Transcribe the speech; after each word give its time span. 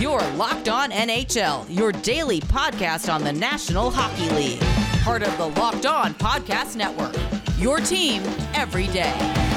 Your 0.00 0.22
Locked 0.30 0.70
On 0.70 0.90
NHL, 0.90 1.66
your 1.68 1.92
daily 1.92 2.40
podcast 2.40 3.12
on 3.12 3.22
the 3.22 3.34
National 3.34 3.90
Hockey 3.90 4.30
League. 4.30 4.60
Part 5.04 5.22
of 5.22 5.36
the 5.36 5.48
Locked 5.60 5.84
On 5.84 6.14
Podcast 6.14 6.74
Network. 6.74 7.14
Your 7.58 7.80
team 7.80 8.22
every 8.54 8.86
day. 8.86 9.49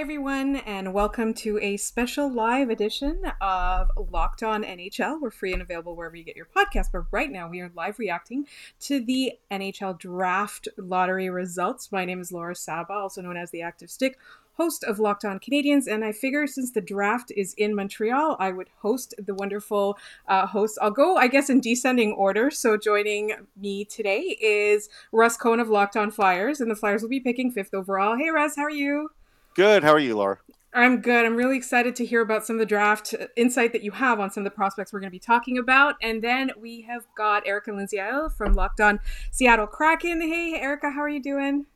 Everyone, 0.00 0.56
and 0.56 0.94
welcome 0.94 1.34
to 1.34 1.58
a 1.58 1.76
special 1.76 2.32
live 2.32 2.70
edition 2.70 3.20
of 3.42 3.90
Locked 4.10 4.42
On 4.42 4.64
NHL. 4.64 5.20
We're 5.20 5.30
free 5.30 5.52
and 5.52 5.60
available 5.60 5.94
wherever 5.94 6.16
you 6.16 6.24
get 6.24 6.36
your 6.36 6.48
podcast, 6.56 6.86
but 6.90 7.04
right 7.10 7.30
now 7.30 7.50
we 7.50 7.60
are 7.60 7.70
live 7.74 7.98
reacting 7.98 8.46
to 8.80 9.04
the 9.04 9.34
NHL 9.50 9.98
draft 9.98 10.68
lottery 10.78 11.28
results. 11.28 11.92
My 11.92 12.06
name 12.06 12.18
is 12.18 12.32
Laura 12.32 12.54
Saba, 12.54 12.94
also 12.94 13.20
known 13.20 13.36
as 13.36 13.50
the 13.50 13.60
Active 13.60 13.90
Stick, 13.90 14.16
host 14.54 14.84
of 14.84 14.98
Locked 14.98 15.26
On 15.26 15.38
Canadiens, 15.38 15.86
and 15.86 16.02
I 16.02 16.12
figure 16.12 16.46
since 16.46 16.70
the 16.70 16.80
draft 16.80 17.30
is 17.36 17.52
in 17.58 17.74
Montreal, 17.74 18.36
I 18.40 18.52
would 18.52 18.70
host 18.78 19.14
the 19.18 19.34
wonderful 19.34 19.98
uh, 20.26 20.46
hosts. 20.46 20.78
I'll 20.80 20.90
go, 20.90 21.18
I 21.18 21.28
guess, 21.28 21.50
in 21.50 21.60
descending 21.60 22.12
order. 22.12 22.50
So 22.50 22.78
joining 22.78 23.32
me 23.54 23.84
today 23.84 24.38
is 24.40 24.88
Russ 25.12 25.36
Cohen 25.36 25.60
of 25.60 25.68
Locked 25.68 25.98
On 25.98 26.10
Flyers, 26.10 26.58
and 26.58 26.70
the 26.70 26.74
Flyers 26.74 27.02
will 27.02 27.10
be 27.10 27.20
picking 27.20 27.50
fifth 27.50 27.74
overall. 27.74 28.16
Hey, 28.16 28.30
Russ, 28.30 28.56
how 28.56 28.62
are 28.62 28.70
you? 28.70 29.10
Good. 29.54 29.82
How 29.82 29.92
are 29.92 29.98
you, 29.98 30.16
Laura? 30.16 30.38
I'm 30.72 31.00
good. 31.00 31.26
I'm 31.26 31.34
really 31.34 31.56
excited 31.56 31.96
to 31.96 32.06
hear 32.06 32.20
about 32.20 32.46
some 32.46 32.56
of 32.56 32.60
the 32.60 32.66
draft 32.66 33.12
insight 33.36 33.72
that 33.72 33.82
you 33.82 33.90
have 33.90 34.20
on 34.20 34.30
some 34.30 34.42
of 34.42 34.44
the 34.44 34.54
prospects 34.54 34.92
we're 34.92 35.00
going 35.00 35.10
to 35.10 35.14
be 35.14 35.18
talking 35.18 35.58
about. 35.58 35.96
And 36.00 36.22
then 36.22 36.52
we 36.56 36.82
have 36.82 37.06
got 37.16 37.46
Erica 37.46 37.72
Lindsay 37.72 38.00
from 38.36 38.52
Locked 38.54 38.80
On 38.80 39.00
Seattle 39.32 39.66
Kraken. 39.66 40.20
Hey, 40.20 40.54
Erica, 40.60 40.90
how 40.90 41.00
are 41.00 41.08
you 41.08 41.20
doing? 41.20 41.66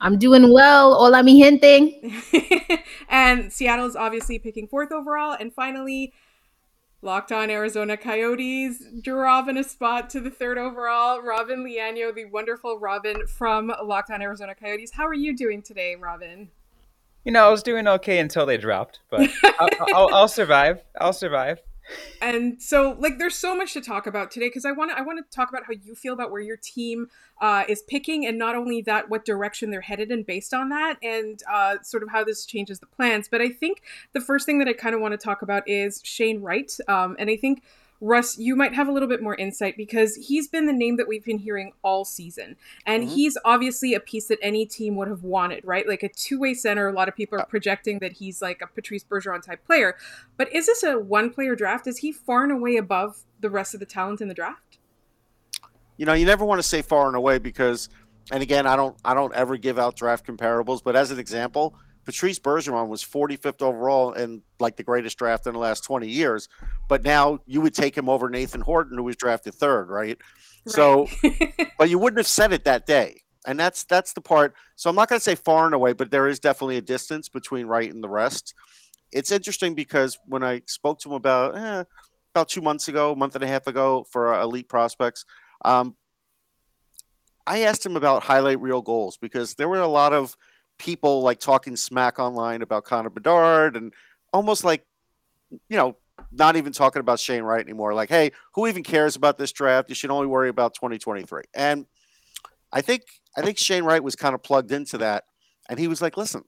I'm 0.00 0.18
doing 0.18 0.52
well. 0.52 0.94
Hola, 0.94 1.22
mi 1.22 1.40
gente. 1.40 2.12
and 3.08 3.52
Seattle's 3.52 3.94
obviously 3.94 4.40
picking 4.40 4.66
fourth 4.66 4.90
overall. 4.90 5.36
And 5.38 5.52
finally, 5.54 6.12
Locked 7.02 7.32
on 7.32 7.50
Arizona 7.50 7.96
Coyotes, 7.96 8.82
dropping 9.02 9.58
a 9.58 9.64
spot 9.64 10.08
to 10.10 10.20
the 10.20 10.30
third 10.30 10.56
overall. 10.56 11.20
Robin 11.22 11.62
Leano, 11.62 12.14
the 12.14 12.24
wonderful 12.24 12.78
Robin 12.78 13.26
from 13.26 13.72
Locked 13.84 14.10
on 14.10 14.22
Arizona 14.22 14.54
Coyotes. 14.54 14.92
How 14.92 15.06
are 15.06 15.14
you 15.14 15.36
doing 15.36 15.60
today, 15.60 15.96
Robin? 15.96 16.50
You 17.24 17.32
know, 17.32 17.46
I 17.46 17.50
was 17.50 17.62
doing 17.62 17.88
okay 17.88 18.18
until 18.18 18.46
they 18.46 18.56
dropped, 18.58 19.00
but 19.10 19.30
I'll, 19.58 19.68
I'll, 19.94 20.14
I'll 20.14 20.28
survive. 20.28 20.82
I'll 21.00 21.12
survive 21.12 21.60
and 22.22 22.60
so 22.62 22.96
like 22.98 23.18
there's 23.18 23.34
so 23.34 23.54
much 23.54 23.72
to 23.74 23.80
talk 23.80 24.06
about 24.06 24.30
today 24.30 24.46
because 24.46 24.64
i 24.64 24.72
want 24.72 24.90
to 24.90 24.98
i 24.98 25.02
want 25.02 25.18
to 25.18 25.36
talk 25.36 25.50
about 25.50 25.64
how 25.66 25.72
you 25.82 25.94
feel 25.94 26.14
about 26.14 26.30
where 26.30 26.40
your 26.40 26.56
team 26.56 27.08
uh, 27.40 27.64
is 27.68 27.82
picking 27.82 28.24
and 28.26 28.38
not 28.38 28.54
only 28.54 28.80
that 28.80 29.10
what 29.10 29.24
direction 29.24 29.70
they're 29.70 29.80
headed 29.80 30.10
in 30.10 30.22
based 30.22 30.54
on 30.54 30.68
that 30.68 30.96
and 31.02 31.42
uh, 31.52 31.76
sort 31.82 32.02
of 32.02 32.08
how 32.10 32.24
this 32.24 32.46
changes 32.46 32.78
the 32.80 32.86
plans 32.86 33.28
but 33.28 33.40
i 33.40 33.48
think 33.48 33.82
the 34.12 34.20
first 34.20 34.46
thing 34.46 34.58
that 34.58 34.68
i 34.68 34.72
kind 34.72 34.94
of 34.94 35.00
want 35.00 35.12
to 35.12 35.18
talk 35.18 35.42
about 35.42 35.68
is 35.68 36.00
shane 36.04 36.40
wright 36.40 36.72
um, 36.88 37.16
and 37.18 37.28
i 37.28 37.36
think 37.36 37.62
Russ, 38.00 38.38
you 38.38 38.56
might 38.56 38.74
have 38.74 38.88
a 38.88 38.92
little 38.92 39.08
bit 39.08 39.22
more 39.22 39.34
insight 39.36 39.76
because 39.76 40.16
he's 40.16 40.48
been 40.48 40.66
the 40.66 40.72
name 40.72 40.96
that 40.96 41.08
we've 41.08 41.24
been 41.24 41.38
hearing 41.38 41.72
all 41.82 42.04
season. 42.04 42.56
And 42.84 43.04
mm-hmm. 43.04 43.14
he's 43.14 43.38
obviously 43.44 43.94
a 43.94 44.00
piece 44.00 44.28
that 44.28 44.38
any 44.42 44.66
team 44.66 44.96
would 44.96 45.08
have 45.08 45.22
wanted, 45.22 45.64
right? 45.64 45.88
Like 45.88 46.02
a 46.02 46.08
two 46.08 46.38
way 46.38 46.54
center. 46.54 46.88
A 46.88 46.92
lot 46.92 47.08
of 47.08 47.16
people 47.16 47.38
are 47.38 47.46
projecting 47.46 48.00
that 48.00 48.12
he's 48.12 48.42
like 48.42 48.60
a 48.60 48.66
Patrice 48.66 49.04
Bergeron 49.04 49.42
type 49.42 49.64
player. 49.64 49.96
But 50.36 50.52
is 50.52 50.66
this 50.66 50.82
a 50.82 50.98
one 50.98 51.30
player 51.30 51.54
draft? 51.54 51.86
Is 51.86 51.98
he 51.98 52.12
far 52.12 52.42
and 52.42 52.52
away 52.52 52.76
above 52.76 53.22
the 53.40 53.50
rest 53.50 53.74
of 53.74 53.80
the 53.80 53.86
talent 53.86 54.20
in 54.20 54.28
the 54.28 54.34
draft? 54.34 54.78
You 55.96 56.06
know, 56.06 56.12
you 56.12 56.26
never 56.26 56.44
want 56.44 56.58
to 56.58 56.66
say 56.66 56.82
far 56.82 57.06
and 57.06 57.16
away 57.16 57.38
because, 57.38 57.88
and 58.32 58.42
again, 58.42 58.66
I 58.66 58.74
don't, 58.74 58.96
I 59.04 59.14
don't 59.14 59.32
ever 59.34 59.56
give 59.56 59.78
out 59.78 59.96
draft 59.96 60.26
comparables. 60.26 60.82
But 60.82 60.96
as 60.96 61.10
an 61.10 61.18
example, 61.18 61.74
Patrice 62.04 62.38
Bergeron 62.38 62.88
was 62.88 63.02
45th 63.02 63.62
overall 63.62 64.12
in 64.12 64.42
like 64.60 64.76
the 64.76 64.82
greatest 64.82 65.18
draft 65.18 65.46
in 65.46 65.54
the 65.54 65.58
last 65.58 65.84
20 65.84 66.08
years, 66.08 66.48
but 66.88 67.02
now 67.02 67.40
you 67.46 67.60
would 67.60 67.74
take 67.74 67.96
him 67.96 68.08
over 68.08 68.28
Nathan 68.28 68.60
Horton, 68.60 68.98
who 68.98 69.04
was 69.04 69.16
drafted 69.16 69.54
third, 69.54 69.88
right? 69.88 70.18
right. 70.18 70.18
So, 70.66 71.08
but 71.78 71.90
you 71.90 71.98
wouldn't 71.98 72.18
have 72.18 72.26
said 72.26 72.52
it 72.52 72.64
that 72.64 72.86
day, 72.86 73.22
and 73.46 73.58
that's 73.58 73.84
that's 73.84 74.12
the 74.12 74.20
part. 74.20 74.54
So 74.76 74.90
I'm 74.90 74.96
not 74.96 75.08
going 75.08 75.18
to 75.18 75.24
say 75.24 75.34
far 75.34 75.66
and 75.66 75.74
away, 75.74 75.92
but 75.92 76.10
there 76.10 76.28
is 76.28 76.38
definitely 76.38 76.76
a 76.76 76.82
distance 76.82 77.28
between 77.28 77.66
Wright 77.66 77.92
and 77.92 78.02
the 78.02 78.08
rest. 78.08 78.54
It's 79.12 79.30
interesting 79.30 79.74
because 79.74 80.18
when 80.26 80.42
I 80.42 80.62
spoke 80.66 80.98
to 81.00 81.10
him 81.10 81.14
about 81.14 81.56
eh, 81.56 81.84
about 82.34 82.48
two 82.48 82.60
months 82.60 82.88
ago, 82.88 83.12
a 83.12 83.16
month 83.16 83.34
and 83.34 83.44
a 83.44 83.48
half 83.48 83.66
ago 83.66 84.04
for 84.10 84.34
uh, 84.34 84.42
elite 84.42 84.68
prospects, 84.68 85.24
um, 85.64 85.96
I 87.46 87.60
asked 87.60 87.84
him 87.84 87.96
about 87.96 88.22
highlight 88.22 88.60
reel 88.60 88.82
goals 88.82 89.16
because 89.16 89.54
there 89.54 89.68
were 89.68 89.80
a 89.80 89.88
lot 89.88 90.12
of 90.12 90.36
people 90.78 91.22
like 91.22 91.40
talking 91.40 91.76
smack 91.76 92.18
online 92.18 92.62
about 92.62 92.84
Connor 92.84 93.10
Bedard 93.10 93.76
and 93.76 93.92
almost 94.32 94.64
like, 94.64 94.84
you 95.68 95.76
know, 95.76 95.96
not 96.32 96.56
even 96.56 96.72
talking 96.72 97.00
about 97.00 97.20
Shane 97.20 97.42
Wright 97.42 97.64
anymore. 97.64 97.94
Like, 97.94 98.08
hey, 98.08 98.32
who 98.54 98.66
even 98.66 98.82
cares 98.82 99.16
about 99.16 99.38
this 99.38 99.52
draft? 99.52 99.88
You 99.88 99.94
should 99.94 100.10
only 100.10 100.26
worry 100.26 100.48
about 100.48 100.74
2023. 100.74 101.42
And 101.54 101.86
I 102.72 102.80
think 102.80 103.02
I 103.36 103.42
think 103.42 103.58
Shane 103.58 103.84
Wright 103.84 104.02
was 104.02 104.16
kind 104.16 104.34
of 104.34 104.42
plugged 104.42 104.72
into 104.72 104.98
that, 104.98 105.24
and 105.68 105.78
he 105.78 105.88
was 105.88 106.02
like, 106.02 106.16
listen. 106.16 106.44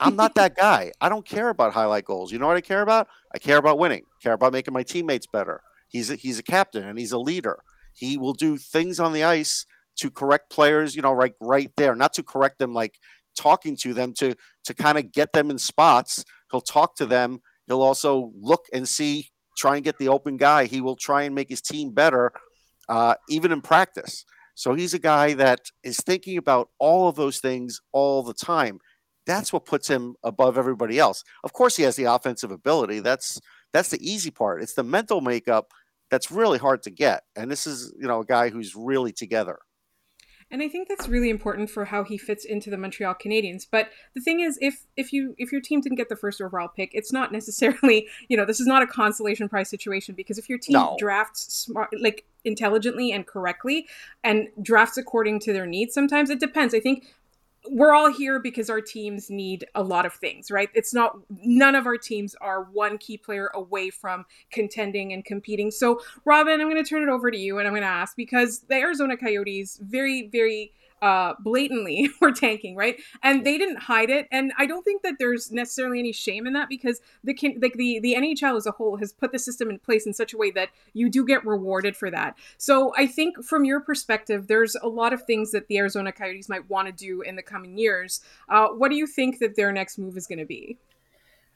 I'm 0.00 0.16
not 0.16 0.34
that 0.34 0.56
guy. 0.56 0.90
I 1.00 1.08
don't 1.08 1.24
care 1.24 1.50
about 1.50 1.72
highlight 1.72 2.04
goals. 2.04 2.32
You 2.32 2.40
know 2.40 2.48
what 2.48 2.56
I 2.56 2.60
care 2.60 2.82
about? 2.82 3.06
I 3.32 3.38
care 3.38 3.58
about 3.58 3.78
winning. 3.78 4.02
care 4.20 4.32
about 4.32 4.52
making 4.52 4.74
my 4.74 4.82
teammates 4.82 5.26
better. 5.26 5.62
He's 5.88 6.10
a, 6.10 6.16
he's 6.16 6.38
a 6.38 6.42
captain 6.42 6.82
and 6.82 6.98
he's 6.98 7.12
a 7.12 7.18
leader. 7.18 7.60
He 7.92 8.18
will 8.18 8.32
do 8.32 8.58
things 8.58 8.98
on 8.98 9.12
the 9.12 9.22
ice 9.22 9.66
to 9.96 10.10
correct 10.10 10.50
players, 10.50 10.96
you 10.96 11.02
know, 11.02 11.12
right 11.12 11.34
right 11.40 11.70
there, 11.76 11.94
not 11.94 12.12
to 12.14 12.22
correct 12.22 12.58
them 12.58 12.74
like 12.74 12.98
talking 13.34 13.76
to 13.76 13.94
them 13.94 14.12
to 14.14 14.34
to 14.64 14.74
kind 14.74 14.98
of 14.98 15.12
get 15.12 15.32
them 15.32 15.50
in 15.50 15.58
spots. 15.58 16.24
He'll 16.50 16.60
talk 16.60 16.96
to 16.96 17.06
them. 17.06 17.40
He'll 17.66 17.82
also 17.82 18.32
look 18.38 18.66
and 18.72 18.88
see, 18.88 19.30
try 19.56 19.76
and 19.76 19.84
get 19.84 19.98
the 19.98 20.08
open 20.08 20.36
guy. 20.36 20.66
He 20.66 20.80
will 20.80 20.96
try 20.96 21.22
and 21.22 21.34
make 21.34 21.48
his 21.48 21.62
team 21.62 21.92
better, 21.92 22.32
uh, 22.88 23.14
even 23.28 23.52
in 23.52 23.60
practice. 23.62 24.24
So 24.54 24.74
he's 24.74 24.94
a 24.94 24.98
guy 24.98 25.34
that 25.34 25.60
is 25.82 25.96
thinking 25.98 26.38
about 26.38 26.68
all 26.78 27.08
of 27.08 27.16
those 27.16 27.38
things 27.38 27.80
all 27.92 28.22
the 28.22 28.34
time. 28.34 28.78
That's 29.26 29.52
what 29.52 29.64
puts 29.64 29.88
him 29.88 30.14
above 30.22 30.58
everybody 30.58 30.98
else. 30.98 31.24
Of 31.42 31.52
course, 31.52 31.76
he 31.76 31.82
has 31.84 31.96
the 31.96 32.04
offensive 32.04 32.50
ability. 32.50 33.00
That's 33.00 33.40
that's 33.72 33.88
the 33.88 33.98
easy 34.08 34.30
part. 34.30 34.62
It's 34.62 34.74
the 34.74 34.84
mental 34.84 35.20
makeup 35.20 35.66
that's 36.10 36.30
really 36.30 36.58
hard 36.58 36.82
to 36.84 36.90
get. 36.90 37.22
And 37.34 37.50
this 37.50 37.66
is, 37.66 37.92
you 37.98 38.06
know, 38.06 38.20
a 38.20 38.24
guy 38.24 38.50
who's 38.50 38.76
really 38.76 39.12
together. 39.12 39.58
And 40.50 40.62
I 40.62 40.68
think 40.68 40.88
that's 40.88 41.08
really 41.08 41.30
important 41.30 41.70
for 41.70 41.86
how 41.86 42.04
he 42.04 42.16
fits 42.16 42.44
into 42.44 42.70
the 42.70 42.76
Montreal 42.76 43.14
Canadiens. 43.14 43.66
But 43.68 43.88
the 44.14 44.20
thing 44.20 44.40
is, 44.40 44.58
if 44.60 44.86
if 44.96 45.12
you 45.12 45.34
if 45.38 45.50
your 45.50 45.60
team 45.60 45.80
didn't 45.80 45.96
get 45.96 46.08
the 46.08 46.16
first 46.16 46.40
overall 46.40 46.68
pick, 46.68 46.90
it's 46.92 47.12
not 47.12 47.32
necessarily 47.32 48.06
you 48.28 48.36
know 48.36 48.44
this 48.44 48.60
is 48.60 48.66
not 48.66 48.82
a 48.82 48.86
consolation 48.86 49.48
prize 49.48 49.68
situation 49.68 50.14
because 50.14 50.38
if 50.38 50.48
your 50.48 50.58
team 50.58 50.74
no. 50.74 50.96
drafts 50.98 51.52
smart 51.52 51.90
like 52.00 52.24
intelligently 52.44 53.10
and 53.10 53.26
correctly 53.26 53.86
and 54.22 54.48
drafts 54.60 54.96
according 54.96 55.40
to 55.40 55.52
their 55.52 55.66
needs, 55.66 55.94
sometimes 55.94 56.30
it 56.30 56.40
depends. 56.40 56.74
I 56.74 56.80
think 56.80 57.04
we're 57.70 57.94
all 57.94 58.12
here 58.12 58.38
because 58.38 58.68
our 58.68 58.80
teams 58.80 59.30
need 59.30 59.64
a 59.74 59.82
lot 59.82 60.04
of 60.06 60.12
things, 60.12 60.50
right? 60.50 60.68
It's 60.74 60.92
not 60.92 61.16
none 61.30 61.74
of 61.74 61.86
our 61.86 61.96
teams 61.96 62.34
are 62.40 62.64
one 62.64 62.98
key 62.98 63.16
player 63.16 63.50
away 63.54 63.90
from 63.90 64.26
contending 64.50 65.12
and 65.12 65.24
competing. 65.24 65.70
So, 65.70 66.00
Robin, 66.24 66.60
I'm 66.60 66.68
going 66.68 66.82
to 66.82 66.88
turn 66.88 67.02
it 67.02 67.08
over 67.08 67.30
to 67.30 67.38
you 67.38 67.58
and 67.58 67.66
I'm 67.66 67.72
going 67.72 67.82
to 67.82 67.88
ask 67.88 68.16
because 68.16 68.60
the 68.68 68.74
Arizona 68.74 69.16
Coyotes 69.16 69.78
very 69.82 70.28
very 70.28 70.72
uh, 71.02 71.34
blatantly 71.40 72.08
were 72.20 72.32
tanking, 72.32 72.76
right? 72.76 72.96
And 73.22 73.44
they 73.44 73.58
didn't 73.58 73.82
hide 73.82 74.10
it. 74.10 74.26
And 74.30 74.52
I 74.58 74.66
don't 74.66 74.82
think 74.82 75.02
that 75.02 75.16
there's 75.18 75.52
necessarily 75.52 75.98
any 75.98 76.12
shame 76.12 76.46
in 76.46 76.52
that 76.54 76.68
because 76.68 77.00
the 77.22 77.34
can 77.34 77.58
like 77.60 77.74
the 77.74 78.00
the 78.00 78.14
NHL 78.14 78.56
as 78.56 78.66
a 78.66 78.70
whole 78.70 78.96
has 78.96 79.12
put 79.12 79.32
the 79.32 79.38
system 79.38 79.70
in 79.70 79.78
place 79.78 80.06
in 80.06 80.14
such 80.14 80.32
a 80.32 80.38
way 80.38 80.50
that 80.52 80.70
you 80.92 81.10
do 81.10 81.24
get 81.24 81.44
rewarded 81.44 81.96
for 81.96 82.10
that. 82.10 82.36
So 82.58 82.92
I 82.96 83.06
think 83.06 83.44
from 83.44 83.64
your 83.64 83.80
perspective, 83.80 84.46
there's 84.46 84.76
a 84.76 84.88
lot 84.88 85.12
of 85.12 85.24
things 85.24 85.52
that 85.52 85.68
the 85.68 85.78
Arizona 85.78 86.12
Coyotes 86.12 86.48
might 86.48 86.68
want 86.70 86.86
to 86.88 86.92
do 86.92 87.22
in 87.22 87.36
the 87.36 87.42
coming 87.42 87.76
years. 87.78 88.20
Uh, 88.48 88.68
what 88.68 88.90
do 88.90 88.96
you 88.96 89.06
think 89.06 89.38
that 89.38 89.56
their 89.56 89.72
next 89.72 89.98
move 89.98 90.16
is 90.16 90.26
going 90.26 90.38
to 90.38 90.46
be? 90.46 90.78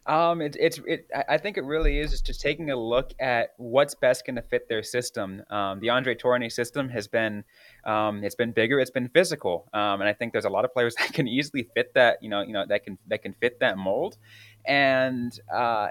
Um, 0.07 0.41
it, 0.41 0.57
it's 0.59 0.81
it. 0.87 1.07
I 1.29 1.37
think 1.37 1.59
it 1.59 1.65
really 1.65 1.99
is 1.99 2.21
just 2.23 2.41
taking 2.41 2.71
a 2.71 2.77
look 2.77 3.13
at 3.21 3.51
what's 3.59 3.95
best 3.95 4.25
going 4.25 4.37
to 4.37 4.43
fit 4.43 4.69
their 4.69 4.83
system. 4.83 5.43
Um, 5.51 5.81
the 5.81 5.91
Andre 5.91 6.15
Tourigny 6.15 6.51
system 6.51 6.89
has 6.89 7.07
been, 7.07 7.45
um, 7.85 8.25
it's 8.25 8.35
been 8.35 8.53
bigger, 8.53 8.81
it's 8.81 8.91
been 8.91 9.09
physical, 9.11 9.69
um, 9.75 10.01
and 10.01 10.09
I 10.09 10.15
think 10.15 10.33
there's 10.33 10.47
a 10.47 10.51
lot 10.51 10.65
of 10.65 10.73
players 10.73 10.95
that 10.99 11.13
can 11.13 11.29
easily 11.29 11.69
fit 11.75 11.93
that. 11.95 12.23
You 12.23 12.31
know, 12.31 12.41
you 12.41 12.55
know 12.55 12.65
that 12.67 12.85
can 12.85 12.97
that 13.09 13.23
can 13.23 13.35
fit 13.35 13.61
that 13.61 13.77
mold, 13.77 14.17
and 14.65 15.39
uh, 15.53 15.89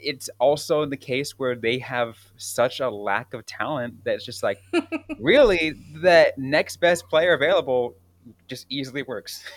it's 0.00 0.30
also 0.38 0.86
the 0.86 0.96
case 0.96 1.38
where 1.38 1.54
they 1.54 1.78
have 1.78 2.16
such 2.36 2.80
a 2.80 2.88
lack 2.88 3.34
of 3.34 3.44
talent 3.46 4.04
that 4.04 4.14
it's 4.14 4.24
just 4.24 4.42
like, 4.42 4.60
really, 5.20 5.74
the 6.00 6.32
next 6.36 6.76
best 6.78 7.08
player 7.08 7.34
available 7.34 7.94
just 8.46 8.66
easily 8.68 9.02
works. 9.02 9.44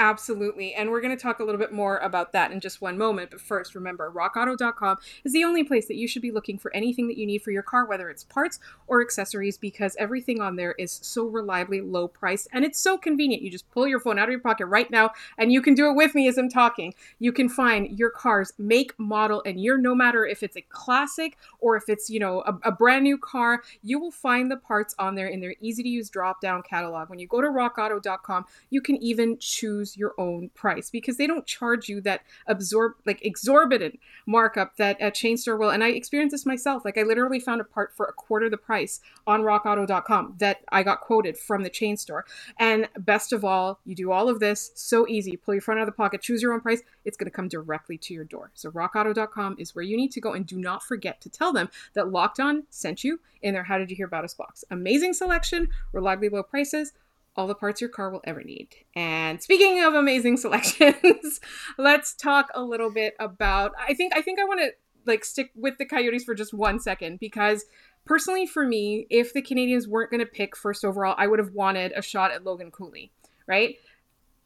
Absolutely. 0.00 0.72
And 0.72 0.90
we're 0.90 1.02
going 1.02 1.14
to 1.14 1.22
talk 1.22 1.40
a 1.40 1.44
little 1.44 1.58
bit 1.58 1.72
more 1.72 1.98
about 1.98 2.32
that 2.32 2.52
in 2.52 2.60
just 2.60 2.80
one 2.80 2.96
moment. 2.96 3.30
But 3.30 3.38
first, 3.38 3.74
remember, 3.74 4.10
rockauto.com 4.10 4.96
is 5.24 5.34
the 5.34 5.44
only 5.44 5.62
place 5.62 5.88
that 5.88 5.96
you 5.96 6.08
should 6.08 6.22
be 6.22 6.30
looking 6.30 6.56
for 6.56 6.74
anything 6.74 7.06
that 7.08 7.18
you 7.18 7.26
need 7.26 7.42
for 7.42 7.50
your 7.50 7.62
car, 7.62 7.84
whether 7.84 8.08
it's 8.08 8.24
parts 8.24 8.58
or 8.86 9.02
accessories, 9.02 9.58
because 9.58 9.94
everything 9.98 10.40
on 10.40 10.56
there 10.56 10.72
is 10.78 11.00
so 11.02 11.26
reliably 11.26 11.82
low 11.82 12.08
priced 12.08 12.48
and 12.50 12.64
it's 12.64 12.80
so 12.80 12.96
convenient. 12.96 13.42
You 13.42 13.50
just 13.50 13.70
pull 13.72 13.86
your 13.86 14.00
phone 14.00 14.18
out 14.18 14.24
of 14.24 14.30
your 14.30 14.40
pocket 14.40 14.64
right 14.68 14.90
now 14.90 15.10
and 15.36 15.52
you 15.52 15.60
can 15.60 15.74
do 15.74 15.90
it 15.90 15.94
with 15.94 16.14
me 16.14 16.28
as 16.28 16.38
I'm 16.38 16.48
talking. 16.48 16.94
You 17.18 17.30
can 17.30 17.50
find 17.50 17.98
your 17.98 18.08
car's 18.08 18.54
make, 18.56 18.98
model, 18.98 19.42
and 19.44 19.60
year, 19.60 19.76
no 19.76 19.94
matter 19.94 20.24
if 20.24 20.42
it's 20.42 20.56
a 20.56 20.62
classic 20.62 21.36
or 21.58 21.76
if 21.76 21.90
it's, 21.90 22.08
you 22.08 22.20
know, 22.20 22.40
a, 22.46 22.58
a 22.70 22.72
brand 22.72 23.04
new 23.04 23.18
car, 23.18 23.62
you 23.82 24.00
will 24.00 24.10
find 24.10 24.50
the 24.50 24.56
parts 24.56 24.94
on 24.98 25.14
there 25.14 25.26
in 25.26 25.40
their 25.40 25.56
easy 25.60 25.82
to 25.82 25.88
use 25.90 26.08
drop 26.08 26.40
down 26.40 26.62
catalog. 26.62 27.10
When 27.10 27.18
you 27.18 27.26
go 27.26 27.42
to 27.42 27.48
rockauto.com, 27.48 28.46
you 28.70 28.80
can 28.80 28.96
even 29.02 29.36
choose 29.38 29.89
your 29.96 30.14
own 30.18 30.50
price 30.54 30.90
because 30.90 31.16
they 31.16 31.26
don't 31.26 31.46
charge 31.46 31.88
you 31.88 32.00
that 32.02 32.22
absorb 32.46 32.92
like 33.06 33.24
exorbitant 33.24 33.98
markup 34.26 34.76
that 34.76 34.96
a 35.00 35.10
chain 35.10 35.36
store 35.36 35.56
will. 35.56 35.70
And 35.70 35.82
I 35.82 35.88
experienced 35.88 36.32
this 36.32 36.46
myself. 36.46 36.84
Like 36.84 36.98
I 36.98 37.02
literally 37.02 37.40
found 37.40 37.60
a 37.60 37.64
part 37.64 37.94
for 37.94 38.06
a 38.06 38.12
quarter 38.12 38.48
the 38.48 38.56
price 38.56 39.00
on 39.26 39.42
rockauto.com 39.42 40.34
that 40.38 40.58
I 40.70 40.82
got 40.82 41.00
quoted 41.00 41.36
from 41.38 41.62
the 41.62 41.70
chain 41.70 41.96
store. 41.96 42.24
And 42.58 42.88
best 42.98 43.32
of 43.32 43.44
all, 43.44 43.80
you 43.84 43.94
do 43.94 44.12
all 44.12 44.28
of 44.28 44.40
this 44.40 44.72
so 44.74 45.06
easy. 45.08 45.36
Pull 45.36 45.54
your 45.54 45.60
phone 45.60 45.78
out 45.78 45.82
of 45.82 45.86
the 45.86 45.92
pocket, 45.92 46.22
choose 46.22 46.42
your 46.42 46.52
own 46.52 46.60
price. 46.60 46.82
It's 47.04 47.16
going 47.16 47.30
to 47.30 47.34
come 47.34 47.48
directly 47.48 47.98
to 47.98 48.14
your 48.14 48.24
door. 48.24 48.50
So 48.54 48.70
rockauto.com 48.70 49.56
is 49.58 49.74
where 49.74 49.84
you 49.84 49.96
need 49.96 50.12
to 50.12 50.20
go 50.20 50.32
and 50.32 50.46
do 50.46 50.58
not 50.58 50.82
forget 50.82 51.20
to 51.22 51.28
tell 51.28 51.52
them 51.52 51.68
that 51.94 52.10
Locked 52.10 52.40
On 52.40 52.64
sent 52.70 53.04
you 53.04 53.20
in 53.42 53.54
their 53.54 53.64
How 53.64 53.78
Did 53.78 53.90
You 53.90 53.96
Hear 53.96 54.06
About 54.06 54.24
Us 54.24 54.34
box. 54.34 54.64
Amazing 54.70 55.14
selection, 55.14 55.68
reliably 55.92 56.28
low 56.28 56.42
prices 56.42 56.92
all 57.36 57.46
the 57.46 57.54
parts 57.54 57.80
your 57.80 57.90
car 57.90 58.10
will 58.10 58.22
ever 58.24 58.42
need. 58.42 58.68
And 58.94 59.42
speaking 59.42 59.82
of 59.82 59.94
amazing 59.94 60.36
selections, 60.38 61.40
let's 61.78 62.14
talk 62.14 62.48
a 62.54 62.62
little 62.62 62.90
bit 62.90 63.14
about 63.18 63.72
I 63.78 63.94
think 63.94 64.14
I 64.16 64.22
think 64.22 64.38
I 64.38 64.44
want 64.44 64.60
to 64.60 64.72
like 65.06 65.24
stick 65.24 65.50
with 65.54 65.78
the 65.78 65.86
Coyotes 65.86 66.24
for 66.24 66.34
just 66.34 66.52
one 66.52 66.78
second 66.78 67.18
because 67.20 67.64
personally 68.04 68.46
for 68.46 68.66
me, 68.66 69.06
if 69.10 69.32
the 69.32 69.42
Canadiens 69.42 69.86
weren't 69.86 70.10
going 70.10 70.20
to 70.20 70.26
pick 70.26 70.56
first 70.56 70.84
overall, 70.84 71.14
I 71.18 71.26
would 71.26 71.38
have 71.38 71.52
wanted 71.52 71.92
a 71.96 72.02
shot 72.02 72.32
at 72.32 72.44
Logan 72.44 72.70
Cooley, 72.70 73.10
right? 73.46 73.76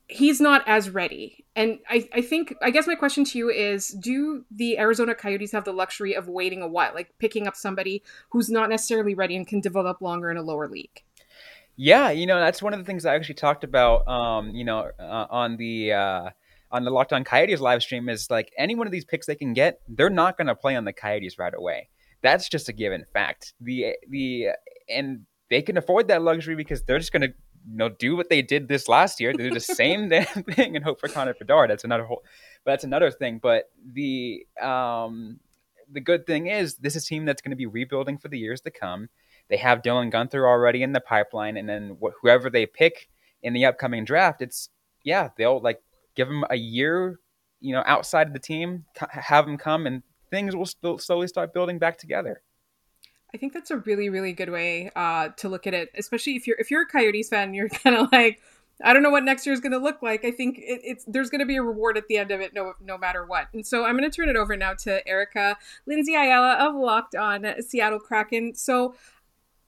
He's 0.06 0.38
not 0.38 0.62
as 0.68 0.90
ready. 0.90 1.46
And 1.56 1.78
I, 1.88 2.06
I 2.12 2.20
think, 2.20 2.54
I 2.60 2.70
guess 2.70 2.86
my 2.86 2.94
question 2.94 3.24
to 3.24 3.38
you 3.38 3.48
is 3.48 3.88
do 3.88 4.44
the 4.50 4.78
Arizona 4.78 5.14
Coyotes 5.14 5.52
have 5.52 5.64
the 5.64 5.72
luxury 5.72 6.14
of 6.14 6.28
waiting 6.28 6.60
a 6.60 6.68
while, 6.68 6.92
like 6.94 7.14
picking 7.18 7.46
up 7.46 7.56
somebody 7.56 8.02
who's 8.28 8.50
not 8.50 8.68
necessarily 8.68 9.14
ready 9.14 9.34
and 9.34 9.46
can 9.46 9.60
develop 9.60 10.02
longer 10.02 10.30
in 10.30 10.36
a 10.36 10.42
lower 10.42 10.68
league? 10.68 11.02
Yeah, 11.76 12.10
you 12.10 12.26
know 12.26 12.38
that's 12.38 12.62
one 12.62 12.72
of 12.72 12.78
the 12.78 12.84
things 12.84 13.04
I 13.04 13.14
actually 13.14 13.34
talked 13.34 13.64
about. 13.64 14.06
Um, 14.06 14.50
you 14.50 14.64
know, 14.64 14.90
uh, 14.98 15.26
on 15.28 15.56
the 15.56 15.92
uh, 15.92 16.30
on 16.70 16.84
the 16.84 16.90
Locked 16.90 17.12
On 17.12 17.24
Coyotes 17.24 17.60
live 17.60 17.82
stream 17.82 18.08
is 18.08 18.30
like 18.30 18.52
any 18.56 18.74
one 18.74 18.86
of 18.86 18.92
these 18.92 19.04
picks 19.04 19.26
they 19.26 19.34
can 19.34 19.52
get, 19.52 19.80
they're 19.88 20.10
not 20.10 20.36
going 20.36 20.46
to 20.46 20.54
play 20.54 20.76
on 20.76 20.84
the 20.84 20.92
Coyotes 20.92 21.38
right 21.38 21.54
away. 21.54 21.88
That's 22.22 22.48
just 22.48 22.68
a 22.68 22.72
given 22.72 23.04
fact. 23.12 23.54
The 23.60 23.94
the 24.08 24.48
and 24.88 25.26
they 25.50 25.62
can 25.62 25.76
afford 25.76 26.08
that 26.08 26.22
luxury 26.22 26.54
because 26.54 26.82
they're 26.82 26.98
just 26.98 27.12
going 27.12 27.22
to 27.22 27.28
you 27.28 27.76
know 27.76 27.88
do 27.88 28.16
what 28.16 28.28
they 28.28 28.40
did 28.40 28.68
this 28.68 28.88
last 28.88 29.20
year. 29.20 29.32
They 29.32 29.44
do 29.48 29.54
the 29.54 29.60
same 29.60 30.08
damn 30.10 30.26
thing 30.26 30.76
and 30.76 30.84
hope 30.84 31.00
for 31.00 31.08
Connor 31.08 31.34
Bedard. 31.34 31.70
That's 31.70 31.84
another 31.84 32.04
whole. 32.04 32.22
But 32.64 32.72
that's 32.72 32.84
another 32.84 33.10
thing. 33.10 33.40
But 33.42 33.70
the 33.92 34.46
um 34.62 35.40
the 35.90 36.00
good 36.00 36.24
thing 36.26 36.46
is 36.46 36.76
this 36.76 36.94
is 36.94 37.04
a 37.04 37.06
team 37.06 37.24
that's 37.24 37.42
going 37.42 37.50
to 37.50 37.56
be 37.56 37.66
rebuilding 37.66 38.18
for 38.18 38.28
the 38.28 38.38
years 38.38 38.60
to 38.62 38.70
come 38.70 39.08
they 39.48 39.56
have 39.58 39.82
Dylan 39.82 40.12
Guenther 40.12 40.48
already 40.48 40.82
in 40.82 40.92
the 40.92 41.00
pipeline, 41.00 41.56
and 41.56 41.68
then 41.68 41.96
wh- 42.02 42.14
whoever 42.20 42.50
they 42.50 42.66
pick 42.66 43.08
in 43.42 43.52
the 43.52 43.64
upcoming 43.64 44.04
draft, 44.04 44.42
it's 44.42 44.70
yeah, 45.04 45.28
they'll 45.36 45.60
like 45.60 45.82
give 46.14 46.28
them 46.28 46.44
a 46.50 46.56
year, 46.56 47.20
you 47.60 47.74
know, 47.74 47.82
outside 47.86 48.26
of 48.26 48.32
the 48.32 48.38
team, 48.38 48.84
have 49.10 49.46
them 49.46 49.58
come, 49.58 49.86
and 49.86 50.02
things 50.30 50.56
will 50.56 50.66
still 50.66 50.98
slowly 50.98 51.28
start 51.28 51.52
building 51.52 51.78
back 51.78 51.98
together. 51.98 52.42
I 53.34 53.36
think 53.36 53.52
that's 53.52 53.72
a 53.72 53.78
really, 53.78 54.08
really 54.08 54.32
good 54.32 54.50
way 54.50 54.90
uh, 54.94 55.30
to 55.38 55.48
look 55.48 55.66
at 55.66 55.74
it, 55.74 55.90
especially 55.98 56.36
if 56.36 56.46
you're 56.46 56.56
if 56.58 56.70
you're 56.70 56.82
a 56.82 56.86
Coyotes 56.86 57.28
fan, 57.28 57.52
you're 57.52 57.68
kind 57.84 57.96
of 57.96 58.10
like, 58.12 58.40
I 58.82 58.92
don't 58.92 59.02
know 59.02 59.10
what 59.10 59.24
next 59.24 59.44
year 59.44 59.52
is 59.52 59.60
going 59.60 59.72
to 59.72 59.78
look 59.78 60.02
like. 60.02 60.24
I 60.24 60.30
think 60.30 60.58
it, 60.58 60.80
it's 60.84 61.04
there's 61.06 61.30
going 61.30 61.40
to 61.40 61.46
be 61.46 61.56
a 61.56 61.62
reward 61.62 61.96
at 61.98 62.06
the 62.06 62.16
end 62.16 62.30
of 62.30 62.40
it, 62.40 62.54
no 62.54 62.74
no 62.80 62.96
matter 62.96 63.26
what. 63.26 63.48
And 63.52 63.66
so 63.66 63.84
I'm 63.84 63.96
going 63.98 64.08
to 64.08 64.16
turn 64.16 64.28
it 64.28 64.36
over 64.36 64.56
now 64.56 64.74
to 64.84 65.06
Erica 65.06 65.58
Lindsay 65.84 66.14
Ayala 66.14 66.54
of 66.54 66.76
Locked 66.76 67.16
On 67.16 67.44
Seattle 67.60 67.98
Kraken. 67.98 68.54
So 68.54 68.94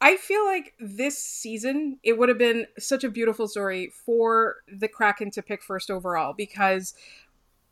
I 0.00 0.16
feel 0.16 0.44
like 0.44 0.74
this 0.78 1.18
season 1.18 1.98
it 2.02 2.18
would 2.18 2.28
have 2.28 2.38
been 2.38 2.66
such 2.78 3.02
a 3.02 3.08
beautiful 3.08 3.48
story 3.48 3.92
for 4.04 4.56
the 4.68 4.88
Kraken 4.88 5.30
to 5.32 5.42
pick 5.42 5.62
first 5.62 5.90
overall 5.90 6.34
because 6.34 6.94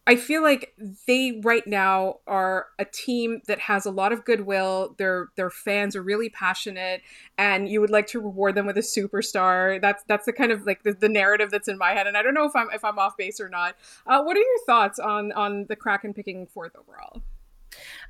I 0.07 0.17
feel 0.17 0.43
like 0.43 0.75
they 1.07 1.41
right 1.43 1.67
now 1.67 2.17
are 2.27 2.67
a 2.79 2.85
team 2.85 3.41
that 3.47 3.59
has 3.61 3.87
a 3.87 3.91
lot 3.91 4.13
of 4.13 4.25
goodwill. 4.25 4.95
Their 4.99 5.29
their 5.37 5.49
fans 5.49 5.97
are 5.97 6.03
really 6.03 6.29
passionate, 6.29 7.01
and 7.39 7.71
you 7.71 7.81
would 7.81 7.91
like 7.91 8.07
to 8.09 8.21
reward 8.21 8.55
them 8.55 8.67
with 8.67 8.77
a 8.77 8.83
superstar. 8.83 9.81
That's 9.81 10.05
that's 10.07 10.27
the 10.27 10.33
kind 10.35 10.53
of 10.53 10.67
like 10.67 10.83
the, 10.83 10.93
the 10.93 11.09
narrative 11.09 11.51
that's 11.51 11.69
in 11.69 11.79
my 11.79 11.93
head. 11.93 12.07
And 12.07 12.19
I 12.19 12.23
don't 12.23 12.35
know 12.35 12.45
if 12.45 12.55
I'm 12.55 12.69
if 12.71 12.85
I'm 12.85 12.99
off 12.99 13.17
base 13.17 13.41
or 13.41 13.49
not. 13.49 13.77
Uh, 14.07 14.23
what 14.23 14.37
are 14.37 14.41
your 14.41 14.65
thoughts 14.67 14.99
on 14.99 15.33
on 15.33 15.67
the 15.69 15.77
Kraken 15.77 16.13
picking 16.13 16.47
fourth 16.49 16.77
overall? 16.77 17.23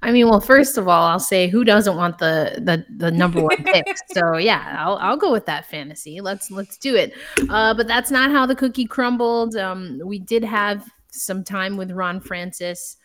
I 0.02 0.12
mean, 0.12 0.28
well, 0.28 0.40
first 0.40 0.76
of 0.76 0.86
all, 0.86 1.04
I'll 1.04 1.18
say 1.18 1.48
who 1.48 1.64
doesn't 1.64 1.96
want 1.96 2.18
the 2.18 2.58
the, 2.58 2.84
the 2.96 3.10
number 3.10 3.42
one 3.42 3.64
pick? 3.64 3.86
so 4.12 4.36
yeah, 4.36 4.76
I'll, 4.78 4.96
I'll 4.96 5.16
go 5.16 5.32
with 5.32 5.46
that 5.46 5.66
fantasy. 5.66 6.20
Let's 6.20 6.50
let's 6.50 6.76
do 6.76 6.94
it. 6.94 7.14
Uh, 7.48 7.72
but 7.74 7.86
that's 7.86 8.10
not 8.10 8.30
how 8.30 8.44
the 8.44 8.54
cookie 8.54 8.84
crumbled. 8.84 9.56
Um, 9.56 10.00
we 10.04 10.18
did 10.18 10.44
have 10.44 10.86
some 11.10 11.42
time 11.42 11.76
with 11.76 11.90
Ron 11.90 12.20
Francis 12.20 12.98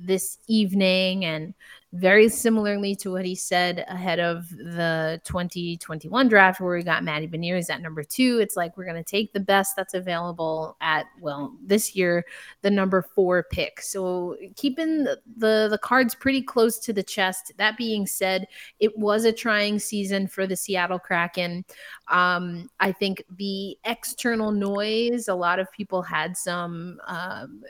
this 0.00 0.38
evening, 0.48 1.24
and 1.26 1.52
very 1.96 2.28
similarly 2.28 2.94
to 2.96 3.10
what 3.10 3.24
he 3.24 3.34
said 3.34 3.84
ahead 3.88 4.20
of 4.20 4.48
the 4.50 5.20
2021 5.24 6.28
draft, 6.28 6.60
where 6.60 6.76
we 6.76 6.82
got 6.82 7.04
Matty 7.04 7.26
Beniers 7.26 7.70
at 7.70 7.80
number 7.80 8.04
two. 8.04 8.38
It's 8.40 8.56
like 8.56 8.76
we're 8.76 8.84
going 8.84 9.02
to 9.02 9.10
take 9.10 9.32
the 9.32 9.40
best 9.40 9.76
that's 9.76 9.94
available 9.94 10.76
at, 10.80 11.06
well, 11.20 11.56
this 11.62 11.96
year, 11.96 12.24
the 12.62 12.70
number 12.70 13.02
four 13.02 13.44
pick. 13.50 13.80
So 13.80 14.36
keeping 14.56 15.04
the, 15.04 15.20
the, 15.36 15.68
the 15.70 15.78
cards 15.78 16.14
pretty 16.14 16.42
close 16.42 16.78
to 16.80 16.92
the 16.92 17.02
chest. 17.02 17.52
That 17.56 17.76
being 17.76 18.06
said, 18.06 18.46
it 18.78 18.96
was 18.98 19.24
a 19.24 19.32
trying 19.32 19.78
season 19.78 20.26
for 20.26 20.46
the 20.46 20.56
Seattle 20.56 20.98
Kraken. 20.98 21.64
Um, 22.08 22.68
I 22.80 22.92
think 22.92 23.24
the 23.36 23.76
external 23.84 24.52
noise, 24.52 25.28
a 25.28 25.34
lot 25.34 25.58
of 25.58 25.70
people 25.72 26.02
had 26.02 26.36
some 26.36 27.00
um, 27.06 27.64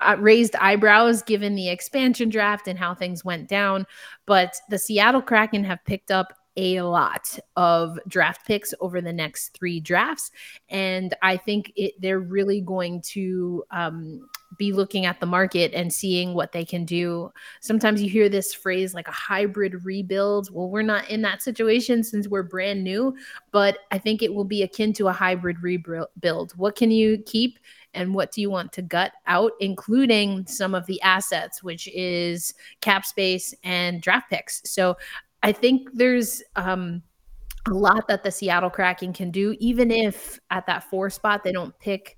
uh, 0.00 0.16
raised 0.18 0.56
eyebrows 0.56 1.22
given 1.22 1.54
the 1.54 1.68
expansion 1.68 2.28
draft 2.28 2.68
and 2.68 2.78
how 2.78 2.94
things 2.94 3.24
went 3.24 3.48
down. 3.48 3.86
But 4.26 4.56
the 4.70 4.78
Seattle 4.78 5.22
Kraken 5.22 5.64
have 5.64 5.84
picked 5.84 6.10
up 6.10 6.32
a 6.58 6.82
lot 6.82 7.38
of 7.56 7.98
draft 8.08 8.46
picks 8.46 8.74
over 8.80 9.00
the 9.00 9.12
next 9.12 9.56
three 9.56 9.78
drafts. 9.78 10.32
And 10.68 11.14
I 11.22 11.36
think 11.36 11.72
it, 11.76 11.94
they're 12.00 12.18
really 12.18 12.60
going 12.60 13.00
to 13.02 13.64
um, 13.70 14.28
be 14.56 14.72
looking 14.72 15.06
at 15.06 15.20
the 15.20 15.26
market 15.26 15.72
and 15.72 15.92
seeing 15.92 16.34
what 16.34 16.50
they 16.50 16.64
can 16.64 16.84
do. 16.84 17.30
Sometimes 17.60 18.02
you 18.02 18.10
hear 18.10 18.28
this 18.28 18.52
phrase 18.52 18.92
like 18.92 19.06
a 19.06 19.12
hybrid 19.12 19.84
rebuild. 19.84 20.52
Well, 20.52 20.68
we're 20.68 20.82
not 20.82 21.08
in 21.08 21.22
that 21.22 21.42
situation 21.42 22.02
since 22.02 22.26
we're 22.26 22.42
brand 22.42 22.82
new, 22.82 23.16
but 23.52 23.78
I 23.92 23.98
think 23.98 24.22
it 24.22 24.34
will 24.34 24.44
be 24.44 24.64
akin 24.64 24.92
to 24.94 25.06
a 25.08 25.12
hybrid 25.12 25.62
rebuild. 25.62 26.52
What 26.56 26.74
can 26.76 26.90
you 26.90 27.18
keep? 27.18 27.58
and 27.94 28.14
what 28.14 28.30
do 28.30 28.40
you 28.40 28.50
want 28.50 28.72
to 28.74 28.82
gut 28.82 29.12
out, 29.26 29.52
including 29.60 30.46
some 30.46 30.74
of 30.74 30.86
the 30.86 31.00
assets, 31.00 31.62
which 31.62 31.88
is 31.88 32.54
cap 32.80 33.04
space 33.04 33.54
and 33.64 34.02
draft 34.02 34.30
picks. 34.30 34.60
So 34.70 34.96
I 35.42 35.52
think 35.52 35.88
there's 35.94 36.42
um, 36.56 37.02
a 37.66 37.74
lot 37.74 38.08
that 38.08 38.24
the 38.24 38.30
Seattle 38.30 38.70
Kraken 38.70 39.12
can 39.12 39.30
do, 39.30 39.56
even 39.58 39.90
if 39.90 40.38
at 40.50 40.66
that 40.66 40.84
four 40.84 41.10
spot 41.10 41.44
they 41.44 41.52
don't 41.52 41.78
pick. 41.78 42.16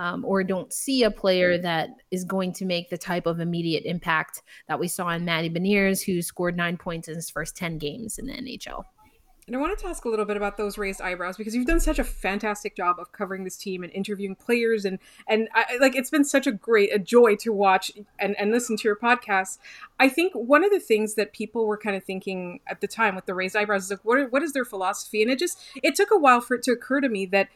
Um, 0.00 0.24
or 0.24 0.44
don't 0.44 0.72
see 0.72 1.02
a 1.02 1.10
player 1.10 1.58
that 1.58 1.90
is 2.12 2.22
going 2.22 2.52
to 2.52 2.64
make 2.64 2.88
the 2.88 2.96
type 2.96 3.26
of 3.26 3.40
immediate 3.40 3.82
impact 3.84 4.42
that 4.68 4.78
we 4.78 4.86
saw 4.86 5.08
in 5.08 5.24
Matty 5.24 5.50
Beniers, 5.50 6.04
who 6.04 6.22
scored 6.22 6.56
nine 6.56 6.76
points 6.76 7.08
in 7.08 7.16
his 7.16 7.28
first 7.30 7.56
10 7.56 7.78
games 7.78 8.16
in 8.16 8.26
the 8.26 8.32
NHL. 8.32 8.84
And 9.48 9.56
I 9.56 9.60
wanted 9.60 9.78
to 9.78 9.86
ask 9.86 10.04
a 10.04 10.10
little 10.10 10.26
bit 10.26 10.36
about 10.36 10.58
those 10.58 10.76
raised 10.76 11.00
eyebrows 11.00 11.38
because 11.38 11.54
you've 11.54 11.66
done 11.66 11.80
such 11.80 11.98
a 11.98 12.04
fantastic 12.04 12.76
job 12.76 12.96
of 12.98 13.12
covering 13.12 13.44
this 13.44 13.56
team 13.56 13.82
and 13.82 13.90
interviewing 13.94 14.36
players 14.36 14.84
and 14.84 14.98
and 15.26 15.48
I, 15.54 15.78
like 15.80 15.96
it's 15.96 16.10
been 16.10 16.24
such 16.24 16.46
a 16.46 16.52
great 16.52 16.94
a 16.94 16.98
joy 16.98 17.34
to 17.36 17.50
watch 17.50 17.90
and 18.18 18.38
and 18.38 18.50
listen 18.50 18.76
to 18.76 18.84
your 18.86 18.94
podcast. 18.94 19.56
I 19.98 20.10
think 20.10 20.34
one 20.34 20.64
of 20.64 20.70
the 20.70 20.78
things 20.78 21.14
that 21.14 21.32
people 21.32 21.66
were 21.66 21.78
kind 21.78 21.96
of 21.96 22.04
thinking 22.04 22.60
at 22.66 22.82
the 22.82 22.86
time 22.86 23.14
with 23.16 23.24
the 23.24 23.34
raised 23.34 23.56
eyebrows 23.56 23.84
is 23.84 23.90
like 23.90 24.04
what 24.04 24.30
what 24.30 24.42
is 24.42 24.52
their 24.52 24.66
philosophy? 24.66 25.22
And 25.22 25.30
it 25.30 25.38
just 25.38 25.58
it 25.82 25.94
took 25.94 26.10
a 26.12 26.18
while 26.18 26.42
for 26.42 26.54
it 26.54 26.62
to 26.64 26.72
occur 26.72 27.00
to 27.00 27.08
me 27.08 27.24
that 27.26 27.48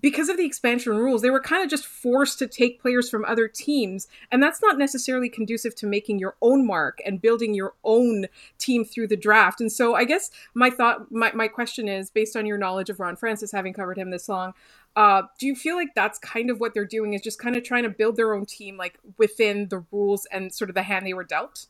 because 0.00 0.28
of 0.28 0.36
the 0.36 0.46
expansion 0.46 0.96
rules, 0.96 1.22
they 1.22 1.30
were 1.30 1.40
kind 1.40 1.62
of 1.62 1.68
just 1.68 1.86
forced 1.86 2.38
to 2.38 2.46
take 2.46 2.80
players 2.80 3.10
from 3.10 3.24
other 3.24 3.46
teams. 3.46 4.08
And 4.30 4.42
that's 4.42 4.62
not 4.62 4.78
necessarily 4.78 5.28
conducive 5.28 5.74
to 5.76 5.86
making 5.86 6.18
your 6.18 6.36
own 6.40 6.66
mark 6.66 7.00
and 7.04 7.20
building 7.20 7.54
your 7.54 7.74
own 7.84 8.26
team 8.58 8.84
through 8.84 9.08
the 9.08 9.16
draft. 9.16 9.60
And 9.60 9.70
so 9.70 9.94
I 9.94 10.04
guess 10.04 10.30
my 10.54 10.70
thought, 10.70 11.12
my, 11.12 11.32
my 11.32 11.48
question 11.48 11.88
is 11.88 12.10
based 12.10 12.36
on 12.36 12.46
your 12.46 12.58
knowledge 12.58 12.90
of 12.90 13.00
Ron 13.00 13.16
Francis, 13.16 13.52
having 13.52 13.74
covered 13.74 13.98
him 13.98 14.10
this 14.10 14.28
long, 14.28 14.54
uh, 14.96 15.22
do 15.38 15.46
you 15.46 15.54
feel 15.54 15.76
like 15.76 15.94
that's 15.94 16.18
kind 16.18 16.50
of 16.50 16.60
what 16.60 16.74
they're 16.74 16.84
doing 16.84 17.14
is 17.14 17.22
just 17.22 17.38
kind 17.38 17.56
of 17.56 17.62
trying 17.62 17.82
to 17.82 17.88
build 17.88 18.16
their 18.16 18.34
own 18.34 18.46
team 18.46 18.76
like 18.76 18.98
within 19.18 19.68
the 19.68 19.84
rules 19.90 20.26
and 20.30 20.52
sort 20.52 20.70
of 20.70 20.74
the 20.74 20.82
hand 20.82 21.06
they 21.06 21.14
were 21.14 21.24
dealt? 21.24 21.66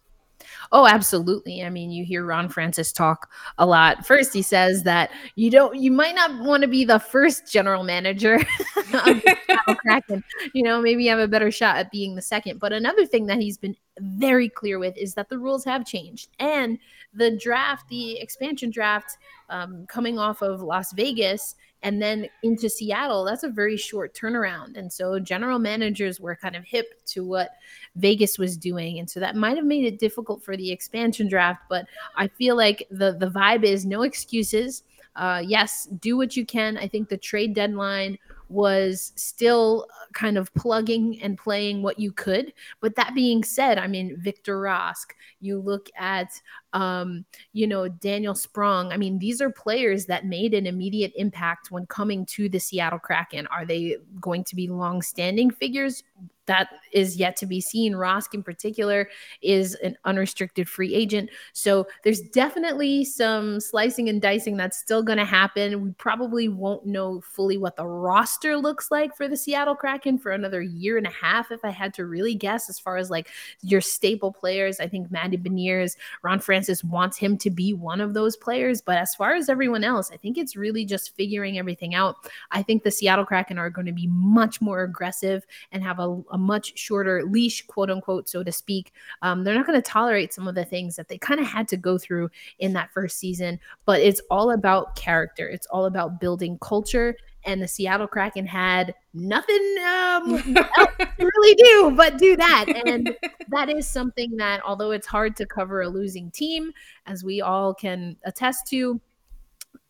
Oh, 0.70 0.86
absolutely. 0.86 1.62
I 1.62 1.70
mean, 1.70 1.90
you 1.90 2.04
hear 2.04 2.24
Ron 2.24 2.48
Francis 2.48 2.92
talk 2.92 3.30
a 3.58 3.66
lot. 3.66 4.06
First, 4.06 4.32
he 4.32 4.42
says 4.42 4.82
that 4.84 5.10
you 5.36 5.50
don't, 5.50 5.76
you 5.76 5.90
might 5.90 6.14
not 6.14 6.42
want 6.44 6.62
to 6.62 6.68
be 6.68 6.84
the 6.84 6.98
first 6.98 7.50
general 7.50 7.84
manager 7.84 8.38
Kraken. 9.78 10.24
You 10.54 10.62
know, 10.62 10.80
maybe 10.80 11.04
you 11.04 11.10
have 11.10 11.18
a 11.18 11.28
better 11.28 11.50
shot 11.50 11.76
at 11.76 11.90
being 11.90 12.14
the 12.14 12.22
second. 12.22 12.60
But 12.60 12.72
another 12.72 13.06
thing 13.06 13.26
that 13.26 13.38
he's 13.38 13.58
been 13.58 13.76
very 13.98 14.48
clear 14.48 14.78
with 14.78 14.96
is 14.96 15.14
that 15.14 15.28
the 15.28 15.38
rules 15.38 15.64
have 15.64 15.86
changed 15.86 16.28
and 16.38 16.78
the 17.12 17.36
draft, 17.36 17.88
the 17.88 18.18
expansion 18.18 18.70
draft, 18.70 19.18
um, 19.50 19.86
coming 19.86 20.18
off 20.18 20.42
of 20.42 20.62
Las 20.62 20.92
Vegas 20.92 21.56
and 21.82 22.00
then 22.00 22.28
into 22.42 22.70
Seattle, 22.70 23.24
that's 23.24 23.42
a 23.42 23.48
very 23.48 23.76
short 23.76 24.14
turnaround. 24.14 24.76
And 24.76 24.92
so 24.92 25.18
general 25.18 25.58
managers 25.58 26.20
were 26.20 26.36
kind 26.36 26.54
of 26.54 26.64
hip 26.64 27.04
to 27.06 27.24
what 27.24 27.50
Vegas 27.96 28.38
was 28.38 28.56
doing. 28.56 28.98
And 29.00 29.10
so 29.10 29.18
that 29.20 29.36
might 29.36 29.56
have 29.56 29.66
made 29.66 29.84
it 29.84 29.98
difficult 29.98 30.42
for 30.42 30.56
the 30.56 30.70
expansion 30.70 31.28
draft. 31.28 31.62
But 31.68 31.86
I 32.16 32.28
feel 32.28 32.56
like 32.56 32.86
the 32.90 33.12
the 33.12 33.30
vibe 33.30 33.64
is 33.64 33.84
no 33.84 34.02
excuses. 34.02 34.84
Uh, 35.16 35.42
yes, 35.44 35.86
do 36.00 36.16
what 36.16 36.36
you 36.36 36.46
can. 36.46 36.78
I 36.78 36.88
think 36.88 37.08
the 37.08 37.18
trade 37.18 37.54
deadline 37.54 38.18
was 38.52 39.12
still 39.16 39.86
kind 40.12 40.36
of 40.36 40.52
plugging 40.54 41.20
and 41.22 41.38
playing 41.38 41.82
what 41.82 41.98
you 41.98 42.12
could. 42.12 42.52
But 42.80 42.94
that 42.96 43.14
being 43.14 43.42
said, 43.42 43.78
I 43.78 43.86
mean, 43.86 44.16
Victor 44.20 44.60
Rask, 44.60 45.06
you 45.40 45.58
look 45.58 45.88
at, 45.96 46.30
um, 46.72 47.24
you 47.52 47.66
know, 47.66 47.88
Daniel 47.88 48.34
Sprong. 48.34 48.92
I 48.92 48.96
mean, 48.96 49.18
these 49.18 49.40
are 49.40 49.50
players 49.50 50.06
that 50.06 50.26
made 50.26 50.54
an 50.54 50.66
immediate 50.66 51.12
impact 51.16 51.70
when 51.70 51.86
coming 51.86 52.26
to 52.26 52.48
the 52.48 52.60
Seattle 52.60 52.98
Kraken. 52.98 53.46
Are 53.48 53.64
they 53.64 53.96
going 54.20 54.44
to 54.44 54.54
be 54.54 54.68
long 54.68 55.02
standing 55.02 55.50
figures? 55.50 56.04
That 56.46 56.70
is 56.92 57.16
yet 57.16 57.36
to 57.36 57.46
be 57.46 57.60
seen. 57.60 57.92
Rask, 57.92 58.34
in 58.34 58.42
particular, 58.42 59.08
is 59.42 59.74
an 59.76 59.96
unrestricted 60.04 60.68
free 60.68 60.92
agent. 60.92 61.30
So 61.52 61.86
there's 62.02 62.20
definitely 62.20 63.04
some 63.04 63.60
slicing 63.60 64.08
and 64.08 64.20
dicing 64.20 64.56
that's 64.56 64.76
still 64.76 65.04
going 65.04 65.18
to 65.18 65.24
happen. 65.24 65.80
We 65.80 65.92
probably 65.92 66.48
won't 66.48 66.84
know 66.84 67.20
fully 67.20 67.58
what 67.58 67.76
the 67.76 67.86
roster 67.86 68.56
looks 68.56 68.90
like 68.90 69.16
for 69.16 69.28
the 69.28 69.36
Seattle 69.36 69.76
Kraken 69.76 70.18
for 70.18 70.32
another 70.32 70.60
year 70.60 70.98
and 70.98 71.06
a 71.06 71.10
half, 71.10 71.52
if 71.52 71.64
I 71.64 71.70
had 71.70 71.94
to 71.94 72.06
really 72.06 72.34
guess, 72.34 72.68
as 72.68 72.78
far 72.78 72.96
as 72.96 73.08
like 73.08 73.28
your 73.62 73.80
staple 73.80 74.32
players. 74.32 74.80
I 74.80 74.88
think 74.88 75.12
Matty 75.12 75.38
Beniers, 75.38 75.96
Ron 76.22 76.40
Francis 76.40 76.82
wants 76.82 77.16
him 77.16 77.38
to 77.38 77.50
be 77.50 77.72
one 77.72 78.00
of 78.00 78.14
those 78.14 78.36
players. 78.36 78.82
But 78.82 78.98
as 78.98 79.14
far 79.14 79.34
as 79.34 79.48
everyone 79.48 79.84
else, 79.84 80.10
I 80.12 80.16
think 80.16 80.36
it's 80.36 80.56
really 80.56 80.84
just 80.84 81.14
figuring 81.14 81.58
everything 81.58 81.94
out. 81.94 82.16
I 82.50 82.62
think 82.62 82.82
the 82.82 82.90
Seattle 82.90 83.24
Kraken 83.24 83.58
are 83.58 83.70
going 83.70 83.86
to 83.86 83.92
be 83.92 84.08
much 84.08 84.60
more 84.60 84.82
aggressive 84.82 85.46
and 85.70 85.84
have 85.84 86.00
a 86.00 86.20
a 86.32 86.38
much 86.42 86.78
shorter 86.78 87.24
leash, 87.24 87.66
quote 87.66 87.90
unquote, 87.90 88.28
so 88.28 88.42
to 88.42 88.52
speak. 88.52 88.92
Um, 89.22 89.44
they're 89.44 89.54
not 89.54 89.66
going 89.66 89.80
to 89.80 89.90
tolerate 89.90 90.34
some 90.34 90.48
of 90.48 90.54
the 90.54 90.64
things 90.64 90.96
that 90.96 91.08
they 91.08 91.18
kind 91.18 91.40
of 91.40 91.46
had 91.46 91.68
to 91.68 91.76
go 91.76 91.98
through 91.98 92.30
in 92.58 92.72
that 92.74 92.90
first 92.92 93.18
season, 93.18 93.58
but 93.86 94.00
it's 94.00 94.20
all 94.30 94.50
about 94.50 94.96
character. 94.96 95.48
It's 95.48 95.66
all 95.66 95.86
about 95.86 96.20
building 96.20 96.58
culture. 96.60 97.16
And 97.44 97.60
the 97.60 97.66
Seattle 97.66 98.06
Kraken 98.06 98.46
had 98.46 98.94
nothing 99.14 99.74
um, 99.78 100.34
else 100.76 100.96
to 100.98 101.06
really 101.18 101.54
do 101.56 101.92
but 101.96 102.18
do 102.18 102.36
that. 102.36 102.66
And 102.86 103.16
that 103.48 103.68
is 103.68 103.86
something 103.88 104.36
that, 104.36 104.60
although 104.64 104.92
it's 104.92 105.06
hard 105.06 105.36
to 105.36 105.46
cover 105.46 105.82
a 105.82 105.88
losing 105.88 106.30
team, 106.30 106.72
as 107.06 107.24
we 107.24 107.40
all 107.40 107.74
can 107.74 108.16
attest 108.24 108.68
to, 108.68 109.00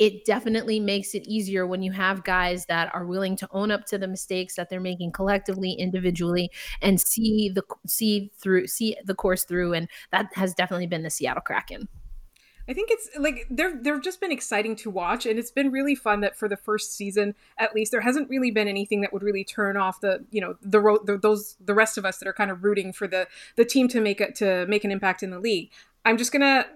it 0.03 0.25
definitely 0.25 0.81
makes 0.81 1.15
it 1.15 1.23
easier 1.29 1.65
when 1.65 1.81
you 1.81 1.93
have 1.93 2.25
guys 2.25 2.67
that 2.67 2.93
are 2.93 3.07
willing 3.07 3.37
to 3.37 3.49
own 3.53 3.71
up 3.71 3.85
to 3.87 3.97
the 3.97 4.09
mistakes 4.09 4.57
that 4.57 4.69
they're 4.69 4.81
making 4.81 5.13
collectively 5.13 5.75
individually 5.75 6.51
and 6.81 7.01
see 7.01 7.49
the 7.49 7.63
see 7.87 8.33
through 8.37 8.67
see 8.67 8.97
the 9.05 9.15
course 9.15 9.45
through 9.45 9.73
and 9.73 9.89
that 10.11 10.27
has 10.35 10.55
definitely 10.55 10.89
been 10.89 11.05
the 11.05 11.11
Seattle 11.11 11.41
Kraken. 11.41 11.87
I 12.69 12.73
think 12.73 12.91
it's 12.91 13.11
like 13.17 13.47
they're 13.49 13.81
they've 13.81 14.03
just 14.03 14.21
been 14.21 14.33
exciting 14.33 14.75
to 14.77 14.91
watch, 14.91 15.25
and 15.25 15.39
it's 15.39 15.53
been 15.53 15.71
really 15.71 15.95
fun 15.95 16.21
that 16.21 16.37
for 16.37 16.49
the 16.49 16.57
first 16.57 16.97
season, 16.97 17.37
at 17.59 17.73
least, 17.73 17.93
there 17.93 18.01
hasn't 18.01 18.29
really 18.29 18.51
been 18.51 18.67
anything 18.67 19.03
that 19.03 19.13
would 19.13 19.23
really 19.23 19.45
turn 19.45 19.77
off 19.77 20.01
the 20.01 20.25
you 20.33 20.41
know 20.41 20.55
the, 20.63 20.81
the 21.05 21.17
those 21.17 21.57
the 21.61 21.75
rest 21.75 21.99
of 21.99 22.05
us 22.05 22.19
that 22.19 22.27
are 22.27 22.33
kind 22.33 22.51
of 22.51 22.65
rooting 22.65 22.93
for 22.93 23.07
the 23.07 23.29
the 23.57 23.65
team 23.65 23.89
to 23.89 24.01
make 24.01 24.21
it 24.21 24.35
to 24.37 24.67
make 24.67 24.85
an 24.85 24.91
impact 24.91 25.23
in 25.23 25.31
the 25.31 25.41
league. 25.41 25.71
I'm 26.05 26.17
just 26.17 26.33
gonna 26.33 26.67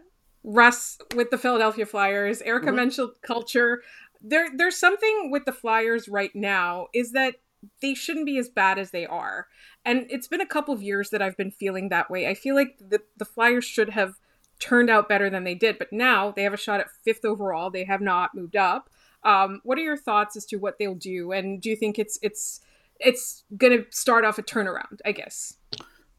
Russ 0.47 0.97
with 1.15 1.31
the 1.31 1.39
Philadelphia 1.39 1.85
Flyers, 1.85 2.41
Erica 2.41 2.67
mm-hmm. 2.67 2.77
mentioned 2.77 3.11
culture. 3.21 3.83
There, 4.23 4.49
there's 4.55 4.79
something 4.79 5.31
with 5.31 5.45
the 5.45 5.53
Flyers 5.53 6.09
right 6.09 6.35
now 6.35 6.87
is 6.95 7.13
that 7.13 7.35
they 7.83 7.95
shouldn't 7.95 8.27
be 8.27 8.39
as 8.39 8.49
bad 8.49 8.79
as 8.79 8.93
they 8.93 9.05
are. 9.07 9.49
And 9.85 10.07
it's 10.09 10.29
been 10.29 10.41
a 10.41 10.47
couple 10.47 10.73
of 10.73 10.83
years 10.83 11.11
that 11.11 11.21
I've 11.21 11.37
been 11.37 11.51
feeling 11.51 11.89
that 11.89 12.11
way. 12.11 12.29
I 12.29 12.35
feel 12.35 12.55
like 12.55 12.79
the, 12.79 13.03
the 13.17 13.25
Flyers 13.25 13.65
should 13.65 13.91
have 13.91 14.15
turned 14.61 14.89
out 14.89 15.09
better 15.09 15.29
than 15.29 15.43
they 15.43 15.55
did, 15.55 15.79
but 15.79 15.93
now 15.93 16.31
they 16.31 16.45
have 16.45 16.55
a 16.55 16.59
shot 16.59 16.81
at 16.81 16.91
fifth 17.05 17.25
overall. 17.25 17.69
They 17.69 17.85
have 17.85 18.01
not 18.01 18.35
moved 18.35 18.57
up. 18.57 18.89
Um, 19.25 19.61
what 19.65 19.79
are 19.79 19.83
your 19.83 19.97
thoughts 19.97 20.37
as 20.37 20.47
to 20.47 20.57
what 20.57 20.79
they'll 20.79 20.95
do? 20.95 21.33
And 21.33 21.61
do 21.61 21.69
you 21.69 21.77
think 21.77 21.99
it's 21.99 22.19
it's 22.23 22.61
it's 23.01 23.43
going 23.57 23.77
to 23.77 23.85
start 23.91 24.25
off 24.25 24.39
a 24.39 24.43
turnaround? 24.43 25.01
I 25.05 25.11
guess. 25.11 25.55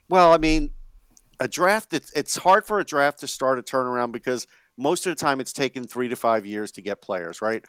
Well, 0.10 0.34
I 0.34 0.38
mean, 0.38 0.72
a 1.40 1.48
draft 1.48 1.94
it's, 1.94 2.12
it's 2.14 2.36
hard 2.38 2.66
for 2.66 2.80
a 2.80 2.86
draft 2.86 3.20
to 3.20 3.28
start 3.28 3.60
a 3.60 3.64
turnaround 3.64 4.12
because 4.12 4.48
most 4.78 5.06
of 5.06 5.16
the 5.16 5.20
time 5.20 5.40
it's 5.40 5.54
taken 5.54 5.86
three 5.86 6.08
to 6.08 6.16
five 6.16 6.46
years 6.46 6.72
to 6.72 6.82
get 6.82 7.02
players 7.02 7.42
right? 7.42 7.66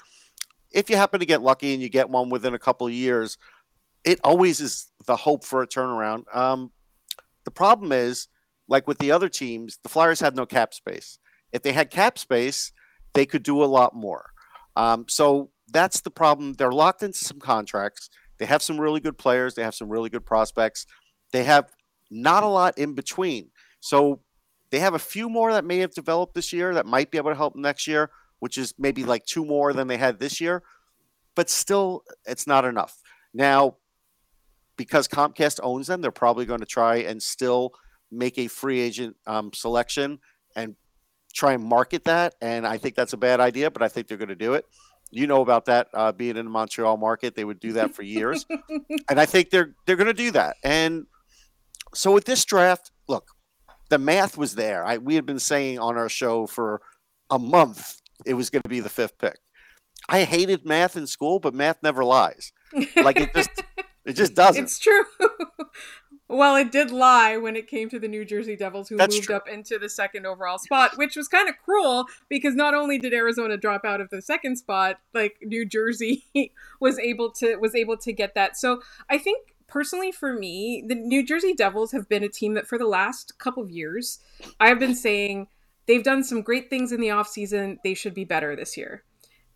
If 0.71 0.91
you 0.91 0.97
happen 0.97 1.21
to 1.21 1.27
get 1.27 1.43
lucky 1.43 1.73
and 1.73 1.83
you 1.83 1.89
get 1.89 2.11
one 2.11 2.31
within 2.31 2.55
a 2.55 2.59
couple 2.59 2.87
of 2.87 2.93
years 2.93 3.39
it 4.05 4.21
always 4.25 4.61
is 4.61 4.91
the 5.07 5.17
hope 5.17 5.45
for 5.45 5.63
a 5.63 5.67
turnaround. 5.67 6.25
Um, 6.35 6.71
the 7.45 7.51
problem 7.51 7.93
is 7.93 8.29
like 8.69 8.87
with 8.87 8.99
the 8.99 9.13
other 9.13 9.29
teams 9.29 9.79
the 9.83 9.89
flyers 9.89 10.21
have 10.21 10.35
no 10.35 10.47
cap 10.47 10.75
space. 10.75 11.19
If 11.53 11.63
they 11.63 11.73
had 11.73 11.91
cap 11.91 12.19
space 12.19 12.73
they 13.15 13.27
could 13.27 13.43
do 13.43 13.63
a 13.63 13.67
lot 13.67 13.95
more. 13.95 14.31
Um, 14.77 15.07
so 15.09 15.51
that's 15.71 16.01
the 16.01 16.11
problem. 16.11 16.55
They're 16.55 16.73
locked 16.73 17.03
into 17.03 17.19
some 17.19 17.41
contracts. 17.41 18.11
They 18.39 18.47
have 18.47 18.63
some 18.63 18.81
really 18.81 19.01
good 19.01 19.19
players. 19.19 19.55
They 19.55 19.63
have 19.63 19.75
some 19.75 19.89
really 19.89 20.09
good 20.09 20.25
prospects. 20.25 20.87
They 21.33 21.45
have 21.45 21.71
not 22.11 22.43
a 22.43 22.49
lot 22.49 22.79
in 22.79 22.95
between 22.95 23.51
so 23.81 24.21
they 24.71 24.81
have 24.81 24.95
a 24.95 24.99
few 24.99 25.29
more 25.29 25.53
that 25.53 25.65
may 25.65 25.79
have 25.79 25.95
developed 25.95 26.35
this 26.35 26.53
year 26.53 26.75
that 26.75 26.87
might 26.87 27.11
be 27.11 27.19
able 27.19 27.31
to 27.31 27.37
help 27.37 27.57
next 27.57 27.87
year, 27.87 28.11
which 28.39 28.59
is 28.59 28.75
maybe 28.79 29.05
like 29.05 29.25
two 29.25 29.45
more 29.45 29.73
than 29.73 29.89
they 29.89 29.97
had 29.97 30.19
this 30.19 30.41
year. 30.41 30.63
But 31.35 31.49
still, 31.49 32.03
it's 32.27 32.47
not 32.47 32.65
enough. 32.65 33.01
Now, 33.33 33.77
because 34.77 35.09
Comcast 35.09 35.61
owns 35.63 35.87
them, 35.87 36.01
they're 36.01 36.11
probably 36.11 36.47
going 36.47 36.61
to 36.61 36.67
try 36.67 36.97
and 36.97 37.23
still 37.23 37.73
make 38.11 38.39
a 38.39 38.49
free 38.49 38.81
agent 38.81 39.17
um, 39.27 39.53
selection 39.53 40.19
and 40.57 40.77
try 41.35 41.53
and 41.53 41.63
market 41.63 42.05
that. 42.05 42.35
And 42.41 42.67
I 42.67 42.79
think 42.79 42.95
that's 42.95 43.13
a 43.13 43.19
bad 43.19 43.41
idea, 43.41 43.71
but 43.71 43.83
I 43.83 43.89
think 43.89 44.09
they're 44.09 44.19
going 44.19 44.29
to 44.29 44.35
do 44.35 44.55
it. 44.55 44.65
You 45.11 45.27
know 45.27 45.41
about 45.41 45.67
that 45.67 45.89
uh, 45.95 46.13
being 46.13 46.37
in 46.37 46.45
the 46.45 46.51
Montreal 46.51 46.99
market; 46.99 47.35
they 47.35 47.45
would 47.45 47.61
do 47.61 47.73
that 47.73 47.95
for 47.95 48.03
years, 48.03 48.45
and 49.09 49.19
I 49.19 49.25
think 49.25 49.49
they're 49.49 49.75
they're 49.87 49.97
going 49.97 50.07
to 50.07 50.13
do 50.13 50.31
that. 50.33 50.57
And 50.63 51.07
so 51.95 52.13
with 52.13 52.27
this 52.27 52.45
draft, 52.45 52.91
look, 53.09 53.31
the 53.89 53.99
math 53.99 54.37
was 54.37 54.55
there. 54.55 54.85
I, 54.85 54.99
we 54.99 55.15
had 55.15 55.27
been 55.27 55.39
saying 55.39 55.79
on 55.79 55.97
our 55.97 56.09
show 56.09 56.47
for 56.47 56.81
a 57.31 57.39
month 57.39 58.01
it 58.27 58.35
was 58.35 58.51
going 58.51 58.63
to 58.63 58.69
be 58.69 58.81
the 58.81 58.89
fifth 58.89 59.19
pick. 59.19 59.39
I 60.09 60.25
hated 60.25 60.65
math 60.65 60.97
in 60.97 61.07
school, 61.07 61.39
but 61.39 61.55
math 61.55 61.83
never 61.83 62.05
lies. 62.05 62.53
Like 62.97 63.21
it 63.21 63.35
just 63.35 63.51
it 64.05 64.15
just 64.15 64.35
doesn't. 64.35 64.63
It's 64.63 64.79
true. 64.79 65.05
well, 66.29 66.57
it 66.57 66.71
did 66.71 66.91
lie 66.91 67.37
when 67.37 67.57
it 67.57 67.67
came 67.67 67.89
to 67.91 67.99
the 67.99 68.09
New 68.09 68.25
Jersey 68.25 68.57
Devils, 68.57 68.89
who 68.89 68.97
That's 68.97 69.17
moved 69.17 69.27
true. 69.27 69.37
up 69.37 69.49
into 69.49 69.79
the 69.79 69.89
second 69.89 70.27
overall 70.27 70.59
spot, 70.59 70.97
which 70.97 71.17
was 71.17 71.29
kind 71.29 71.49
of 71.49 71.57
cruel 71.59 72.07
because 72.29 72.55
not 72.55 72.75
only 72.75 72.99
did 72.99 73.13
Arizona 73.13 73.57
drop 73.57 73.85
out 73.85 74.01
of 74.01 74.11
the 74.11 74.23
second 74.23 74.57
spot, 74.57 75.01
like 75.15 75.37
New 75.43 75.67
Jersey 75.67 76.25
was 76.81 76.99
able 76.99 77.31
to 77.33 77.57
was 77.57 77.75
able 77.75 77.97
to 77.99 78.13
get 78.13 78.35
that. 78.35 78.57
So 78.57 78.81
I 79.11 79.19
think 79.19 79.55
personally 79.69 80.11
for 80.11 80.33
me, 80.33 80.83
the 80.87 80.95
New 80.95 81.25
Jersey 81.25 81.55
Devils 81.55 81.93
have 81.93 82.09
been 82.09 82.25
a 82.25 82.29
team 82.29 82.55
that 82.55 82.67
for 82.67 82.79
the 82.79 82.87
last 82.87 83.39
couple 83.39 83.63
of 83.63 83.71
years, 83.71 84.19
I 84.59 84.69
have 84.69 84.79
been 84.79 84.95
saying 84.95 85.49
they've 85.87 86.03
done 86.03 86.25
some 86.25 86.43
great 86.43 86.71
things 86.71 86.91
in 86.91 87.01
the 87.01 87.09
offseason. 87.09 87.77
They 87.85 87.95
should 87.95 88.15
be 88.15 88.25
better 88.25 88.57
this 88.57 88.77
year. 88.77 89.05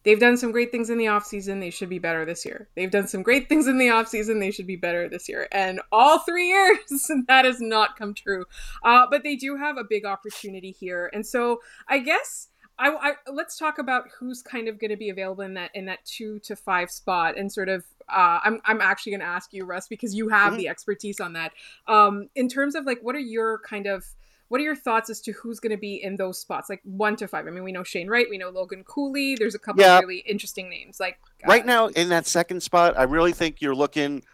They've 0.05 0.19
done 0.19 0.37
some 0.37 0.51
great 0.51 0.73
things 0.73 0.91
in 0.91 0.99
the 0.99 1.05
offseason. 1.05 1.61
They 1.61 1.71
should 1.71 1.89
be 1.89 2.01
better 2.01 2.25
this 2.25 2.45
year. 2.45 2.69
They've 2.75 2.91
done 2.91 3.07
some 3.07 3.23
great 3.23 3.49
things 3.49 3.69
in 3.69 3.79
the 3.79 3.87
offseason. 3.87 4.41
They 4.41 4.51
should 4.51 4.67
be 4.67 4.77
better 4.77 5.09
this 5.09 5.29
year. 5.29 5.47
And 5.53 5.81
all 5.93 6.19
three 6.19 6.49
years, 6.49 6.79
that 7.29 7.45
has 7.45 7.61
not 7.61 7.97
come 7.97 8.13
true. 8.13 8.45
Uh, 8.83 9.07
but 9.11 9.23
they 9.23 9.37
do 9.37 9.57
have 9.57 9.77
a 9.77 9.85
big 9.85 10.05
opportunity 10.05 10.73
here. 10.73 11.09
And 11.13 11.25
so 11.25 11.61
I 11.89 12.01
guess 12.01 12.49
I, 12.83 13.11
I, 13.11 13.13
let's 13.33 13.57
talk 13.57 13.79
about 13.79 14.09
who's 14.19 14.43
kind 14.43 14.67
of 14.67 14.81
going 14.81 14.91
to 14.91 14.97
be 14.97 15.09
available 15.09 15.45
in 15.45 15.55
that 15.55 15.71
in 15.75 15.85
that 15.87 16.05
two 16.05 16.41
to 16.41 16.57
five 16.57 16.91
spot, 16.91 17.39
and 17.39 17.51
sort 17.51 17.69
of. 17.69 17.85
Uh, 18.09 18.41
I'm 18.43 18.61
I'm 18.65 18.81
actually 18.81 19.13
going 19.13 19.21
to 19.21 19.27
ask 19.27 19.53
you, 19.53 19.65
Russ, 19.65 19.87
because 19.87 20.15
you 20.15 20.29
have 20.29 20.49
mm-hmm. 20.49 20.59
the 20.59 20.69
expertise 20.69 21.21
on 21.21 21.35
that. 21.35 21.53
Um, 21.87 22.29
in 22.35 22.49
terms 22.49 22.75
of 22.75 22.85
like, 22.85 22.99
what 23.01 23.15
are 23.15 23.21
your 23.21 23.61
kind 23.61 23.87
of 23.87 24.05
what 24.49 24.61
are 24.61 24.65
your 24.65 24.77
thoughts 24.77 25.09
as 25.09 25.21
to 25.23 25.33
who's 25.33 25.61
going 25.61 25.71
to 25.71 25.79
be 25.79 26.03
in 26.03 26.17
those 26.17 26.39
spots, 26.39 26.69
like 26.69 26.81
one 26.83 27.15
to 27.17 27.29
five? 27.29 27.47
I 27.47 27.51
mean, 27.51 27.63
we 27.63 27.73
know 27.73 27.85
Shane 27.85 28.09
Wright, 28.09 28.27
we 28.29 28.37
know 28.37 28.51
Logan 28.51 28.83
Cooley. 28.85 29.37
There's 29.37 29.55
a 29.55 29.61
couple 29.61 29.83
yeah. 29.83 29.99
of 29.99 30.03
really 30.03 30.19
interesting 30.27 30.69
names. 30.69 30.99
Like 30.99 31.21
uh, 31.45 31.49
right 31.49 31.65
now 31.65 31.87
in 31.87 32.09
that 32.09 32.27
second 32.27 32.63
spot, 32.63 32.99
I 32.99 33.05
really 33.05 33.33
think 33.33 33.63
you're 33.63 33.77
looking 33.77 34.25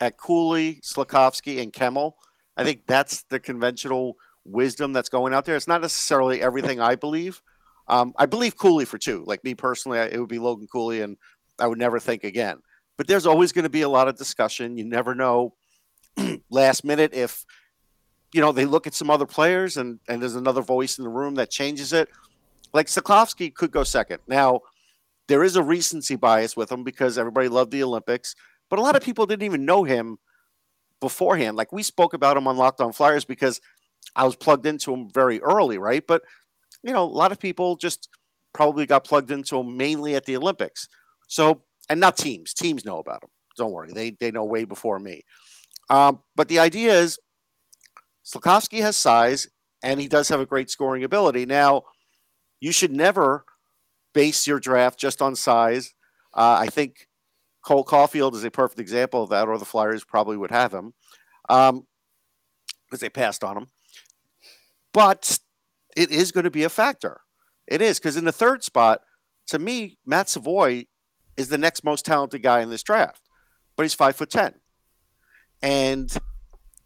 at 0.00 0.18
Cooley, 0.18 0.80
Slafkovsky, 0.82 1.62
and 1.62 1.72
Kemell. 1.72 2.12
I 2.58 2.64
think 2.64 2.82
that's 2.86 3.22
the 3.24 3.40
conventional 3.40 4.16
wisdom 4.44 4.92
that's 4.92 5.08
going 5.08 5.32
out 5.32 5.46
there. 5.46 5.56
It's 5.56 5.66
not 5.66 5.80
necessarily 5.80 6.42
everything 6.42 6.78
I 6.78 6.94
believe. 6.94 7.42
Um, 7.88 8.12
I 8.16 8.26
believe 8.26 8.56
Cooley 8.56 8.84
for 8.84 8.98
two. 8.98 9.24
Like 9.26 9.44
me 9.44 9.54
personally, 9.54 9.98
it 9.98 10.18
would 10.18 10.28
be 10.28 10.38
Logan 10.38 10.66
Cooley, 10.70 11.02
and 11.02 11.16
I 11.58 11.66
would 11.66 11.78
never 11.78 12.00
think 12.00 12.24
again. 12.24 12.58
But 12.96 13.06
there's 13.06 13.26
always 13.26 13.52
going 13.52 13.64
to 13.64 13.70
be 13.70 13.82
a 13.82 13.88
lot 13.88 14.08
of 14.08 14.16
discussion. 14.16 14.76
You 14.76 14.84
never 14.84 15.14
know 15.14 15.54
last 16.50 16.84
minute 16.84 17.14
if 17.14 17.44
you 18.32 18.40
know 18.40 18.52
they 18.52 18.64
look 18.64 18.86
at 18.86 18.94
some 18.94 19.10
other 19.10 19.26
players 19.26 19.76
and 19.76 20.00
and 20.08 20.20
there's 20.20 20.36
another 20.36 20.62
voice 20.62 20.98
in 20.98 21.04
the 21.04 21.10
room 21.10 21.34
that 21.36 21.50
changes 21.50 21.92
it. 21.92 22.08
Like 22.72 22.86
Slafkovsky 22.86 23.54
could 23.54 23.70
go 23.70 23.84
second. 23.84 24.20
Now 24.26 24.60
there 25.28 25.44
is 25.44 25.56
a 25.56 25.62
recency 25.62 26.16
bias 26.16 26.56
with 26.56 26.70
him 26.70 26.84
because 26.84 27.18
everybody 27.18 27.48
loved 27.48 27.70
the 27.70 27.82
Olympics, 27.82 28.34
but 28.68 28.78
a 28.78 28.82
lot 28.82 28.96
of 28.96 29.02
people 29.02 29.26
didn't 29.26 29.44
even 29.44 29.64
know 29.64 29.84
him 29.84 30.18
beforehand. 31.00 31.56
Like 31.56 31.72
we 31.72 31.82
spoke 31.82 32.14
about 32.14 32.36
him 32.36 32.46
on 32.46 32.56
Locked 32.56 32.80
On 32.80 32.92
Flyers 32.92 33.24
because 33.24 33.60
I 34.14 34.24
was 34.24 34.36
plugged 34.36 34.66
into 34.66 34.92
him 34.92 35.10
very 35.12 35.40
early, 35.40 35.78
right? 35.78 36.06
But 36.06 36.22
you 36.82 36.92
know, 36.92 37.04
a 37.04 37.04
lot 37.04 37.32
of 37.32 37.38
people 37.38 37.76
just 37.76 38.08
probably 38.52 38.86
got 38.86 39.04
plugged 39.04 39.30
into 39.30 39.58
him 39.58 39.76
mainly 39.76 40.14
at 40.14 40.24
the 40.24 40.36
Olympics. 40.36 40.88
So, 41.28 41.62
and 41.88 42.00
not 42.00 42.16
teams. 42.16 42.54
Teams 42.54 42.84
know 42.84 42.98
about 42.98 43.22
him. 43.22 43.30
Don't 43.56 43.72
worry, 43.72 43.92
they 43.92 44.10
they 44.10 44.30
know 44.30 44.44
way 44.44 44.64
before 44.64 44.98
me. 44.98 45.22
Um, 45.88 46.20
but 46.34 46.48
the 46.48 46.58
idea 46.58 46.92
is, 46.92 47.18
Slafkovsky 48.24 48.80
has 48.80 48.96
size, 48.96 49.48
and 49.82 50.00
he 50.00 50.08
does 50.08 50.28
have 50.28 50.40
a 50.40 50.46
great 50.46 50.68
scoring 50.68 51.04
ability. 51.04 51.46
Now, 51.46 51.82
you 52.60 52.72
should 52.72 52.92
never 52.92 53.44
base 54.12 54.46
your 54.46 54.58
draft 54.58 54.98
just 54.98 55.22
on 55.22 55.36
size. 55.36 55.94
Uh, 56.34 56.56
I 56.60 56.66
think 56.66 57.08
Cole 57.62 57.84
Caufield 57.84 58.34
is 58.34 58.44
a 58.44 58.50
perfect 58.50 58.80
example 58.80 59.22
of 59.22 59.30
that, 59.30 59.48
or 59.48 59.58
the 59.58 59.64
Flyers 59.64 60.04
probably 60.04 60.36
would 60.36 60.50
have 60.50 60.72
him 60.72 60.92
because 61.46 61.70
um, 61.70 61.86
they 62.98 63.08
passed 63.08 63.44
on 63.44 63.56
him. 63.56 63.66
But 64.92 65.38
it 65.96 66.10
is 66.10 66.30
going 66.30 66.44
to 66.44 66.50
be 66.50 66.62
a 66.62 66.68
factor. 66.68 67.22
It 67.66 67.82
is 67.82 67.98
because 67.98 68.16
in 68.16 68.24
the 68.24 68.32
third 68.32 68.62
spot, 68.62 69.00
to 69.48 69.58
me, 69.58 69.98
Matt 70.06 70.28
Savoie 70.28 70.84
is 71.36 71.48
the 71.48 71.58
next 71.58 71.82
most 71.84 72.04
talented 72.04 72.42
guy 72.42 72.60
in 72.60 72.70
this 72.70 72.82
draft, 72.82 73.22
but 73.76 73.82
he's 73.82 73.94
five 73.94 74.14
foot 74.14 74.30
ten, 74.30 74.54
and 75.62 76.16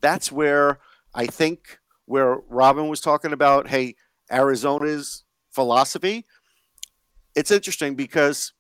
that's 0.00 0.32
where 0.32 0.78
I 1.14 1.26
think 1.26 1.78
where 2.06 2.38
Robin 2.48 2.88
was 2.88 3.00
talking 3.00 3.32
about, 3.32 3.68
hey, 3.68 3.94
Arizona's 4.32 5.24
philosophy. 5.52 6.24
It's 7.34 7.50
interesting 7.50 7.94
because 7.94 8.52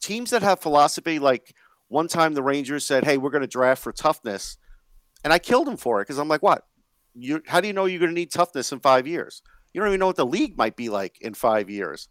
teams 0.00 0.30
that 0.30 0.42
have 0.42 0.60
philosophy, 0.60 1.18
like 1.18 1.54
one 1.88 2.08
time 2.08 2.34
the 2.34 2.42
Rangers 2.42 2.84
said, 2.84 3.04
"Hey, 3.04 3.18
we're 3.18 3.30
going 3.30 3.42
to 3.42 3.46
draft 3.46 3.82
for 3.82 3.92
toughness," 3.92 4.58
and 5.22 5.32
I 5.32 5.38
killed 5.38 5.68
him 5.68 5.76
for 5.76 6.00
it 6.00 6.04
because 6.04 6.18
I'm 6.18 6.28
like, 6.28 6.42
"What? 6.42 6.64
You? 7.14 7.42
How 7.46 7.60
do 7.60 7.68
you 7.68 7.72
know 7.72 7.84
you're 7.84 8.00
going 8.00 8.10
to 8.10 8.14
need 8.14 8.32
toughness 8.32 8.72
in 8.72 8.80
five 8.80 9.06
years?" 9.06 9.42
You 9.76 9.82
don't 9.82 9.88
even 9.90 10.00
know 10.00 10.06
what 10.06 10.16
the 10.16 10.24
league 10.24 10.56
might 10.56 10.74
be 10.74 10.88
like 10.88 11.20
in 11.20 11.34
five 11.34 11.68
years. 11.68 12.08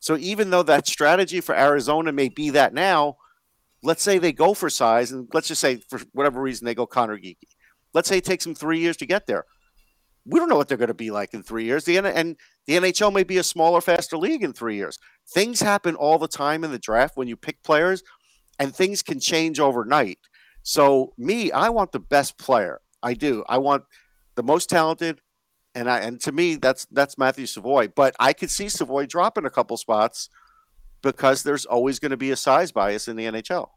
So 0.00 0.16
even 0.16 0.50
though 0.50 0.64
that 0.64 0.88
strategy 0.88 1.40
for 1.40 1.54
Arizona 1.54 2.10
may 2.10 2.28
be 2.28 2.50
that 2.50 2.74
now, 2.74 3.18
let's 3.84 4.02
say 4.02 4.18
they 4.18 4.32
go 4.32 4.54
for 4.54 4.68
size, 4.68 5.12
and 5.12 5.28
let's 5.32 5.46
just 5.46 5.60
say 5.60 5.76
for 5.88 6.00
whatever 6.14 6.42
reason 6.42 6.64
they 6.64 6.74
go 6.74 6.84
Conor 6.84 7.16
Geekie. 7.16 7.54
Let's 7.94 8.08
say 8.08 8.18
it 8.18 8.24
takes 8.24 8.42
them 8.42 8.56
three 8.56 8.80
years 8.80 8.96
to 8.96 9.06
get 9.06 9.28
there. 9.28 9.44
We 10.24 10.40
don't 10.40 10.48
know 10.48 10.56
what 10.56 10.66
they're 10.66 10.76
going 10.76 10.88
to 10.88 10.94
be 10.94 11.12
like 11.12 11.32
in 11.32 11.44
three 11.44 11.62
years. 11.62 11.84
The 11.84 11.98
and 11.98 12.36
the 12.66 12.74
NHL 12.74 13.12
may 13.12 13.22
be 13.22 13.38
a 13.38 13.44
smaller, 13.44 13.80
faster 13.80 14.16
league 14.16 14.42
in 14.42 14.52
three 14.52 14.74
years. 14.74 14.98
Things 15.32 15.60
happen 15.60 15.94
all 15.94 16.18
the 16.18 16.26
time 16.26 16.64
in 16.64 16.72
the 16.72 16.78
draft 16.80 17.16
when 17.16 17.28
you 17.28 17.36
pick 17.36 17.62
players, 17.62 18.02
and 18.58 18.74
things 18.74 19.04
can 19.04 19.20
change 19.20 19.60
overnight. 19.60 20.18
So 20.64 21.14
me, 21.16 21.52
I 21.52 21.68
want 21.68 21.92
the 21.92 22.00
best 22.00 22.36
player. 22.36 22.80
I 23.00 23.14
do. 23.14 23.44
I 23.48 23.58
want 23.58 23.84
the 24.34 24.42
most 24.42 24.68
talented, 24.68 25.20
and 25.76 25.90
I 25.90 25.98
and 26.00 26.20
to 26.22 26.32
me 26.32 26.56
that's 26.56 26.86
that's 26.86 27.18
Matthew 27.18 27.46
Savoie. 27.46 27.88
But 27.88 28.16
I 28.18 28.32
could 28.32 28.50
see 28.50 28.68
Savoie 28.68 29.06
dropping 29.06 29.44
a 29.44 29.50
couple 29.50 29.76
spots 29.76 30.30
because 31.02 31.42
there's 31.42 31.66
always 31.66 31.98
going 31.98 32.10
to 32.10 32.16
be 32.16 32.30
a 32.30 32.36
size 32.36 32.72
bias 32.72 33.06
in 33.06 33.16
the 33.16 33.26
NHL. 33.26 33.68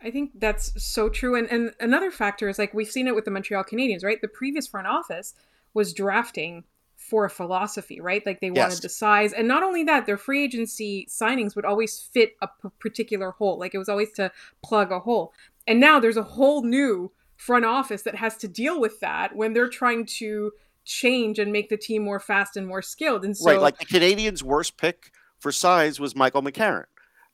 I 0.00 0.10
think 0.10 0.30
that's 0.38 0.72
so 0.82 1.08
true. 1.08 1.34
And 1.34 1.50
and 1.50 1.74
another 1.80 2.10
factor 2.10 2.48
is 2.48 2.58
like 2.58 2.72
we've 2.72 2.90
seen 2.90 3.08
it 3.08 3.14
with 3.14 3.24
the 3.24 3.30
Montreal 3.30 3.64
Canadiens, 3.64 4.04
right? 4.04 4.20
The 4.20 4.28
previous 4.28 4.68
front 4.68 4.86
office 4.86 5.34
was 5.74 5.92
drafting 5.92 6.64
for 6.96 7.24
a 7.24 7.30
philosophy, 7.30 8.00
right? 8.00 8.24
Like 8.24 8.40
they 8.40 8.50
wanted 8.50 8.70
yes. 8.70 8.80
the 8.80 8.88
size. 8.88 9.32
And 9.32 9.46
not 9.46 9.62
only 9.62 9.84
that, 9.84 10.06
their 10.06 10.16
free 10.16 10.42
agency 10.42 11.06
signings 11.10 11.54
would 11.54 11.64
always 11.64 12.00
fit 12.00 12.36
a 12.40 12.48
p- 12.48 12.68
particular 12.80 13.32
hole. 13.32 13.58
Like 13.58 13.74
it 13.74 13.78
was 13.78 13.88
always 13.88 14.12
to 14.12 14.32
plug 14.64 14.90
a 14.90 15.00
hole. 15.00 15.32
And 15.66 15.78
now 15.78 16.00
there's 16.00 16.16
a 16.16 16.22
whole 16.22 16.62
new 16.62 17.12
front 17.36 17.64
office 17.64 18.02
that 18.02 18.16
has 18.16 18.36
to 18.38 18.48
deal 18.48 18.80
with 18.80 19.00
that 19.00 19.36
when 19.36 19.52
they're 19.52 19.68
trying 19.68 20.06
to 20.06 20.52
change 20.86 21.38
and 21.38 21.52
make 21.52 21.68
the 21.68 21.76
team 21.76 22.02
more 22.02 22.20
fast 22.20 22.56
and 22.56 22.66
more 22.66 22.80
skilled. 22.80 23.24
And 23.24 23.36
so, 23.36 23.50
right, 23.50 23.60
like 23.60 23.78
the 23.78 23.84
Canadiens' 23.84 24.42
worst 24.42 24.78
pick 24.78 25.10
for 25.38 25.52
size 25.52 26.00
was 26.00 26.16
Michael 26.16 26.42
McCarron. 26.42 26.84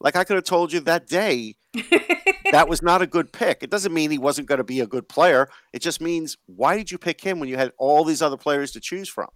Like 0.01 0.17
I 0.17 0.25
could 0.25 0.35
have 0.35 0.45
told 0.45 0.73
you 0.73 0.81
that 0.81 1.07
day, 1.07 1.55
that 2.51 2.69
was 2.69 2.83
not 2.83 3.03
a 3.03 3.07
good 3.07 3.33
pick. 3.33 3.63
It 3.63 3.71
doesn't 3.71 3.95
mean 3.95 4.11
he 4.11 4.19
wasn't 4.19 4.49
going 4.49 4.59
to 4.59 4.65
be 4.65 4.81
a 4.81 4.87
good 4.87 5.09
player. 5.09 5.49
It 5.73 5.81
just 5.81 6.01
means 6.01 6.37
why 6.47 6.77
did 6.77 6.91
you 6.91 6.99
pick 6.99 7.21
him 7.21 7.39
when 7.39 7.49
you 7.49 7.57
had 7.57 7.73
all 7.79 8.03
these 8.03 8.21
other 8.21 8.37
players 8.37 8.73
to 8.73 8.81
choose 8.81 9.09
from? 9.09 9.29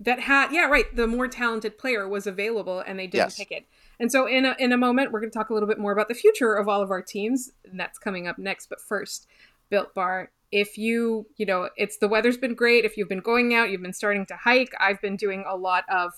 That 0.00 0.18
had 0.18 0.50
yeah 0.50 0.64
right. 0.64 0.84
The 0.96 1.06
more 1.06 1.28
talented 1.28 1.78
player 1.78 2.08
was 2.08 2.26
available, 2.26 2.80
and 2.80 2.98
they 2.98 3.06
didn't 3.06 3.26
yes. 3.26 3.36
pick 3.36 3.52
it. 3.52 3.66
And 4.00 4.10
so 4.10 4.26
in 4.26 4.46
a, 4.46 4.56
in 4.58 4.72
a 4.72 4.78
moment, 4.78 5.12
we're 5.12 5.20
going 5.20 5.30
to 5.30 5.38
talk 5.38 5.50
a 5.50 5.54
little 5.54 5.68
bit 5.68 5.78
more 5.78 5.92
about 5.92 6.08
the 6.08 6.14
future 6.14 6.54
of 6.54 6.68
all 6.68 6.80
of 6.80 6.90
our 6.90 7.02
teams, 7.02 7.50
and 7.70 7.78
that's 7.78 7.98
coming 7.98 8.26
up 8.26 8.38
next. 8.38 8.70
But 8.70 8.80
first, 8.80 9.26
Built 9.68 9.94
Bar 9.94 10.30
if 10.52 10.76
you, 10.76 11.26
you 11.36 11.46
know, 11.46 11.70
it's 11.76 11.98
the 11.98 12.08
weather's 12.08 12.36
been 12.36 12.54
great. 12.54 12.84
If 12.84 12.96
you've 12.96 13.08
been 13.08 13.20
going 13.20 13.54
out, 13.54 13.70
you've 13.70 13.82
been 13.82 13.92
starting 13.92 14.26
to 14.26 14.36
hike. 14.36 14.72
I've 14.80 15.00
been 15.00 15.16
doing 15.16 15.44
a 15.48 15.56
lot 15.56 15.84
of 15.88 16.12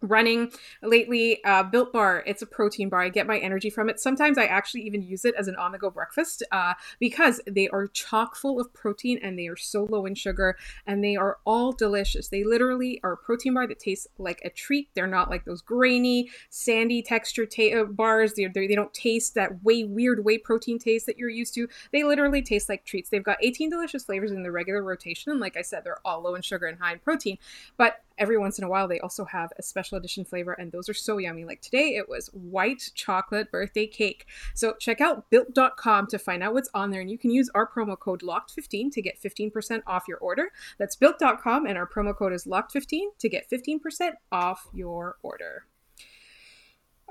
running 0.00 0.52
lately 0.82 1.42
uh, 1.44 1.62
built 1.62 1.92
bar 1.92 2.22
it's 2.26 2.42
a 2.42 2.46
protein 2.46 2.88
bar. 2.88 3.02
I 3.02 3.08
get 3.08 3.26
my 3.26 3.38
energy 3.38 3.70
from 3.70 3.88
it. 3.88 3.98
Sometimes 3.98 4.38
i 4.38 4.44
actually 4.44 4.82
even 4.82 5.02
use 5.02 5.24
it 5.24 5.34
as 5.36 5.48
an 5.48 5.56
on-the-go 5.56 5.90
breakfast 5.90 6.42
uh, 6.52 6.74
because 6.98 7.40
they 7.46 7.68
are 7.68 7.86
chock 7.88 8.36
full 8.36 8.60
of 8.60 8.72
protein 8.74 9.18
and 9.22 9.38
they 9.38 9.48
are 9.48 9.56
so 9.56 9.84
low 9.84 10.06
in 10.06 10.14
sugar 10.14 10.56
and 10.86 11.02
they 11.02 11.16
are 11.16 11.38
all 11.44 11.72
delicious. 11.72 12.28
They 12.28 12.44
literally 12.44 13.00
are 13.02 13.12
a 13.12 13.16
protein 13.16 13.54
bar 13.54 13.66
that 13.66 13.78
tastes 13.78 14.06
like 14.18 14.40
a 14.44 14.50
treat. 14.50 14.88
They're 14.94 15.06
not 15.06 15.30
like 15.30 15.44
those 15.44 15.62
grainy 15.62 16.30
sandy 16.50 17.02
texture 17.02 17.46
ta- 17.46 17.80
uh, 17.80 17.84
bars. 17.84 18.34
They're, 18.34 18.50
they're, 18.52 18.64
they 18.64 18.74
do 18.74 18.76
not 18.76 18.94
taste 18.94 19.34
that 19.34 19.62
way 19.64 19.84
weird 19.84 20.24
whey 20.24 20.38
protein 20.38 20.78
taste 20.78 21.06
that 21.06 21.18
you're 21.18 21.28
used 21.30 21.54
to. 21.54 21.68
They 21.92 22.04
literally 22.04 22.42
taste 22.42 22.68
like 22.68 22.84
treats. 22.84 23.10
They've 23.10 23.22
got 23.22 23.38
18 23.42 23.70
delicious 23.70 24.04
flavors 24.04 24.32
in 24.32 24.42
the 24.42 24.52
regular 24.52 24.82
rotation. 24.82 25.32
And 25.32 25.40
like 25.40 25.56
i 25.56 25.62
said 25.62 25.84
they're 25.84 26.00
all 26.04 26.22
low 26.22 26.34
in 26.34 26.42
sugar 26.42 26.66
and 26.66 26.78
high 26.78 26.92
in 26.92 26.98
protein. 26.98 27.38
But 27.76 28.02
every 28.18 28.36
once 28.36 28.58
in 28.58 28.64
a 28.64 28.68
while 28.68 28.88
they 28.88 29.00
also 29.00 29.24
have 29.24 29.52
a 29.58 29.62
special 29.62 29.96
edition 29.96 30.24
flavor 30.24 30.52
and 30.52 30.72
those 30.72 30.88
are 30.88 30.94
so 30.94 31.18
yummy. 31.18 31.44
Like 31.44 31.60
today 31.60 31.96
it 31.96 32.08
was 32.08 32.28
white 32.32 32.90
chocolate 32.94 33.50
birthday 33.50 33.86
cake. 33.86 34.26
So 34.54 34.74
check 34.78 35.00
out 35.00 35.30
built.com 35.30 36.08
to 36.08 36.18
find 36.18 36.42
out 36.42 36.54
what's 36.54 36.70
on 36.74 36.90
there 36.90 37.00
and 37.00 37.10
you 37.10 37.18
can 37.18 37.30
use 37.30 37.50
our 37.54 37.68
promo 37.68 37.98
code 37.98 38.22
locked15 38.22 38.92
to 38.92 39.02
get 39.02 39.20
15% 39.20 39.82
off 39.86 40.04
your 40.08 40.18
order. 40.18 40.50
That's 40.78 40.96
built.com 40.96 41.66
and 41.66 41.78
our 41.78 41.88
promo 41.88 42.16
code 42.16 42.32
is 42.32 42.44
locked15 42.44 43.18
to 43.18 43.28
get 43.28 43.48
15% 43.50 44.12
off 44.32 44.68
your 44.72 45.16
order 45.22 45.67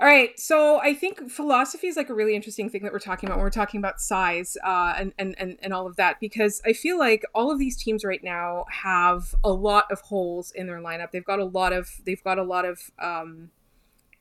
all 0.00 0.06
right, 0.06 0.38
so 0.38 0.78
I 0.78 0.94
think 0.94 1.28
philosophy 1.28 1.88
is 1.88 1.96
like 1.96 2.08
a 2.08 2.14
really 2.14 2.36
interesting 2.36 2.70
thing 2.70 2.84
that 2.84 2.92
we're 2.92 3.00
talking 3.00 3.28
about 3.28 3.38
when 3.38 3.42
we're 3.42 3.50
talking 3.50 3.78
about 3.78 4.00
size 4.00 4.56
uh, 4.64 4.94
and, 4.96 5.12
and, 5.18 5.34
and, 5.38 5.58
and 5.60 5.74
all 5.74 5.88
of 5.88 5.96
that, 5.96 6.20
because 6.20 6.62
I 6.64 6.72
feel 6.72 6.96
like 6.96 7.24
all 7.34 7.50
of 7.50 7.58
these 7.58 7.76
teams 7.76 8.04
right 8.04 8.22
now 8.22 8.66
have 8.70 9.34
a 9.42 9.50
lot 9.50 9.90
of 9.90 10.00
holes 10.02 10.52
in 10.52 10.68
their 10.68 10.78
lineup. 10.78 11.10
They've 11.10 11.24
got 11.24 11.40
a 11.40 11.44
lot 11.44 11.72
of 11.72 11.90
they've 12.06 12.22
got 12.22 12.38
a 12.38 12.44
lot 12.44 12.64
of 12.64 12.92
um, 13.00 13.50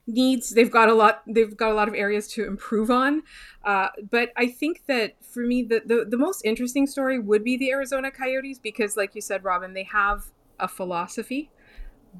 needs. 0.07 0.49
They've 0.49 0.71
got 0.71 0.89
a 0.89 0.95
lot 0.95 1.21
they've 1.27 1.55
got 1.55 1.71
a 1.71 1.75
lot 1.75 1.87
of 1.87 1.93
areas 1.93 2.27
to 2.29 2.45
improve 2.47 2.89
on. 2.89 3.21
Uh, 3.63 3.89
but 4.09 4.31
I 4.35 4.47
think 4.47 4.87
that 4.87 5.23
for 5.23 5.43
me, 5.43 5.61
the, 5.61 5.83
the 5.85 6.07
the 6.09 6.17
most 6.17 6.43
interesting 6.43 6.87
story 6.87 7.19
would 7.19 7.43
be 7.43 7.55
the 7.55 7.69
Arizona 7.69 8.09
Coyotes 8.09 8.57
because, 8.57 8.97
like 8.97 9.13
you 9.13 9.21
said, 9.21 9.43
Robin, 9.43 9.75
they 9.75 9.83
have 9.83 10.31
a 10.59 10.67
philosophy 10.67 11.51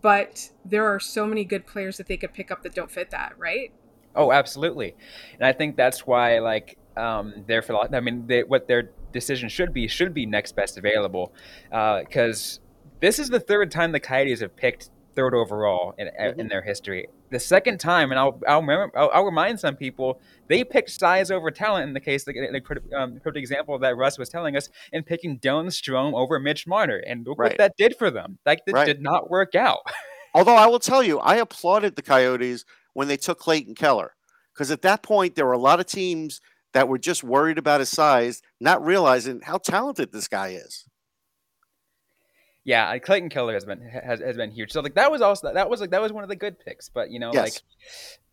but 0.02 0.52
there 0.66 0.86
are 0.86 1.00
so 1.00 1.26
many 1.26 1.44
good 1.44 1.66
players 1.66 1.98
that 1.98 2.08
they 2.08 2.18
could 2.18 2.34
pick 2.34 2.52
up 2.52 2.64
that 2.64 2.76
don't 2.76 2.92
fit 2.92 3.12
that, 3.12 3.34
right? 3.38 3.72
Oh, 4.16 4.32
absolutely. 4.32 4.96
And 5.40 5.46
I 5.46 5.54
think 5.54 5.76
that's 5.78 6.08
why, 6.08 6.40
like, 6.40 6.78
um, 6.96 7.44
their 7.48 7.62
philosophy, 7.62 7.96
I 7.96 8.00
mean, 8.00 8.26
they, 8.28 8.44
what 8.44 8.68
their 8.68 8.90
decision 9.14 9.50
should 9.50 9.74
be 9.74 9.88
should 9.88 10.14
be 10.14 10.26
next 10.26 10.56
best 10.56 10.78
available, 10.78 11.34
because 11.70 12.60
uh, 12.60 12.68
this 13.00 13.20
is 13.20 13.30
the 13.30 13.40
third 13.40 13.72
time 13.72 13.92
the 13.92 14.00
Coyotes 14.00 14.42
have 14.42 14.56
picked 14.56 14.90
third 15.18 15.34
overall 15.34 15.96
in, 15.98 16.08
Mhm. 16.08 16.38
in 16.38 16.48
their 16.48 16.62
history. 16.62 17.08
The 17.32 17.40
second 17.40 17.80
time, 17.80 18.12
and 18.12 18.20
I'll 18.20 18.40
I'll 18.48 18.62
remember 18.62 18.98
I'll, 18.98 19.10
I'll 19.14 19.26
remind 19.26 19.60
some 19.60 19.76
people 19.76 20.22
they 20.48 20.64
picked 20.64 20.92
size 20.92 21.32
over 21.32 21.50
talent 21.52 21.88
in 21.88 21.94
the 21.94 22.00
case 22.00 22.24
the, 22.24 22.34
the 22.52 22.62
crit- 22.62 22.84
um, 22.96 23.20
example 23.36 23.80
that 23.80 23.98
Russ 23.98 24.18
was 24.20 24.30
telling 24.30 24.56
us 24.56 24.70
in 24.94 25.02
picking 25.04 25.40
Dylan 25.40 25.68
Strome 25.68 26.14
over 26.14 26.40
Mitch 26.40 26.68
Marner, 26.68 26.98
and 27.08 27.26
look 27.26 27.40
Right. 27.40 27.52
what 27.54 27.58
that 27.58 27.74
did 27.78 27.96
for 27.98 28.12
them. 28.12 28.38
Like 28.46 28.64
that 28.66 28.74
Right. 28.74 28.86
did 28.86 29.02
not 29.02 29.30
work 29.30 29.56
out. 29.56 29.80
Although 30.36 30.56
I 30.56 30.68
will 30.68 30.80
tell 30.80 31.02
you, 31.02 31.20
I 31.20 31.36
applauded 31.38 31.96
the 31.96 32.04
Coyotes 32.04 32.64
when 32.94 33.08
they 33.08 33.18
took 33.18 33.40
Clayton 33.40 33.74
Keller 33.74 34.14
because 34.54 34.70
at 34.70 34.84
that 34.84 35.02
point 35.02 35.34
there 35.36 35.48
were 35.48 35.54
a 35.54 35.58
lot 35.58 35.80
of 35.80 35.88
teams 35.88 36.40
that 36.74 36.88
were 36.88 37.00
just 37.00 37.24
worried 37.24 37.58
about 37.58 37.80
his 37.80 37.90
size, 37.90 38.42
not 38.60 38.86
realizing 38.86 39.42
how 39.42 39.58
talented 39.58 40.12
this 40.12 40.28
guy 40.28 40.50
is. 40.50 40.86
Yeah, 42.68 42.98
Clayton 43.00 43.30
Keller 43.30 43.54
has 43.54 43.64
been 43.64 43.80
has, 43.82 44.20
has 44.20 44.36
been 44.36 44.52
huge. 44.52 44.72
So 44.74 44.82
like 44.82 44.96
that 44.96 45.10
was 45.10 45.22
also 45.22 45.54
that 45.54 45.70
was 45.70 45.80
like 45.80 45.92
that 45.92 46.02
was 46.02 46.12
one 46.12 46.24
of 46.24 46.30
the 46.30 46.36
good 46.36 46.60
picks. 46.60 46.90
But 46.90 47.10
you 47.10 47.18
know 47.18 47.32
Yes. 47.34 47.44
like, 47.44 47.62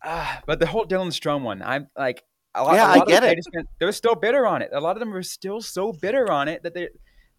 ah, 0.03 0.41
but 0.45 0.59
the 0.59 0.67
whole 0.67 0.85
Dylan 0.85 1.07
Strome 1.07 1.41
one, 1.41 1.61
I'm 1.63 1.87
like. 1.97 2.23
A 2.57 2.63
lot, 2.63 2.75
Yeah, 2.75 2.87
a 2.87 2.91
I 2.91 2.95
lot 2.99 3.07
get 3.09 3.17
of 3.17 3.23
it. 3.25 3.27
They 3.31 3.35
just 3.35 3.51
been, 3.51 3.67
they're 3.79 3.91
still 3.91 4.15
bitter 4.15 4.47
on 4.47 4.61
it. 4.61 4.69
A 4.71 4.79
lot 4.79 4.95
of 4.95 5.01
them 5.01 5.13
are 5.13 5.21
still 5.23 5.59
so 5.61 5.91
bitter 5.91 6.31
on 6.31 6.47
it 6.47 6.63
that 6.63 6.73
they 6.73 6.87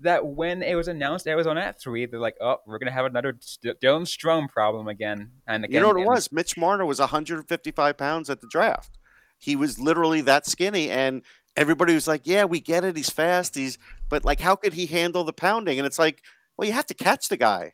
that 0.00 0.26
when 0.26 0.62
it 0.62 0.74
was 0.74 0.88
announced 0.88 1.26
Arizona 1.26 1.62
at 1.62 1.80
three, 1.80 2.04
they're 2.04 2.20
like, 2.20 2.37
"Oh, 2.38 2.59
we're 2.66 2.78
gonna 2.78 2.90
have 2.92 3.06
another 3.06 3.32
Dylan 3.32 4.02
Strome 4.06 4.46
problem 4.50 4.88
again." 4.88 5.30
And 5.46 5.64
again, 5.64 5.74
You 5.74 5.80
know 5.80 5.88
what 5.94 6.02
it 6.02 6.06
was? 6.06 6.30
Mitch 6.32 6.59
Marner 6.59 6.85
was 6.85 6.98
155 6.98 7.96
pounds 7.96 8.28
at 8.28 8.42
the 8.42 8.46
draft. 8.50 8.98
He 9.38 9.56
was 9.56 9.78
literally 9.78 10.20
that 10.22 10.44
skinny, 10.46 10.90
and 10.90 11.22
everybody 11.56 11.94
was 11.94 12.06
like, 12.06 12.22
"Yeah, 12.26 12.44
we 12.44 12.61
get 12.61 12.85
it. 12.85 12.94
He's 12.94 13.09
fast. 13.09 13.54
He's," 13.54 13.78
but 14.11 14.22
like, 14.22 14.40
how 14.40 14.54
could 14.54 14.74
he 14.74 14.85
handle 14.85 15.24
the 15.24 15.32
pounding? 15.32 15.78
And 15.78 15.87
it's 15.87 15.98
like, 15.98 16.22
well, 16.56 16.66
you 16.66 16.74
have 16.74 16.86
to 16.86 16.94
catch 16.94 17.28
the 17.28 17.36
guy, 17.36 17.72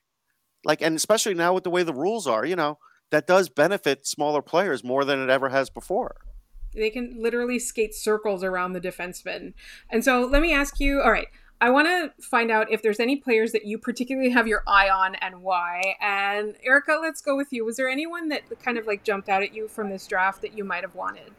like, 0.65 0.83
and 0.83 0.97
especially 0.97 1.35
now 1.35 1.55
with 1.55 1.65
the 1.65 1.71
way 1.71 1.83
the 1.83 1.95
rules 1.95 2.27
are, 2.27 2.45
you 2.45 2.57
know, 2.57 2.79
that 3.11 3.27
does 3.27 3.49
benefit 3.49 4.07
smaller 4.07 4.43
players 4.43 4.83
more 4.83 5.05
than 5.05 5.23
it 5.23 5.31
ever 5.31 5.51
has 5.51 5.71
before. 5.71 6.17
They 6.75 6.91
can 6.91 7.23
literally 7.23 7.59
skate 7.59 7.95
circles 7.95 8.43
around 8.43 8.73
the 8.73 8.81
defenseman. 8.81 9.53
And 9.91 10.03
so 10.03 10.23
let 10.23 10.41
me 10.41 10.55
ask 10.55 10.81
you 10.81 11.03
all 11.03 11.13
right, 11.13 11.29
I 11.61 11.71
want 11.71 11.87
to 11.87 12.13
find 12.25 12.51
out 12.51 12.73
if 12.73 12.83
there's 12.83 12.99
any 12.99 13.17
players 13.17 13.53
that 13.53 13.67
you 13.67 13.79
particularly 13.79 14.31
have 14.31 14.49
your 14.49 14.65
eye 14.67 14.89
on 14.89 15.15
and 15.17 15.43
why. 15.43 15.95
And 16.01 16.57
Erica, 16.65 16.99
let's 17.01 17.21
go 17.21 17.37
with 17.37 17.53
you. 17.53 17.65
Was 17.65 17.77
there 17.77 17.89
anyone 17.89 18.29
that 18.31 18.43
kind 18.61 18.79
of 18.79 18.87
like 18.87 19.05
jumped 19.05 19.29
out 19.29 19.43
at 19.43 19.55
you 19.55 19.69
from 19.69 19.91
this 19.91 20.07
draft 20.07 20.43
that 20.43 20.57
you 20.57 20.65
might 20.65 20.83
have 20.83 20.95
wanted? 20.97 21.31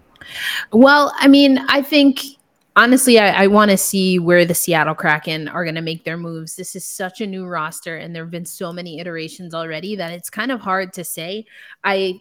Well, 0.72 1.14
I 1.18 1.28
mean, 1.28 1.58
I 1.68 1.82
think 1.82 2.22
honestly, 2.76 3.20
I, 3.20 3.44
I 3.44 3.48
want 3.48 3.72
to 3.72 3.78
see 3.78 4.20
where 4.20 4.46
the 4.46 4.56
Seattle 4.56 4.96
Kraken 4.96 5.48
are 5.48 5.64
going 5.64 5.76
to 5.76 5.82
make 5.82 6.04
their 6.04 6.18
moves. 6.18 6.56
This 6.56 6.76
is 6.76 6.86
such 6.86 7.22
a 7.22 7.28
new 7.28 7.46
roster, 7.46 7.98
and 7.98 8.16
there 8.16 8.24
have 8.24 8.32
been 8.32 8.46
so 8.46 8.74
many 8.74 9.00
iterations 9.00 9.54
already 9.54 9.96
that 9.96 10.12
it's 10.12 10.30
kind 10.30 10.52
of 10.52 10.60
hard 10.62 10.94
to 10.94 11.04
say. 11.04 11.46
I 11.84 12.20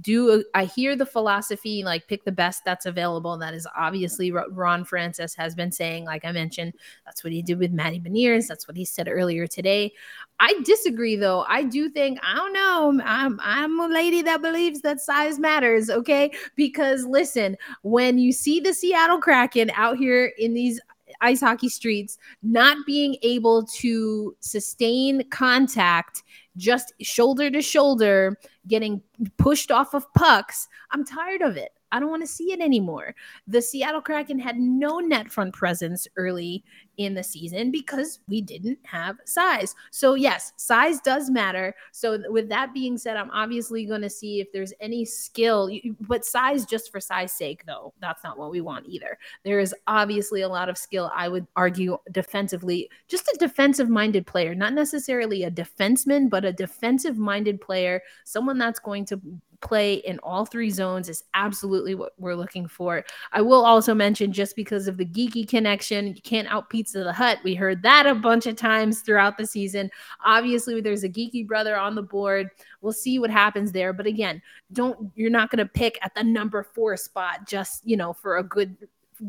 do 0.00 0.44
I 0.54 0.66
hear 0.66 0.94
the 0.94 1.06
philosophy 1.06 1.82
like 1.82 2.06
pick 2.06 2.24
the 2.24 2.32
best 2.32 2.64
that's 2.64 2.86
available. 2.86 3.32
And 3.32 3.42
That 3.42 3.54
is 3.54 3.66
obviously 3.76 4.30
what 4.30 4.54
Ron 4.54 4.84
Francis 4.84 5.34
has 5.34 5.54
been 5.54 5.72
saying. 5.72 6.04
Like 6.04 6.24
I 6.24 6.32
mentioned, 6.32 6.74
that's 7.04 7.24
what 7.24 7.32
he 7.32 7.42
did 7.42 7.58
with 7.58 7.72
Matty 7.72 8.00
Beniers. 8.00 8.46
That's 8.46 8.68
what 8.68 8.76
he 8.76 8.84
said 8.84 9.08
earlier 9.08 9.46
today. 9.46 9.92
I 10.38 10.60
disagree 10.64 11.16
though. 11.16 11.44
I 11.48 11.64
do 11.64 11.90
think 11.90 12.18
I 12.22 12.36
don't 12.36 12.52
know. 12.52 13.00
I'm 13.04 13.40
I'm 13.42 13.80
a 13.80 13.88
lady 13.88 14.22
that 14.22 14.42
believes 14.42 14.80
that 14.82 15.00
size 15.00 15.38
matters. 15.38 15.90
Okay, 15.90 16.30
because 16.54 17.04
listen, 17.04 17.56
when 17.82 18.18
you 18.18 18.32
see 18.32 18.60
the 18.60 18.72
Seattle 18.72 19.18
Kraken 19.18 19.70
out 19.74 19.96
here 19.96 20.32
in 20.38 20.54
these 20.54 20.80
ice 21.20 21.40
hockey 21.40 21.68
streets 21.68 22.18
not 22.42 22.76
being 22.86 23.16
able 23.22 23.64
to 23.64 24.34
sustain 24.40 25.28
contact 25.30 26.22
just 26.56 26.92
shoulder 27.00 27.50
to 27.50 27.60
shoulder 27.60 28.38
getting 28.66 29.02
pushed 29.38 29.70
off 29.70 29.94
of 29.94 30.12
pucks 30.14 30.68
i'm 30.92 31.04
tired 31.04 31.42
of 31.42 31.56
it 31.56 31.72
i 31.92 32.00
don't 32.00 32.10
want 32.10 32.22
to 32.22 32.26
see 32.26 32.52
it 32.52 32.60
anymore. 32.60 33.14
The 33.46 33.62
seattle 33.62 34.00
kraken 34.00 34.38
had 34.38 34.58
no 34.58 34.98
net 34.98 35.30
front 35.30 35.54
presence 35.54 36.06
early 36.16 36.64
in 36.96 37.14
the 37.14 37.22
season 37.22 37.70
because 37.70 38.20
we 38.28 38.42
didn't 38.42 38.78
have 38.84 39.16
size. 39.24 39.74
So 39.90 40.14
yes 40.14 40.52
size 40.56 41.00
does 41.00 41.30
matter. 41.30 41.74
So 41.92 42.22
with 42.28 42.48
that 42.48 42.74
being 42.74 42.98
said 42.98 43.16
i'm 43.16 43.30
obviously 43.30 43.84
going 43.86 44.02
to 44.02 44.10
see 44.10 44.40
if 44.40 44.52
there's 44.52 44.72
any 44.80 45.04
skill. 45.04 45.70
But 46.00 46.24
size 46.24 46.64
just 46.64 46.92
for 46.92 47.00
size 47.00 47.32
sake 47.32 47.64
though 47.66 47.92
that's 48.00 48.24
not 48.24 48.38
what 48.38 48.50
we 48.50 48.60
want 48.60 48.86
either. 48.86 49.18
There 49.44 49.60
is 49.60 49.74
obviously 49.86 50.42
a 50.42 50.48
lot 50.48 50.68
of 50.68 50.78
skill, 50.78 51.10
I 51.14 51.28
would 51.28 51.46
argue, 51.56 51.98
defensively. 52.12 52.90
Just 53.08 53.28
a 53.28 53.36
defensive 53.38 53.88
minded 53.88 54.26
player, 54.26 54.54
not 54.54 54.72
necessarily 54.72 55.44
a 55.44 55.50
defenseman, 55.50 56.30
but 56.30 56.44
a 56.44 56.52
defensive 56.52 57.18
minded 57.18 57.60
player, 57.60 58.02
someone 58.24 58.58
that's 58.58 58.78
going 58.78 59.04
to 59.06 59.20
play 59.60 59.94
in 59.94 60.18
all 60.20 60.44
three 60.44 60.70
zones 60.70 61.08
is 61.08 61.24
absolutely 61.34 61.94
what 61.94 62.12
we're 62.18 62.34
looking 62.34 62.66
for. 62.66 63.04
I 63.32 63.42
will 63.42 63.64
also 63.64 63.94
mention 63.94 64.32
just 64.32 64.56
because 64.56 64.88
of 64.88 64.96
the 64.96 65.04
Geekie 65.04 65.48
connection, 65.48 66.08
you 66.08 66.22
can't 66.22 66.52
out 66.52 66.70
pizza 66.70 67.04
the 67.04 67.12
hut. 67.12 67.38
We 67.44 67.54
heard 67.54 67.82
that 67.82 68.06
a 68.06 68.14
bunch 68.14 68.46
of 68.46 68.56
times 68.56 69.00
throughout 69.00 69.36
the 69.36 69.46
season. 69.46 69.90
Obviously, 70.24 70.80
there's 70.80 71.04
a 71.04 71.08
Geekie 71.08 71.46
brother 71.46 71.76
on 71.76 71.94
the 71.94 72.02
board. 72.02 72.48
We'll 72.80 72.92
see 72.92 73.18
what 73.18 73.30
happens 73.30 73.72
there. 73.72 73.92
But 73.92 74.06
again, 74.06 74.42
don't 74.72 75.10
you're 75.14 75.30
not 75.30 75.50
going 75.50 75.64
to 75.64 75.72
pick 75.72 75.98
at 76.02 76.14
the 76.14 76.24
number 76.24 76.62
four 76.62 76.96
spot 76.96 77.46
just, 77.46 77.86
you 77.86 77.96
know, 77.96 78.12
for 78.12 78.38
a 78.38 78.42
good 78.42 78.76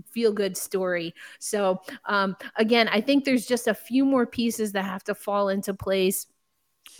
feel 0.09 0.31
good 0.31 0.55
story. 0.55 1.13
So, 1.39 1.81
um, 2.05 2.37
again, 2.55 2.87
I 2.87 3.01
think 3.01 3.25
there's 3.25 3.45
just 3.45 3.67
a 3.67 3.73
few 3.73 4.05
more 4.05 4.25
pieces 4.25 4.71
that 4.71 4.85
have 4.85 5.03
to 5.05 5.15
fall 5.15 5.49
into 5.49 5.73
place 5.73 6.27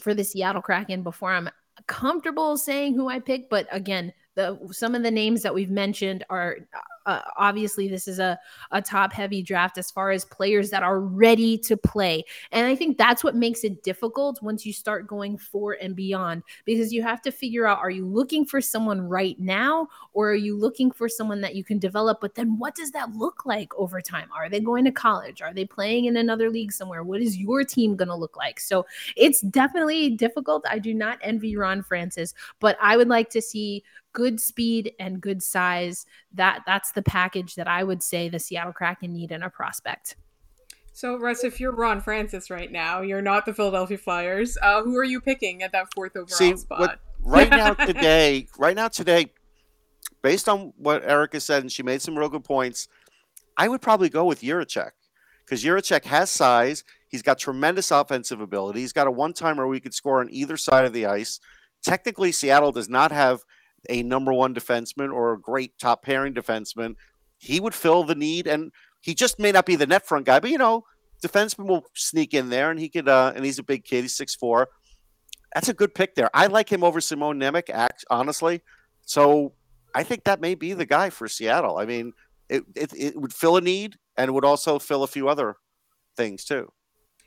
for 0.02 0.14
the 0.14 0.24
Seattle 0.24 0.62
Kraken 0.62 1.04
before 1.04 1.32
I'm 1.32 1.50
comfortable 1.88 2.58
saying 2.58 2.96
who 2.96 3.08
I 3.10 3.20
pick. 3.20 3.50
But 3.50 3.68
again, 3.72 4.14
the 4.36 4.58
some 4.72 4.96
of 4.96 5.04
the 5.04 5.12
names 5.12 5.42
that 5.42 5.54
we've 5.54 5.72
mentioned 5.72 6.24
are 6.30 6.58
uh, 7.06 7.22
obviously 7.38 7.88
this 7.88 8.08
is 8.08 8.20
a, 8.20 8.40
a 8.72 8.82
top 8.82 9.12
heavy 9.12 9.42
draft 9.42 9.78
as 9.78 9.90
far 9.90 10.12
as 10.12 10.26
players 10.26 10.70
that 10.70 10.84
are 10.84 11.00
ready 11.00 11.58
to 11.58 11.76
play. 11.76 12.24
And 12.52 12.68
I 12.68 12.76
think 12.76 12.98
that's 12.98 13.24
what 13.24 13.36
makes 13.36 13.64
it 13.64 13.84
difficult 13.84 14.42
once 14.42 14.66
you 14.66 14.74
start 14.74 15.08
going 15.08 15.38
for 15.38 15.78
and 15.82 15.96
beyond 15.96 16.44
because 16.66 16.94
you 16.94 17.02
have 17.02 17.22
to 17.24 17.32
figure 17.32 17.66
out 17.66 17.80
are 17.80 17.90
you 17.90 18.06
looking 18.06 18.46
for 18.46 18.62
someone 18.62 19.02
right 19.02 19.40
now 19.40 19.88
or 20.14 20.32
are 20.32 20.36
you 20.36 20.56
looking 20.56 20.92
for 20.92 21.10
someone 21.10 21.42
that 21.42 21.56
you 21.56 21.64
can 21.64 21.80
develop? 21.80 22.20
But 22.22 22.36
then 22.36 22.58
what 22.58 22.76
does 22.76 22.92
that 22.92 23.16
look 23.16 23.46
like 23.46 23.74
over 23.76 24.02
time? 24.02 24.30
Are 24.36 24.50
they 24.50 24.60
going 24.60 24.86
to 24.86 24.92
college? 24.92 25.42
Are 25.42 25.54
they 25.54 25.66
playing 25.66 26.06
in 26.06 26.18
another 26.18 26.50
league 26.50 26.72
somewhere? 26.72 27.04
What 27.04 27.22
is 27.22 27.38
your 27.38 27.64
team 27.64 27.96
going 27.96 28.10
to 28.10 28.16
look 28.16 28.38
like? 28.38 28.60
So 28.60 28.86
it's 29.16 29.42
definitely 29.42 30.12
difficult. 30.12 30.66
I 30.70 30.80
do 30.80 30.94
not 30.94 31.18
envy 31.22 31.58
Ron 31.58 31.82
Francis, 31.84 32.34
but 32.60 32.78
I 32.82 32.98
would 32.98 33.08
like 33.08 33.30
to 33.32 33.42
see 33.42 33.84
good 34.14 34.40
speed 34.40 34.94
and 35.00 35.22
good 35.22 35.42
size. 35.42 36.06
That 36.34 36.62
that's 36.66 36.92
the 36.92 37.02
package 37.02 37.56
that 37.56 37.68
I 37.68 37.84
would 37.84 38.04
say 38.04 38.30
the 38.30 38.40
Seattle 38.40 38.74
Kraken 38.74 39.14
need 39.14 39.32
in 39.32 39.44
a 39.44 39.50
prospect. 39.50 40.16
So, 40.94 41.18
Russ, 41.18 41.44
if 41.44 41.60
you're 41.60 41.72
Ron 41.72 42.02
Francis 42.02 42.50
right 42.50 42.72
now, 42.72 43.02
you're 43.02 43.22
not 43.22 43.46
the 43.46 43.54
Philadelphia 43.54 43.98
Flyers. 43.98 44.58
Uh, 44.62 44.84
who 44.84 44.98
are 44.98 45.04
you 45.04 45.22
picking 45.22 45.64
at 45.64 45.72
that 45.72 45.88
fourth 45.96 46.16
overall 46.16 46.28
See, 46.28 46.56
spot? 46.58 46.80
what, 46.80 47.00
right 47.22 47.50
now 47.50 47.74
today, 47.86 48.48
right 48.58 48.76
now 48.76 48.90
today, 48.90 49.32
based 50.22 50.50
on 50.50 50.74
what 50.78 51.04
Erica 51.04 51.40
said, 51.40 51.64
and 51.64 51.72
she 51.72 51.82
made 51.82 52.02
some 52.02 52.18
real 52.18 52.30
good 52.30 52.44
points, 52.44 52.90
I 53.58 53.68
would 53.68 53.82
probably 53.82 54.10
go 54.10 54.26
with 54.26 54.42
Jiricek 54.42 54.92
because 55.46 55.64
Jiricek 55.64 56.04
has 56.06 56.30
size. 56.30 56.84
He's 57.08 57.22
got 57.22 57.40
tremendous 57.40 57.92
offensive 57.92 58.42
ability. 58.42 58.82
He's 58.82 58.94
got 58.94 59.08
a 59.08 59.12
one-timer 59.12 59.66
where 59.66 59.74
he 59.74 59.82
could 59.82 59.94
score 59.94 60.20
on 60.20 60.30
either 60.32 60.58
side 60.58 60.86
of 60.86 60.94
the 60.94 61.06
ice. 61.06 61.40
Technically, 61.84 62.32
Seattle 62.32 62.72
does 62.72 62.90
not 62.90 63.12
have 63.12 63.44
a 63.90 64.04
number 64.04 64.34
one 64.34 64.54
defenseman 64.54 65.14
or 65.14 65.34
a 65.34 65.40
great 65.40 65.78
top 65.80 66.04
pairing 66.04 66.34
defenseman. 66.34 66.96
He 67.38 67.60
would 67.60 67.74
fill 67.74 68.04
the 68.04 68.16
need, 68.16 68.48
and 68.48 68.72
he 69.00 69.16
just 69.16 69.40
may 69.40 69.52
not 69.52 69.66
be 69.66 69.76
the 69.76 69.88
net 69.88 70.06
front 70.08 70.26
guy, 70.26 70.40
but 70.40 70.52
you 70.52 70.58
know, 70.58 70.86
defenseman 71.24 71.68
will 71.68 71.86
sneak 71.96 72.34
in 72.34 72.50
there, 72.50 72.70
and 72.70 72.80
he 72.80 72.90
could. 72.90 73.08
Uh, 73.08 73.34
and 73.36 73.46
he's 73.46 73.60
a 73.60 73.64
big 73.64 73.84
kid. 73.84 74.04
He's 74.04 74.16
six 74.16 74.36
four. 74.36 74.70
That's 75.54 75.70
a 75.70 75.74
good 75.74 75.94
pick 75.94 76.16
there. 76.16 76.30
I 76.34 76.48
like 76.48 76.72
him 76.72 76.84
over 76.84 77.02
Simon 77.02 77.40
Nemec, 77.40 77.70
honestly. 78.10 78.62
So 79.06 79.54
I 79.94 80.04
think 80.04 80.24
that 80.24 80.40
may 80.40 80.56
be 80.56 80.74
the 80.74 80.86
guy 80.86 81.10
for 81.10 81.28
Seattle. 81.28 81.78
I 81.78 81.86
mean, 81.86 82.14
it, 82.50 82.64
it, 82.76 82.94
it 82.98 83.22
would 83.22 83.34
fill 83.34 83.58
a 83.58 83.62
need 83.62 83.96
and 84.16 84.34
would 84.34 84.46
also 84.46 84.80
fill 84.80 85.04
a 85.04 85.08
few 85.08 85.28
other 85.28 85.58
things 86.16 86.46
too. 86.46 86.72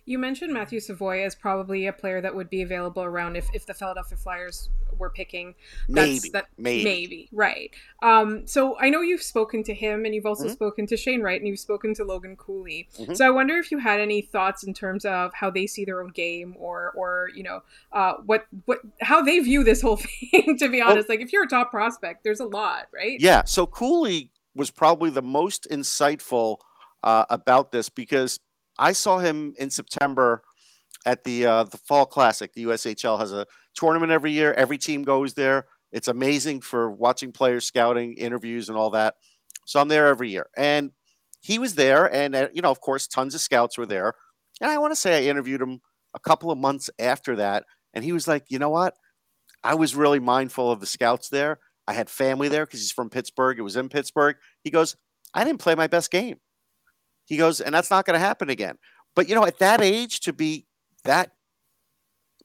You 0.07 0.19
mentioned 0.19 0.53
Matthew 0.53 0.81
Savoie 0.81 1.23
as 1.25 1.35
probably 1.35 1.87
a 1.87 1.93
player 1.93 2.21
that 2.21 2.35
would 2.35 2.51
be 2.51 2.63
available 2.63 3.03
around 3.03 3.37
if, 3.37 3.49
if 3.55 3.65
the 3.65 3.73
Philadelphia 3.73 4.19
Flyers 4.19 4.69
were 4.99 5.11
picking. 5.11 5.55
Maybe, 5.89 6.31
that, 6.31 6.47
maybe. 6.57 6.85
maybe, 6.85 7.29
right. 7.33 7.71
Um, 8.03 8.47
so 8.47 8.79
I 8.79 8.91
know 8.91 9.01
you've 9.01 9.23
spoken 9.23 9.63
to 9.65 9.75
him 9.75 10.05
and 10.05 10.15
you've 10.15 10.27
also 10.27 10.47
Mhm. 10.47 10.53
spoken 10.53 10.87
to 10.89 10.97
Shane 10.97 11.23
Wright 11.23 11.41
and 11.41 11.47
you've 11.49 11.59
spoken 11.61 11.95
to 11.95 12.05
Logan 12.05 12.37
Cooley. 12.37 12.89
Mhm. 12.99 13.17
So 13.17 13.27
I 13.27 13.31
wonder 13.31 13.57
if 13.57 13.71
you 13.71 13.79
had 13.79 14.01
any 14.01 14.21
thoughts 14.23 14.63
in 14.65 14.75
terms 14.75 15.05
of 15.05 15.33
how 15.35 15.51
they 15.51 15.67
see 15.67 15.85
their 15.85 16.03
own 16.03 16.11
game 16.11 16.55
or, 16.59 16.93
or 16.97 17.31
you 17.35 17.43
know, 17.43 17.63
uh, 17.93 18.15
what, 18.27 18.47
what, 18.67 18.81
how 19.01 19.23
they 19.23 19.39
view 19.41 19.65
this 19.65 19.81
whole 19.83 19.97
thing. 20.33 20.57
To 20.59 20.69
be 20.69 20.81
honest, 20.81 21.09
like 21.09 21.21
if 21.21 21.33
you're 21.33 21.45
a 21.45 21.49
top 21.49 21.71
prospect, 21.71 22.25
there's 22.25 22.41
a 22.41 22.47
lot, 22.47 22.89
right? 22.95 23.19
Yeah. 23.21 23.45
So 23.45 23.67
Cooley 23.67 24.31
was 24.55 24.71
probably 24.71 25.11
the 25.11 25.23
most 25.23 25.67
insightful 25.71 26.59
uh, 27.03 27.25
about 27.29 27.73
this 27.73 27.89
because 27.89 28.39
I 28.79 28.93
saw 28.93 29.19
him 29.19 29.55
in 29.59 29.71
September 29.71 30.43
at 31.07 31.25
the 31.25 31.45
uh, 31.47 31.65
the 31.65 31.77
Fall 31.77 32.07
Classic. 32.07 32.53
The 32.55 32.65
USHL 32.65 33.19
has 33.19 33.33
a 33.33 33.47
tournament 33.75 34.13
every 34.13 34.33
year. 34.33 34.53
Every 34.55 34.79
team 34.79 35.03
goes 35.03 35.35
there. 35.35 35.67
It's 35.93 36.09
amazing 36.09 36.61
for 36.63 36.91
watching 36.91 37.33
players, 37.33 37.67
scouting, 37.67 38.15
interviews, 38.15 38.69
and 38.69 38.77
all 38.77 38.91
that. 38.91 39.15
So 39.67 39.81
I'm 39.81 39.89
there 39.89 40.09
every 40.09 40.31
year. 40.31 40.49
And 40.57 40.91
he 41.41 41.59
was 41.59 41.75
there. 41.75 42.13
And, 42.13 42.35
uh, 42.35 42.49
you 42.53 42.63
know, 42.63 42.71
of 42.71 42.81
course, 42.81 43.07
tons 43.07 43.35
of 43.35 43.41
scouts 43.41 43.79
were 43.79 43.87
there. 43.87 44.15
And 44.61 44.71
I 44.71 44.79
want 44.79 44.93
to 44.93 44.97
say 44.97 45.19
I 45.19 45.31
interviewed 45.31 45.61
him 45.61 45.81
a 46.15 46.19
couple 46.19 46.51
of 46.51 46.59
months 46.59 46.91
after 46.99 47.37
that. 47.37 47.65
And 47.93 48.05
he 48.05 48.13
was 48.13 48.27
like, 48.27 48.45
you 48.49 48.59
know 48.59 48.71
what? 48.71 48.95
I 49.63 49.75
was 49.75 49.95
really 49.95 50.21
mindful 50.21 50.71
of 50.71 50.81
the 50.81 50.87
scouts 50.87 51.29
there. 51.29 51.59
I 51.87 51.93
had 51.93 52.11
family 52.11 52.49
there 52.49 52.67
because 52.67 52.81
he's 52.81 52.93
from 52.93 53.11
Pittsburgh. 53.11 53.59
It 53.59 53.63
was 53.63 53.77
in 53.77 53.89
Pittsburgh. 53.89 54.37
He 54.63 54.71
goes, 54.71 54.97
I 55.33 55.45
didn't 55.45 55.61
play 55.61 55.75
my 55.75 55.87
best 55.87 56.11
game. 56.11 56.39
He 57.27 57.37
goes, 57.37 57.61
and 57.61 57.75
that's 57.75 57.91
not 57.91 58.05
going 58.05 58.15
to 58.15 58.27
happen 58.27 58.51
again. 58.51 58.77
But, 59.15 59.29
you 59.29 59.35
know, 59.35 59.47
at 59.47 59.59
that 59.59 59.81
age, 59.81 60.21
to 60.21 60.33
be 60.33 60.67
that 61.05 61.33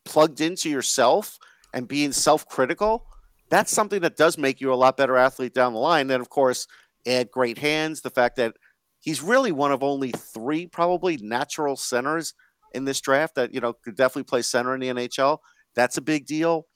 plugged 0.06 0.42
into 0.42 0.70
yourself 0.70 1.38
and 1.74 1.88
being 1.88 2.12
self 2.12 2.48
critical, 2.48 3.06
that's 3.50 3.72
something 3.72 4.02
that 4.02 4.18
does 4.18 4.38
make 4.38 4.62
you 4.62 4.74
a 4.74 4.76
lot 4.76 4.98
better 4.98 5.18
athlete 5.18 5.54
down 5.54 5.74
the 5.74 5.80
line. 5.80 6.08
Then, 6.08 6.22
of 6.22 6.30
course, 6.30 6.68
add 7.06 7.32
great 7.32 7.58
hands, 7.58 8.02
the 8.02 8.10
fact 8.10 8.36
that 8.38 8.56
he's 9.00 9.22
really 9.22 9.52
one 9.52 9.72
of 9.72 9.84
only 9.84 10.12
three 10.12 10.68
probably 10.68 11.18
natural 11.18 11.76
centers 11.76 12.34
in 12.74 12.86
this 12.86 13.02
draft 13.02 13.36
that, 13.36 13.54
you 13.54 13.60
know, 13.60 13.74
could 13.74 13.96
definitely 13.96 14.24
play 14.24 14.42
center 14.42 14.74
in 14.74 14.80
the 14.80 14.90
NHL. 14.90 15.40
That's 15.76 15.98
a 15.98 16.02
big 16.02 16.26
deal. 16.26 16.68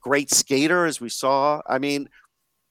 Great 0.00 0.30
skater, 0.30 0.86
as 0.86 1.00
we 1.00 1.08
saw. 1.08 1.60
I 1.66 1.78
mean, 1.78 2.08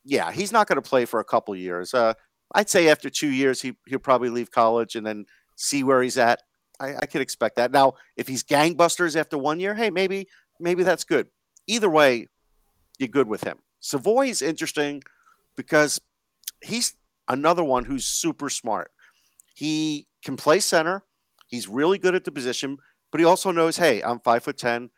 yeah, 0.03 0.31
he's 0.31 0.51
not 0.51 0.67
going 0.67 0.81
to 0.81 0.87
play 0.87 1.05
for 1.05 1.19
a 1.19 1.25
couple 1.25 1.55
years. 1.55 1.93
Uh, 1.93 2.13
I'd 2.53 2.69
say 2.69 2.89
after 2.89 3.09
two 3.09 3.29
years, 3.29 3.61
he, 3.61 3.75
he'll 3.87 3.99
probably 3.99 4.29
leave 4.29 4.51
college 4.51 4.95
and 4.95 5.05
then 5.05 5.25
see 5.55 5.83
where 5.83 6.01
he's 6.01 6.17
at. 6.17 6.41
I, 6.79 6.95
I 6.95 7.05
could 7.05 7.21
expect 7.21 7.55
that. 7.55 7.71
Now, 7.71 7.93
if 8.15 8.27
he's 8.27 8.43
gangbusters 8.43 9.15
after 9.15 9.37
one 9.37 9.59
year, 9.59 9.73
hey, 9.73 9.89
maybe 9.89 10.27
maybe 10.59 10.83
that's 10.83 11.03
good. 11.03 11.27
Either 11.67 11.89
way, 11.89 12.27
you're 12.99 13.07
good 13.09 13.27
with 13.27 13.43
him. 13.43 13.57
Savoie 13.79 14.27
is 14.27 14.41
interesting 14.41 15.03
because 15.55 16.01
he's 16.63 16.95
another 17.27 17.63
one 17.63 17.85
who's 17.85 18.05
super 18.05 18.49
smart. 18.49 18.91
He 19.53 20.07
can 20.23 20.37
play 20.37 20.59
center. 20.59 21.03
He's 21.47 21.67
really 21.67 21.97
good 21.97 22.15
at 22.15 22.23
the 22.23 22.31
position, 22.31 22.77
but 23.11 23.19
he 23.19 23.25
also 23.25 23.51
knows, 23.51 23.77
hey, 23.77 24.01
I'm 24.01 24.19
five 24.19 24.43
foot 24.43 24.57
ten. 24.57 24.89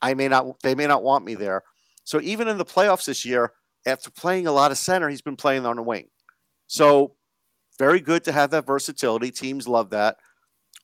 I 0.00 0.14
may 0.14 0.28
not. 0.28 0.60
They 0.62 0.74
may 0.74 0.86
not 0.86 1.02
want 1.02 1.24
me 1.24 1.34
there. 1.34 1.62
So 2.04 2.20
even 2.20 2.48
in 2.48 2.58
the 2.58 2.64
playoffs 2.64 3.06
this 3.06 3.24
year, 3.24 3.52
after 3.86 4.10
playing 4.10 4.46
a 4.46 4.52
lot 4.52 4.70
of 4.70 4.78
center, 4.78 5.08
he's 5.08 5.22
been 5.22 5.36
playing 5.36 5.66
on 5.66 5.76
the 5.76 5.82
wing. 5.82 6.08
So 6.66 7.14
very 7.78 8.00
good 8.00 8.24
to 8.24 8.32
have 8.32 8.50
that 8.50 8.66
versatility. 8.66 9.30
Teams 9.30 9.66
love 9.66 9.90
that. 9.90 10.16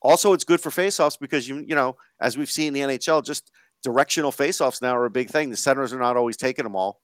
Also, 0.05 0.33
it's 0.33 0.43
good 0.43 0.61
for 0.61 0.69
faceoffs 0.69 1.17
because 1.19 1.49
you 1.49 1.65
you 1.67 1.73
know, 1.73 1.95
as 2.21 2.37
we've 2.37 2.51
seen 2.51 2.75
in 2.75 2.89
the 2.89 2.95
NHL, 2.95 3.25
just 3.25 3.51
directional 3.83 4.31
faceoffs 4.31 4.79
now 4.79 4.95
are 4.95 5.05
a 5.05 5.09
big 5.09 5.31
thing. 5.31 5.49
The 5.49 5.57
centers 5.57 5.93
are 5.93 5.99
not 5.99 6.15
always 6.15 6.37
taking 6.37 6.61
them 6.61 6.75
all, 6.75 7.01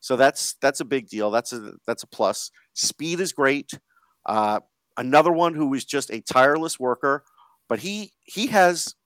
so 0.00 0.16
that's 0.16 0.56
that's 0.60 0.80
a 0.80 0.84
big 0.84 1.08
deal. 1.08 1.30
That's 1.30 1.52
a 1.52 1.74
that's 1.86 2.02
a 2.02 2.08
plus. 2.08 2.50
Speed 2.74 3.20
is 3.20 3.32
great. 3.32 3.70
Uh, 4.26 4.58
another 4.96 5.30
one 5.30 5.54
who 5.54 5.72
is 5.74 5.84
just 5.84 6.10
a 6.10 6.22
tireless 6.22 6.80
worker, 6.80 7.22
but 7.68 7.78
he 7.78 8.14
he 8.24 8.48
has 8.48 8.96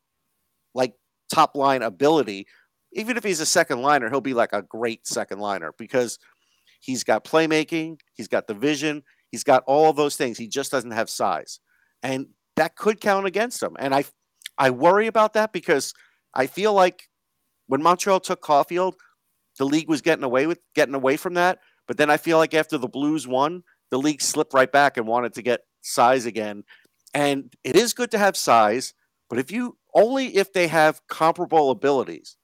like 0.74 0.94
top 1.30 1.54
line 1.54 1.82
ability. 1.82 2.46
Even 2.94 3.18
if 3.18 3.24
he's 3.24 3.40
a 3.40 3.46
second 3.46 3.82
liner, 3.82 4.08
he'll 4.08 4.22
be 4.22 4.32
like 4.32 4.54
a 4.54 4.62
great 4.62 5.06
second 5.06 5.38
liner 5.38 5.74
because 5.76 6.18
he's 6.80 7.04
got 7.04 7.24
playmaking, 7.24 7.98
he's 8.14 8.28
got 8.28 8.46
the 8.46 8.54
vision, 8.54 9.02
he's 9.30 9.44
got 9.44 9.64
all 9.66 9.92
those 9.92 10.16
things. 10.16 10.38
He 10.38 10.48
just 10.48 10.72
doesn't 10.72 10.92
have 10.92 11.10
size, 11.10 11.60
and 12.02 12.28
that 12.56 12.76
could 12.76 13.00
count 13.00 13.26
against 13.26 13.62
him. 13.62 13.76
And 13.78 13.94
I 13.94 14.04
I 14.58 14.70
worry 14.70 15.06
about 15.06 15.32
that 15.34 15.52
because 15.52 15.94
I 16.32 16.46
feel 16.46 16.72
like 16.72 17.08
when 17.66 17.82
Montreal 17.82 18.20
took 18.20 18.42
Caufield, 18.42 18.94
the 19.58 19.64
league 19.64 19.88
was 19.88 20.00
getting 20.02 20.24
away 20.24 20.46
with 20.46 20.60
getting 20.74 20.94
away 20.94 21.16
from 21.16 21.34
that. 21.34 21.58
But 21.86 21.96
then 21.96 22.10
I 22.10 22.16
feel 22.16 22.38
like 22.38 22.54
after 22.54 22.78
the 22.78 22.88
Blues 22.88 23.26
won, 23.26 23.62
the 23.90 23.98
league 23.98 24.22
slipped 24.22 24.54
right 24.54 24.70
back 24.70 24.96
and 24.96 25.06
wanted 25.06 25.34
to 25.34 25.42
get 25.42 25.60
size 25.82 26.26
again. 26.26 26.64
And 27.12 27.52
it 27.62 27.76
is 27.76 27.92
good 27.92 28.10
to 28.12 28.18
have 28.18 28.36
size, 28.36 28.94
but 29.28 29.38
if 29.38 29.52
you 29.52 29.76
only 29.94 30.36
if 30.36 30.52
they 30.52 30.66
have 30.68 31.00
comparable 31.08 31.70
abilities, 31.70 32.36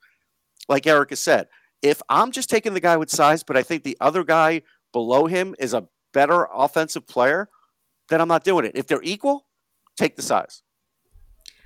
like 0.68 0.86
Erica 0.86 1.16
said, 1.16 1.48
if 1.82 2.00
I'm 2.08 2.30
just 2.30 2.50
taking 2.50 2.74
the 2.74 2.80
guy 2.80 2.96
with 2.96 3.10
size, 3.10 3.42
but 3.42 3.56
I 3.56 3.62
think 3.62 3.82
the 3.82 3.96
other 4.00 4.22
guy 4.22 4.62
below 4.92 5.26
him 5.26 5.54
is 5.58 5.74
a 5.74 5.86
better 6.12 6.46
offensive 6.52 7.06
player, 7.06 7.48
then 8.08 8.20
I'm 8.20 8.28
not 8.28 8.44
doing 8.44 8.64
it. 8.64 8.72
If 8.74 8.86
they're 8.86 9.02
equal, 9.02 9.46
take 10.00 10.16
the 10.16 10.22
size. 10.22 10.62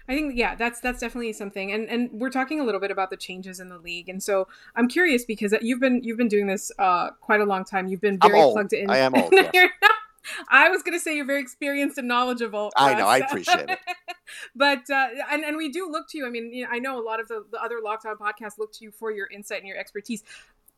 I 0.06 0.14
think 0.14 0.36
yeah, 0.36 0.54
that's 0.54 0.80
that's 0.80 1.00
definitely 1.00 1.32
something. 1.32 1.72
And 1.72 1.88
and 1.88 2.10
we're 2.12 2.30
talking 2.30 2.60
a 2.60 2.64
little 2.64 2.80
bit 2.80 2.90
about 2.90 3.10
the 3.10 3.16
changes 3.16 3.58
in 3.58 3.70
the 3.70 3.78
league. 3.78 4.08
And 4.08 4.22
so 4.22 4.48
I'm 4.76 4.86
curious 4.86 5.24
because 5.24 5.54
you've 5.62 5.80
been 5.80 6.02
you've 6.04 6.18
been 6.18 6.28
doing 6.28 6.46
this 6.46 6.70
uh 6.78 7.10
quite 7.20 7.40
a 7.40 7.44
long 7.44 7.64
time. 7.64 7.88
You've 7.88 8.02
been 8.02 8.18
very 8.18 8.38
plugged 8.38 8.74
in. 8.74 8.90
I 8.90 8.98
am 8.98 9.14
old. 9.14 9.32
Yes. 9.32 9.70
I 10.48 10.70
was 10.70 10.82
going 10.82 10.96
to 10.96 11.00
say 11.00 11.16
you're 11.16 11.26
very 11.26 11.40
experienced 11.40 11.98
and 11.98 12.08
knowledgeable. 12.08 12.72
I 12.76 12.94
know. 12.94 13.06
I 13.06 13.18
appreciate 13.18 13.68
it. 13.68 13.78
but 14.56 14.88
uh, 14.90 15.08
and 15.30 15.44
and 15.44 15.56
we 15.56 15.70
do 15.70 15.90
look 15.90 16.08
to 16.10 16.18
you. 16.18 16.26
I 16.26 16.30
mean, 16.30 16.52
you 16.52 16.64
know, 16.64 16.70
I 16.72 16.78
know 16.78 16.98
a 16.98 17.04
lot 17.04 17.20
of 17.20 17.28
the, 17.28 17.44
the 17.50 17.62
other 17.62 17.80
Locked 17.82 18.06
On 18.06 18.16
podcasts 18.16 18.58
look 18.58 18.72
to 18.74 18.84
you 18.84 18.90
for 18.90 19.10
your 19.10 19.26
insight 19.28 19.58
and 19.58 19.68
your 19.68 19.78
expertise. 19.78 20.22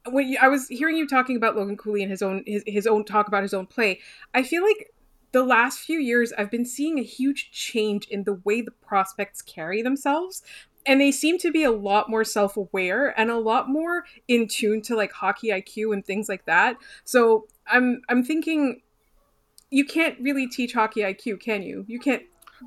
When 0.09 0.29
you, 0.29 0.38
I 0.40 0.49
was 0.49 0.69
hearing 0.69 0.97
you 0.97 1.07
talking 1.07 1.37
about 1.37 1.57
Logan 1.57 1.77
Cooley 1.77 2.03
and 2.03 2.11
his 2.11 2.23
own 2.23 2.45
his, 2.47 2.62
his 2.66 2.87
own 2.87 3.05
talk 3.05 3.29
about 3.29 3.42
his 3.42 3.55
own 3.55 3.66
play, 3.66 4.01
I 4.35 4.42
feel 4.42 4.62
like 4.62 4.92
the 5.37 5.44
last 5.44 5.81
few 5.81 5.99
years 5.99 6.33
I've 6.33 6.51
been 6.51 6.64
seeing 6.64 6.99
a 6.99 7.03
huge 7.03 7.51
change 7.51 8.07
in 8.07 8.25
the 8.25 8.40
way 8.44 8.62
the 8.62 8.70
prospects 8.70 9.42
carry 9.42 9.83
themselves 9.83 10.42
and 10.87 10.99
they 10.99 11.12
seem 11.12 11.37
to 11.40 11.53
be 11.53 11.62
a 11.62 11.70
lot 11.70 12.09
more 12.09 12.25
self-aware 12.25 13.12
and 13.20 13.31
a 13.31 13.37
lot 13.38 13.68
more 13.68 14.07
in 14.29 14.49
tune 14.49 14.81
to 14.83 14.96
like 14.96 15.12
hockey 15.12 15.49
IQ 15.49 15.92
and 15.92 16.07
things 16.07 16.27
like 16.27 16.46
that. 16.46 16.79
So 17.05 17.49
I'm 17.66 18.01
I'm 18.09 18.25
thinking 18.25 18.81
you 19.70 19.85
can't 19.85 20.18
really 20.20 20.49
teach 20.49 20.72
hockey 20.72 21.01
IQ, 21.01 21.40
can 21.40 21.62
you? 21.62 21.85
You 21.87 21.99
can't 21.99 22.22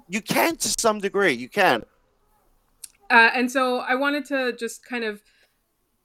You 0.08 0.22
can 0.22 0.56
to 0.58 0.76
some 0.80 1.00
degree. 1.00 1.34
You 1.34 1.50
can. 1.50 1.86
Uh, 3.10 3.32
and 3.34 3.52
so 3.52 3.80
I 3.80 3.96
wanted 3.96 4.26
to 4.26 4.54
just 4.54 4.86
kind 4.86 5.04
of 5.04 5.24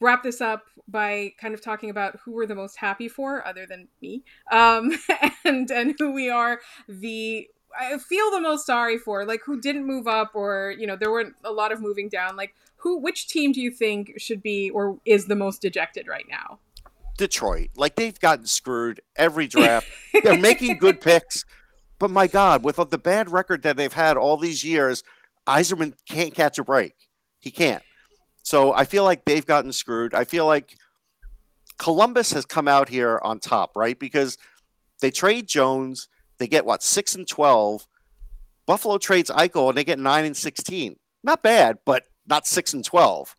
wrap 0.04 0.22
this 0.22 0.40
up 0.40 0.64
by 0.86 1.32
kind 1.40 1.54
of 1.54 1.62
talking 1.62 1.90
about 1.90 2.18
who 2.24 2.32
we're 2.32 2.46
the 2.46 2.54
most 2.54 2.76
happy 2.76 3.08
for, 3.08 3.46
other 3.46 3.66
than 3.66 3.88
me, 4.02 4.22
um, 4.52 4.92
and 5.44 5.70
and 5.70 5.94
who 5.98 6.12
we 6.12 6.30
are 6.30 6.60
the 6.88 7.48
I 7.78 7.98
feel 7.98 8.30
the 8.30 8.40
most 8.40 8.66
sorry 8.66 8.98
for, 8.98 9.24
like 9.24 9.40
who 9.44 9.60
didn't 9.60 9.86
move 9.86 10.06
up, 10.06 10.32
or 10.34 10.74
you 10.78 10.86
know 10.86 10.96
there 10.96 11.10
weren't 11.10 11.34
a 11.44 11.52
lot 11.52 11.72
of 11.72 11.80
moving 11.80 12.08
down. 12.08 12.36
Like 12.36 12.54
who, 12.76 12.98
which 12.98 13.28
team 13.28 13.52
do 13.52 13.60
you 13.60 13.70
think 13.70 14.12
should 14.18 14.42
be 14.42 14.70
or 14.70 14.98
is 15.04 15.26
the 15.26 15.36
most 15.36 15.62
dejected 15.62 16.06
right 16.06 16.26
now? 16.28 16.58
Detroit, 17.16 17.70
like 17.76 17.96
they've 17.96 18.18
gotten 18.18 18.46
screwed 18.46 19.00
every 19.16 19.46
draft. 19.46 19.86
They're 20.22 20.38
making 20.38 20.78
good 20.78 21.00
picks, 21.00 21.44
but 21.98 22.10
my 22.10 22.26
God, 22.26 22.64
with 22.64 22.76
the 22.76 22.98
bad 22.98 23.30
record 23.30 23.62
that 23.62 23.76
they've 23.76 23.92
had 23.92 24.16
all 24.16 24.36
these 24.36 24.64
years, 24.64 25.02
Yzerman 25.46 25.94
can't 26.08 26.34
catch 26.34 26.58
a 26.58 26.64
break. 26.64 26.94
He 27.40 27.50
can't. 27.50 27.82
So 28.44 28.72
I 28.74 28.84
feel 28.84 29.04
like 29.04 29.24
they've 29.24 29.44
gotten 29.44 29.72
screwed. 29.72 30.14
I 30.14 30.24
feel 30.24 30.46
like 30.46 30.76
Columbus 31.78 32.32
has 32.32 32.44
come 32.44 32.68
out 32.68 32.88
here 32.88 33.18
on 33.22 33.40
top, 33.40 33.72
right? 33.74 33.98
Because 33.98 34.38
they 35.00 35.10
trade 35.10 35.48
Jones, 35.48 36.08
they 36.38 36.46
get 36.46 36.64
what 36.64 36.82
six 36.82 37.14
and 37.16 37.26
twelve. 37.26 37.86
Buffalo 38.66 38.98
trades 38.98 39.30
Eichel 39.30 39.70
and 39.70 39.76
they 39.76 39.84
get 39.84 39.98
nine 39.98 40.24
and 40.24 40.36
sixteen. 40.36 40.96
Not 41.22 41.42
bad, 41.42 41.78
but 41.84 42.04
not 42.26 42.46
six 42.46 42.74
and 42.74 42.84
twelve. 42.84 43.34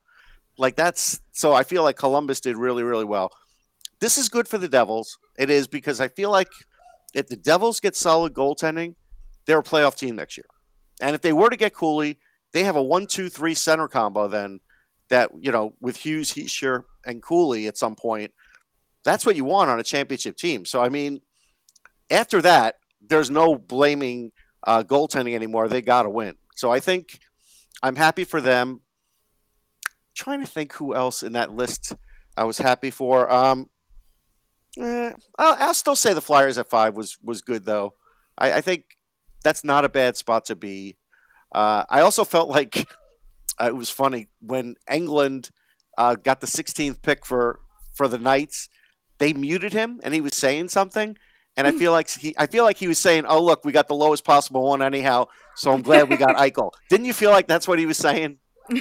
Like 0.57 0.75
that's 0.75 1.21
so. 1.31 1.53
I 1.53 1.63
feel 1.63 1.83
like 1.83 1.97
Columbus 1.97 2.41
did 2.41 2.57
really, 2.57 2.83
really 2.83 3.05
well. 3.05 3.31
This 3.99 4.17
is 4.17 4.27
good 4.27 4.47
for 4.47 4.57
the 4.57 4.67
Devils. 4.67 5.17
It 5.37 5.49
is 5.49 5.67
because 5.67 6.01
I 6.01 6.07
feel 6.07 6.31
like 6.31 6.49
if 7.13 7.27
the 7.27 7.35
Devils 7.35 7.79
get 7.79 7.95
solid 7.95 8.33
goaltending, 8.33 8.95
they're 9.45 9.59
a 9.59 9.63
playoff 9.63 9.95
team 9.97 10.15
next 10.15 10.35
year. 10.35 10.47
And 10.99 11.15
if 11.15 11.21
they 11.21 11.33
were 11.33 11.49
to 11.49 11.57
get 11.57 11.73
Cooley, 11.73 12.17
they 12.53 12.63
have 12.63 12.75
a 12.75 12.83
one-two-three 12.83 13.53
center 13.53 13.87
combo 13.87 14.27
then 14.27 14.59
that 15.09 15.31
you 15.39 15.51
know 15.51 15.73
with 15.79 15.97
Hughes, 15.97 16.33
Hischier, 16.33 16.83
and 17.05 17.21
Cooley 17.21 17.67
at 17.67 17.77
some 17.77 17.95
point. 17.95 18.31
That's 19.03 19.25
what 19.25 19.35
you 19.35 19.45
want 19.45 19.69
on 19.69 19.79
a 19.79 19.83
championship 19.83 20.35
team. 20.35 20.65
So 20.65 20.81
I 20.81 20.89
mean, 20.89 21.21
after 22.09 22.41
that, 22.41 22.75
there's 23.01 23.29
no 23.29 23.55
blaming 23.55 24.31
uh, 24.65 24.83
goaltending 24.83 25.35
anymore. 25.35 25.67
They 25.67 25.81
got 25.81 26.03
to 26.03 26.09
win. 26.09 26.35
So 26.55 26.71
I 26.71 26.79
think 26.79 27.19
I'm 27.83 27.95
happy 27.95 28.23
for 28.23 28.41
them. 28.41 28.81
trying 30.15 30.39
to 30.39 30.47
think 30.47 30.73
who 30.73 30.95
else 30.95 31.23
in 31.23 31.33
that 31.33 31.51
list 31.51 31.93
I 32.37 32.45
was 32.45 32.57
happy 32.57 32.91
for. 32.91 33.31
Um, 33.31 33.69
eh, 34.79 35.11
I'll, 35.37 35.55
I'll, 35.59 35.73
still 35.73 35.95
say 35.95 36.13
the 36.13 36.21
Flyers 36.21 36.57
at 36.57 36.69
five 36.69 36.95
was 36.95 37.17
was 37.23 37.41
good 37.41 37.65
though. 37.65 37.93
I, 38.37 38.53
I 38.53 38.61
think 38.61 38.85
that's 39.43 39.63
not 39.63 39.85
a 39.85 39.89
bad 39.89 40.17
spot 40.17 40.45
to 40.45 40.55
be. 40.55 40.97
Uh, 41.53 41.83
I 41.89 42.01
also 42.01 42.23
felt 42.23 42.49
like 42.49 42.87
uh, 43.61 43.67
it 43.67 43.75
was 43.75 43.89
funny 43.89 44.27
when 44.39 44.75
England 44.91 45.49
uh, 45.97 46.15
got 46.15 46.41
the 46.41 46.47
16th 46.47 47.01
pick 47.01 47.25
for 47.25 47.59
for 47.93 48.07
the 48.07 48.17
Knights. 48.17 48.69
They 49.17 49.33
muted 49.33 49.73
him, 49.73 50.01
and 50.03 50.13
he 50.13 50.21
was 50.21 50.35
saying 50.35 50.69
something. 50.69 51.17
And 51.57 51.65
I 51.65 51.71
feel 51.71 51.93
like 51.93 52.09
he, 52.09 52.35
I 52.37 52.47
feel 52.47 52.65
like 52.65 52.77
he 52.77 52.87
was 52.87 52.99
saying, 52.99 53.25
"Oh, 53.25 53.41
look, 53.41 53.63
we 53.63 53.71
got 53.71 53.87
the 53.87 53.95
lowest 53.95 54.25
possible 54.25 54.67
one 54.67 54.81
anyhow, 54.81 55.27
so 55.55 55.71
I'm 55.71 55.81
glad 55.81 56.09
we 56.09 56.17
got 56.17 56.35
Eichel." 56.37 56.71
Didn't 56.89 57.05
you 57.05 57.13
feel 57.13 57.31
like 57.31 57.47
that's 57.47 57.67
what 57.67 57.79
he 57.79 57.85
was 57.85 57.97
saying? 57.97 58.39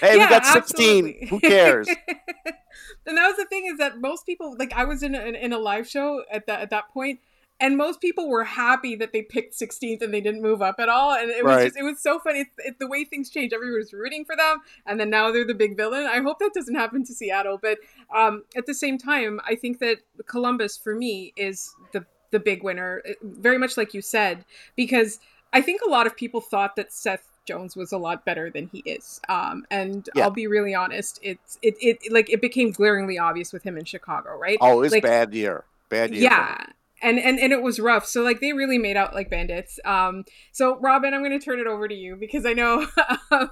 Hey, 0.00 0.16
yeah, 0.16 0.24
we 0.24 0.30
got 0.30 0.46
16. 0.46 1.04
Absolutely. 1.06 1.28
Who 1.28 1.40
cares? 1.40 1.88
and 3.06 3.16
that 3.18 3.28
was 3.28 3.36
the 3.36 3.44
thing 3.44 3.66
is 3.66 3.78
that 3.78 4.00
most 4.00 4.24
people 4.24 4.56
like 4.58 4.72
I 4.72 4.84
was 4.84 5.02
in 5.02 5.14
a, 5.14 5.20
in 5.20 5.52
a 5.52 5.58
live 5.58 5.88
show 5.88 6.22
at 6.30 6.46
that 6.46 6.60
at 6.60 6.70
that 6.70 6.88
point 6.92 7.20
and 7.62 7.76
most 7.76 8.00
people 8.00 8.28
were 8.28 8.42
happy 8.42 8.96
that 8.96 9.12
they 9.12 9.22
picked 9.22 9.54
16th 9.54 10.02
and 10.02 10.12
they 10.12 10.20
didn't 10.20 10.42
move 10.42 10.60
up 10.60 10.74
at 10.80 10.88
all 10.88 11.14
and 11.14 11.30
it 11.30 11.44
was 11.44 11.56
right. 11.56 11.64
just 11.66 11.76
it 11.78 11.84
was 11.84 12.00
so 12.00 12.18
funny 12.18 12.40
it's, 12.40 12.54
it's, 12.58 12.78
the 12.78 12.88
way 12.88 13.04
things 13.04 13.30
change 13.30 13.52
everyone 13.52 13.78
was 13.78 13.92
rooting 13.92 14.24
for 14.24 14.36
them 14.36 14.58
and 14.84 15.00
then 15.00 15.08
now 15.08 15.30
they're 15.30 15.46
the 15.46 15.54
big 15.54 15.76
villain 15.76 16.04
i 16.04 16.20
hope 16.20 16.38
that 16.40 16.50
doesn't 16.52 16.74
happen 16.74 17.04
to 17.04 17.14
seattle 17.14 17.58
but 17.62 17.78
um, 18.14 18.42
at 18.56 18.66
the 18.66 18.74
same 18.74 18.98
time 18.98 19.40
i 19.48 19.54
think 19.54 19.78
that 19.78 19.98
columbus 20.26 20.76
for 20.76 20.94
me 20.94 21.32
is 21.36 21.74
the 21.92 22.04
the 22.32 22.40
big 22.40 22.62
winner 22.62 23.02
very 23.22 23.58
much 23.58 23.76
like 23.76 23.94
you 23.94 24.02
said 24.02 24.44
because 24.76 25.20
i 25.52 25.62
think 25.62 25.80
a 25.86 25.88
lot 25.88 26.06
of 26.06 26.16
people 26.16 26.40
thought 26.40 26.76
that 26.76 26.92
seth 26.92 27.28
Jones 27.44 27.74
was 27.74 27.90
a 27.90 27.98
lot 27.98 28.24
better 28.24 28.50
than 28.50 28.68
he 28.68 28.84
is. 28.86 29.20
Um, 29.28 29.66
and 29.68 30.08
yeah. 30.14 30.22
I'll 30.22 30.30
be 30.30 30.46
really 30.46 30.76
honest, 30.76 31.18
it's 31.24 31.58
it, 31.60 31.74
it 31.80 32.12
like 32.12 32.30
it 32.30 32.40
became 32.40 32.70
glaringly 32.70 33.18
obvious 33.18 33.52
with 33.52 33.64
him 33.64 33.76
in 33.76 33.84
Chicago, 33.84 34.38
right? 34.38 34.58
Oh, 34.60 34.82
it's 34.82 34.92
like, 34.92 35.02
bad 35.02 35.34
year. 35.34 35.64
Bad 35.88 36.14
year. 36.14 36.22
Yeah 36.22 36.66
and 37.02 37.18
and 37.18 37.38
and 37.38 37.52
it 37.52 37.62
was 37.62 37.80
rough. 37.80 38.06
So 38.06 38.22
like 38.22 38.40
they 38.40 38.52
really 38.52 38.78
made 38.78 38.96
out 38.96 39.14
like 39.14 39.30
bandits. 39.30 39.78
Um 39.84 40.24
so 40.52 40.78
robin 40.80 41.14
i'm 41.14 41.22
going 41.22 41.38
to 41.38 41.44
turn 41.44 41.58
it 41.58 41.66
over 41.66 41.88
to 41.88 41.94
you 41.94 42.16
because 42.16 42.46
i 42.46 42.52
know 42.52 42.86
um, 43.30 43.50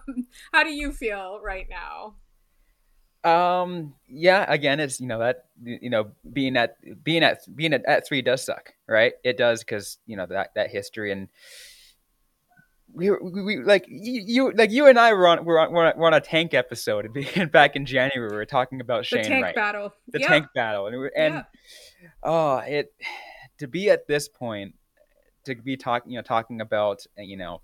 how 0.52 0.62
do 0.62 0.70
you 0.70 0.92
feel 0.92 1.40
right 1.42 1.66
now? 1.68 2.14
Um 3.22 3.94
yeah 4.08 4.50
again 4.50 4.80
it's 4.80 5.00
you 5.00 5.06
know 5.06 5.18
that 5.18 5.46
you 5.62 5.90
know 5.90 6.12
being 6.32 6.56
at 6.56 6.76
being 7.04 7.22
at 7.22 7.40
being 7.54 7.74
at, 7.74 7.84
at 7.86 8.06
three 8.06 8.22
does 8.22 8.44
suck 8.44 8.72
right? 8.88 9.12
It 9.24 9.36
does 9.36 9.60
because 9.60 9.98
you 10.06 10.16
know 10.16 10.26
that 10.26 10.50
that 10.54 10.70
history 10.70 11.12
and 11.12 11.28
we, 12.92 13.10
we, 13.10 13.42
we 13.42 13.62
like 13.62 13.84
you, 13.88 14.22
you, 14.26 14.52
like 14.52 14.70
you 14.70 14.86
and 14.86 14.98
I 14.98 15.12
were 15.12 15.28
on 15.28 15.44
we're 15.44 15.58
on, 15.58 15.72
we're 15.72 15.86
on, 15.86 15.92
we're 15.96 16.06
on 16.06 16.14
a 16.14 16.20
tank 16.20 16.54
episode 16.54 17.08
back 17.52 17.76
in 17.76 17.86
January. 17.86 18.30
We 18.30 18.36
were 18.36 18.46
talking 18.46 18.80
about 18.80 19.02
the 19.02 19.04
Shane 19.04 19.24
tank 19.24 19.44
Wright, 19.44 19.54
battle, 19.54 19.94
the 20.08 20.20
yeah. 20.20 20.26
tank 20.26 20.46
battle, 20.54 20.86
and, 20.86 21.10
and 21.16 21.34
yeah. 22.02 22.08
oh, 22.22 22.56
it 22.58 22.92
to 23.60 23.68
be 23.68 23.90
at 23.90 24.08
this 24.08 24.28
point 24.28 24.74
to 25.44 25.54
be 25.54 25.76
talking 25.76 26.12
you 26.12 26.18
know 26.18 26.22
talking 26.22 26.60
about 26.60 27.06
you 27.16 27.36
know 27.36 27.60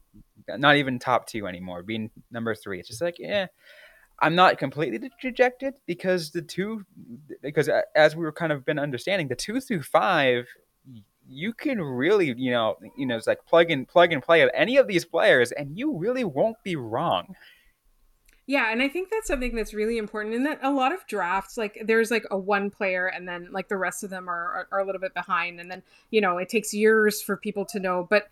not 0.56 0.76
even 0.76 0.98
top 0.98 1.26
two 1.26 1.46
anymore 1.46 1.82
being 1.82 2.10
number 2.30 2.54
three 2.54 2.78
it's 2.78 2.88
just 2.88 3.02
like 3.02 3.18
yeah 3.18 3.46
i'm 4.20 4.34
not 4.34 4.58
completely 4.58 5.10
dejected 5.20 5.74
because 5.86 6.30
the 6.30 6.42
two 6.42 6.84
because 7.42 7.68
as 7.94 8.14
we 8.14 8.22
were 8.22 8.32
kind 8.32 8.52
of 8.52 8.64
been 8.64 8.78
understanding 8.78 9.28
the 9.28 9.34
two 9.34 9.60
through 9.60 9.82
five 9.82 10.46
you 11.28 11.52
can 11.52 11.80
really 11.80 12.32
you 12.36 12.50
know 12.50 12.76
you 12.96 13.06
know 13.06 13.16
it's 13.16 13.26
like 13.26 13.44
plug 13.46 13.70
and 13.70 13.88
plug 13.88 14.12
and 14.12 14.22
play 14.22 14.42
at 14.42 14.50
any 14.54 14.76
of 14.76 14.86
these 14.86 15.04
players 15.04 15.52
and 15.52 15.76
you 15.76 15.96
really 15.96 16.24
won't 16.24 16.56
be 16.62 16.76
wrong 16.76 17.34
yeah, 18.46 18.70
and 18.70 18.80
I 18.80 18.88
think 18.88 19.10
that's 19.10 19.26
something 19.26 19.56
that's 19.56 19.74
really 19.74 19.98
important 19.98 20.34
in 20.34 20.44
that 20.44 20.60
a 20.62 20.70
lot 20.70 20.92
of 20.92 21.04
drafts, 21.08 21.56
like 21.56 21.82
there's 21.84 22.12
like 22.12 22.24
a 22.30 22.38
one 22.38 22.70
player 22.70 23.08
and 23.08 23.28
then 23.28 23.48
like 23.50 23.68
the 23.68 23.76
rest 23.76 24.04
of 24.04 24.10
them 24.10 24.28
are, 24.28 24.34
are, 24.34 24.68
are, 24.70 24.78
a 24.80 24.86
little 24.86 25.00
bit 25.00 25.14
behind. 25.14 25.58
And 25.58 25.68
then, 25.68 25.82
you 26.10 26.20
know, 26.20 26.38
it 26.38 26.48
takes 26.48 26.72
years 26.72 27.20
for 27.20 27.36
people 27.36 27.64
to 27.66 27.80
know. 27.80 28.06
But 28.08 28.28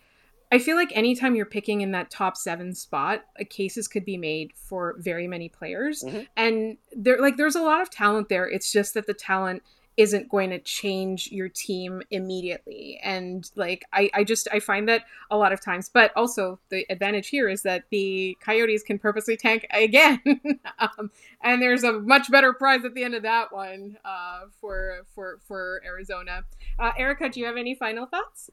I 0.52 0.60
feel 0.60 0.76
like 0.76 0.96
anytime 0.96 1.34
you're 1.34 1.46
picking 1.46 1.80
in 1.80 1.90
that 1.92 2.12
top 2.12 2.36
seven 2.36 2.74
spot, 2.74 3.24
uh, 3.40 3.44
cases 3.50 3.88
could 3.88 4.04
be 4.04 4.16
made 4.16 4.52
for 4.54 4.94
very 4.98 5.26
many 5.26 5.48
players. 5.48 6.04
Mm-hmm. 6.04 6.20
And 6.36 6.76
there 6.94 7.20
like 7.20 7.36
there's 7.36 7.56
a 7.56 7.62
lot 7.62 7.80
of 7.80 7.90
talent 7.90 8.28
there. 8.28 8.48
It's 8.48 8.70
just 8.70 8.94
that 8.94 9.08
the 9.08 9.14
talent 9.14 9.64
isn't 9.96 10.28
going 10.28 10.50
to 10.50 10.58
change 10.58 11.30
your 11.30 11.48
team 11.48 12.02
immediately. 12.10 13.00
And 13.02 13.48
like 13.56 13.84
I, 13.92 14.10
I 14.14 14.24
just 14.24 14.48
i 14.52 14.58
find 14.58 14.88
that 14.88 15.04
a 15.30 15.36
lot 15.36 15.52
of 15.52 15.60
times. 15.60 15.88
But 15.88 16.12
also 16.16 16.58
the 16.68 16.86
advantage 16.90 17.28
here 17.28 17.48
is 17.48 17.62
that 17.62 17.84
the 17.90 18.36
coyotes 18.40 18.82
can 18.82 18.98
purposely 18.98 19.36
tank 19.36 19.66
again. 19.70 20.20
Um, 20.78 21.10
and 21.42 21.62
there's 21.62 21.84
a 21.84 21.92
much 21.92 22.30
better 22.30 22.52
prize 22.52 22.84
at 22.84 22.94
the 22.94 23.04
end 23.04 23.14
of 23.14 23.22
that 23.22 23.52
one 23.52 23.96
uh, 24.04 24.42
for 24.60 25.02
for 25.14 25.38
for 25.46 25.80
arizona. 25.84 26.44
Uh, 26.78 26.90
erica 26.98 27.28
do 27.28 27.38
you 27.38 27.46
have 27.46 27.56
any 27.56 27.74
final 27.74 28.06
thoughts? 28.06 28.50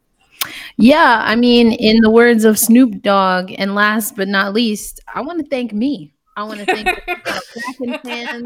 Yeah 0.77 1.21
i 1.25 1.35
mean 1.35 1.71
in 1.73 2.01
the 2.01 2.09
words 2.09 2.45
of 2.45 2.59
snoop 2.59 3.01
dogg 3.01 3.53
and 3.57 3.75
last 3.75 4.15
but 4.15 4.27
not 4.27 4.53
least 4.53 4.99
i 5.13 5.21
want 5.21 5.39
to 5.39 5.45
thank 5.45 5.73
me 5.73 6.13
I 6.41 6.43
want 6.43 6.59
to 6.59 6.65
thank 6.65 6.87
Kraken 7.77 7.99
fans. 8.03 8.43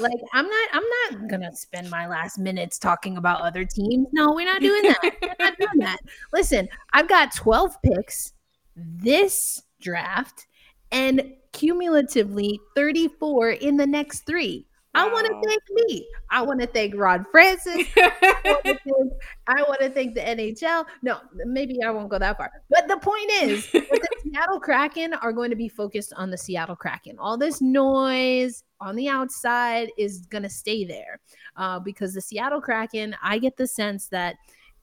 Like, 0.00 0.20
I'm 0.32 0.48
not, 0.48 0.68
I'm 0.72 0.82
not 1.20 1.28
gonna 1.30 1.54
spend 1.54 1.90
my 1.90 2.06
last 2.06 2.38
minutes 2.38 2.78
talking 2.78 3.16
about 3.16 3.42
other 3.42 3.64
teams. 3.64 4.06
No, 4.12 4.32
we're 4.32 4.46
not 4.46 4.60
doing 4.62 4.82
that. 4.82 5.00
we're 5.22 5.34
not 5.38 5.58
doing 5.58 5.70
that. 5.80 5.98
Listen, 6.32 6.68
I've 6.92 7.08
got 7.08 7.34
12 7.34 7.76
picks 7.82 8.32
this 8.76 9.62
draft, 9.80 10.46
and 10.90 11.34
cumulatively 11.52 12.60
34 12.74 13.50
in 13.50 13.76
the 13.76 13.86
next 13.86 14.26
three. 14.26 14.66
I 14.94 15.08
want 15.08 15.26
to 15.26 15.48
thank 15.48 15.62
me. 15.88 16.06
I 16.30 16.42
want 16.42 16.60
to 16.60 16.66
thank 16.66 16.94
Ron 16.96 17.24
Francis. 17.30 17.86
I 17.96 19.62
want 19.68 19.80
to 19.80 19.90
thank 19.90 20.14
the 20.14 20.20
NHL. 20.20 20.84
No, 21.02 21.18
maybe 21.34 21.82
I 21.82 21.90
won't 21.90 22.08
go 22.08 22.18
that 22.18 22.36
far. 22.36 22.50
But 22.70 22.86
the 22.86 22.98
point 22.98 23.30
is, 23.42 23.70
the 23.72 24.08
Seattle 24.22 24.60
Kraken 24.60 25.14
are 25.14 25.32
going 25.32 25.50
to 25.50 25.56
be 25.56 25.68
focused 25.68 26.12
on 26.16 26.30
the 26.30 26.38
Seattle 26.38 26.76
Kraken. 26.76 27.18
All 27.18 27.36
this 27.36 27.60
noise 27.60 28.62
on 28.80 28.94
the 28.94 29.08
outside 29.08 29.90
is 29.98 30.26
going 30.26 30.44
to 30.44 30.50
stay 30.50 30.84
there 30.84 31.20
uh, 31.56 31.80
because 31.80 32.14
the 32.14 32.20
Seattle 32.20 32.60
Kraken, 32.60 33.16
I 33.22 33.38
get 33.38 33.56
the 33.56 33.66
sense 33.66 34.08
that 34.08 34.36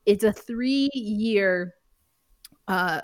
it's 0.06 0.24
a 0.24 0.34
three 0.34 0.90
year 0.94 1.76
uh, 2.68 3.02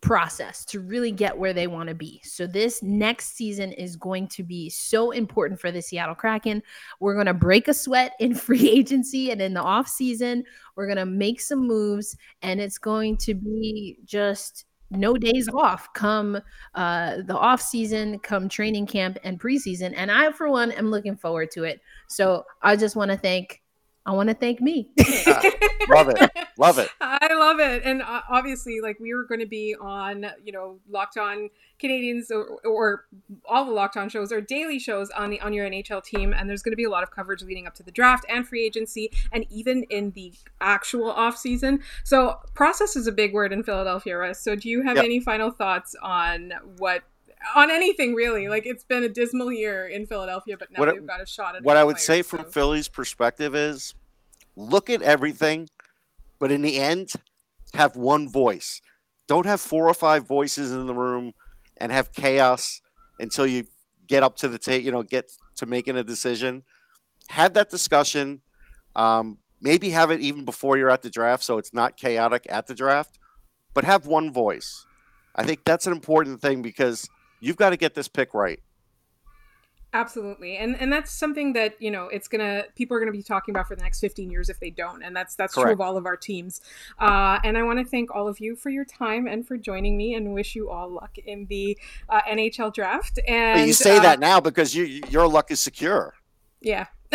process 0.00 0.64
to 0.66 0.80
really 0.80 1.10
get 1.10 1.36
where 1.36 1.52
they 1.52 1.66
want 1.66 1.88
to 1.88 1.94
be. 1.94 2.20
So 2.24 2.46
this 2.46 2.82
next 2.82 3.36
season 3.36 3.72
is 3.72 3.96
going 3.96 4.28
to 4.28 4.42
be 4.42 4.68
so 4.68 5.10
important 5.10 5.60
for 5.60 5.70
the 5.70 5.80
Seattle 5.80 6.14
Kraken. 6.14 6.62
We're 7.00 7.14
going 7.14 7.26
to 7.26 7.34
break 7.34 7.68
a 7.68 7.74
sweat 7.74 8.12
in 8.20 8.34
free 8.46 8.70
agency 8.70 9.30
and 9.30 9.40
in 9.40 9.54
the 9.54 9.62
off 9.62 9.88
season. 9.88 10.44
We're 10.76 10.86
going 10.86 10.98
to 10.98 11.06
make 11.06 11.40
some 11.40 11.66
moves 11.66 12.16
and 12.42 12.60
it's 12.60 12.78
going 12.78 13.16
to 13.18 13.34
be 13.34 13.98
just 14.04 14.66
no 14.90 15.14
days 15.14 15.48
off 15.48 15.92
come 15.94 16.38
uh, 16.74 17.16
the 17.24 17.36
off 17.36 17.60
season, 17.60 18.18
come 18.20 18.48
training 18.48 18.86
camp 18.86 19.18
and 19.24 19.40
preseason. 19.40 19.92
And 19.96 20.10
I, 20.10 20.30
for 20.30 20.48
one, 20.48 20.70
am 20.72 20.90
looking 20.90 21.16
forward 21.16 21.50
to 21.52 21.64
it. 21.64 21.80
So 22.06 22.44
I 22.62 22.76
just 22.76 22.94
want 22.94 23.10
to 23.10 23.16
thank 23.16 23.62
I 24.06 24.12
want 24.12 24.28
to 24.28 24.34
thank 24.34 24.60
me. 24.60 24.88
love 25.88 26.08
it. 26.08 26.30
Love 26.56 26.78
it. 26.78 26.88
I 27.00 27.34
love 27.34 27.58
it. 27.58 27.82
And 27.84 28.02
uh, 28.02 28.22
obviously, 28.28 28.80
like 28.80 29.00
we 29.00 29.12
were 29.12 29.24
going 29.24 29.40
to 29.40 29.46
be 29.46 29.74
on, 29.80 30.26
you 30.44 30.52
know, 30.52 30.78
Locked 30.88 31.18
On 31.18 31.50
Canadiens 31.82 32.30
or, 32.30 32.60
or, 32.64 33.06
all 33.44 33.64
the 33.64 33.72
Locked 33.72 33.96
On 33.96 34.08
shows 34.08 34.30
or 34.30 34.40
daily 34.40 34.78
shows 34.78 35.10
on 35.10 35.30
the 35.30 35.40
on 35.40 35.52
your 35.52 35.68
NHL 35.68 36.04
team. 36.04 36.32
And 36.32 36.48
there's 36.48 36.62
going 36.62 36.72
to 36.72 36.76
be 36.76 36.84
a 36.84 36.90
lot 36.90 37.02
of 37.02 37.10
coverage 37.10 37.42
leading 37.42 37.66
up 37.66 37.74
to 37.74 37.82
the 37.82 37.90
draft 37.90 38.24
and 38.28 38.46
free 38.46 38.64
agency 38.64 39.10
and 39.32 39.44
even 39.50 39.82
in 39.90 40.12
the 40.12 40.32
actual 40.60 41.10
off 41.10 41.36
season. 41.36 41.80
So 42.04 42.36
process 42.54 42.94
is 42.94 43.08
a 43.08 43.12
big 43.12 43.34
word 43.34 43.52
in 43.52 43.64
Philadelphia, 43.64 44.16
Russ. 44.16 44.40
So 44.40 44.54
do 44.54 44.68
you 44.68 44.82
have 44.82 44.96
yep. 44.96 45.04
any 45.04 45.18
final 45.18 45.50
thoughts 45.50 45.96
on 46.00 46.52
what 46.78 47.02
on 47.54 47.70
anything 47.70 48.14
really. 48.14 48.48
Like 48.48 48.66
it's 48.66 48.84
been 48.84 49.04
a 49.04 49.08
dismal 49.08 49.52
year 49.52 49.86
in 49.86 50.06
Philadelphia, 50.06 50.56
but 50.56 50.70
now 50.70 50.80
what 50.80 50.94
they've 50.94 51.06
got 51.06 51.22
a 51.22 51.26
shot 51.26 51.56
at. 51.56 51.62
What 51.62 51.76
I 51.76 51.84
would 51.84 51.98
say 51.98 52.22
from 52.22 52.40
so. 52.40 52.50
Philly's 52.50 52.88
perspective 52.88 53.54
is, 53.54 53.94
look 54.56 54.90
at 54.90 55.02
everything, 55.02 55.68
but 56.38 56.50
in 56.50 56.62
the 56.62 56.78
end, 56.78 57.12
have 57.74 57.96
one 57.96 58.28
voice. 58.28 58.80
Don't 59.28 59.46
have 59.46 59.60
four 59.60 59.88
or 59.88 59.94
five 59.94 60.26
voices 60.26 60.72
in 60.72 60.86
the 60.86 60.94
room 60.94 61.32
and 61.76 61.92
have 61.92 62.12
chaos 62.12 62.80
until 63.18 63.46
you 63.46 63.66
get 64.06 64.22
up 64.22 64.36
to 64.36 64.48
the 64.48 64.58
table. 64.58 64.84
You 64.84 64.92
know, 64.92 65.02
get 65.02 65.30
to 65.56 65.66
making 65.66 65.96
a 65.96 66.04
decision. 66.04 66.62
Have 67.28 67.54
that 67.54 67.70
discussion. 67.70 68.42
Um, 68.94 69.38
maybe 69.60 69.90
have 69.90 70.10
it 70.10 70.20
even 70.20 70.44
before 70.44 70.78
you're 70.78 70.90
at 70.90 71.02
the 71.02 71.10
draft, 71.10 71.42
so 71.42 71.58
it's 71.58 71.74
not 71.74 71.96
chaotic 71.96 72.46
at 72.48 72.66
the 72.66 72.74
draft. 72.74 73.18
But 73.74 73.84
have 73.84 74.06
one 74.06 74.32
voice. 74.32 74.86
I 75.34 75.44
think 75.44 75.64
that's 75.64 75.86
an 75.86 75.92
important 75.92 76.40
thing 76.40 76.62
because 76.62 77.08
You've 77.46 77.56
got 77.56 77.70
to 77.70 77.76
get 77.76 77.94
this 77.94 78.08
pick 78.08 78.34
right. 78.34 78.60
Absolutely. 79.92 80.58
And 80.58 80.78
and 80.78 80.92
that's 80.92 81.10
something 81.10 81.54
that, 81.54 81.80
you 81.80 81.90
know, 81.90 82.08
it's 82.08 82.28
gonna 82.28 82.64
people 82.74 82.96
are 82.96 83.00
gonna 83.00 83.12
be 83.12 83.22
talking 83.22 83.54
about 83.54 83.66
for 83.66 83.76
the 83.76 83.82
next 83.82 84.00
15 84.00 84.30
years 84.30 84.50
if 84.50 84.60
they 84.60 84.68
don't. 84.68 85.02
And 85.02 85.16
that's 85.16 85.34
that's 85.36 85.54
Correct. 85.54 85.66
true 85.68 85.72
of 85.72 85.80
all 85.80 85.96
of 85.96 86.04
our 86.04 86.16
teams. 86.16 86.60
Uh, 86.98 87.38
and 87.44 87.56
I 87.56 87.62
want 87.62 87.78
to 87.78 87.84
thank 87.84 88.14
all 88.14 88.28
of 88.28 88.38
you 88.38 88.56
for 88.56 88.68
your 88.68 88.84
time 88.84 89.26
and 89.26 89.46
for 89.46 89.56
joining 89.56 89.96
me 89.96 90.14
and 90.14 90.34
wish 90.34 90.54
you 90.54 90.68
all 90.68 90.90
luck 90.90 91.16
in 91.24 91.46
the 91.46 91.78
uh, 92.10 92.20
NHL 92.22 92.74
draft. 92.74 93.18
And 93.26 93.60
but 93.60 93.66
you 93.66 93.72
say 93.72 93.96
uh, 93.96 94.02
that 94.02 94.20
now 94.20 94.38
because 94.38 94.74
you 94.74 94.84
your 95.08 95.26
luck 95.28 95.50
is 95.50 95.60
secure. 95.60 96.14
Yeah. 96.60 96.86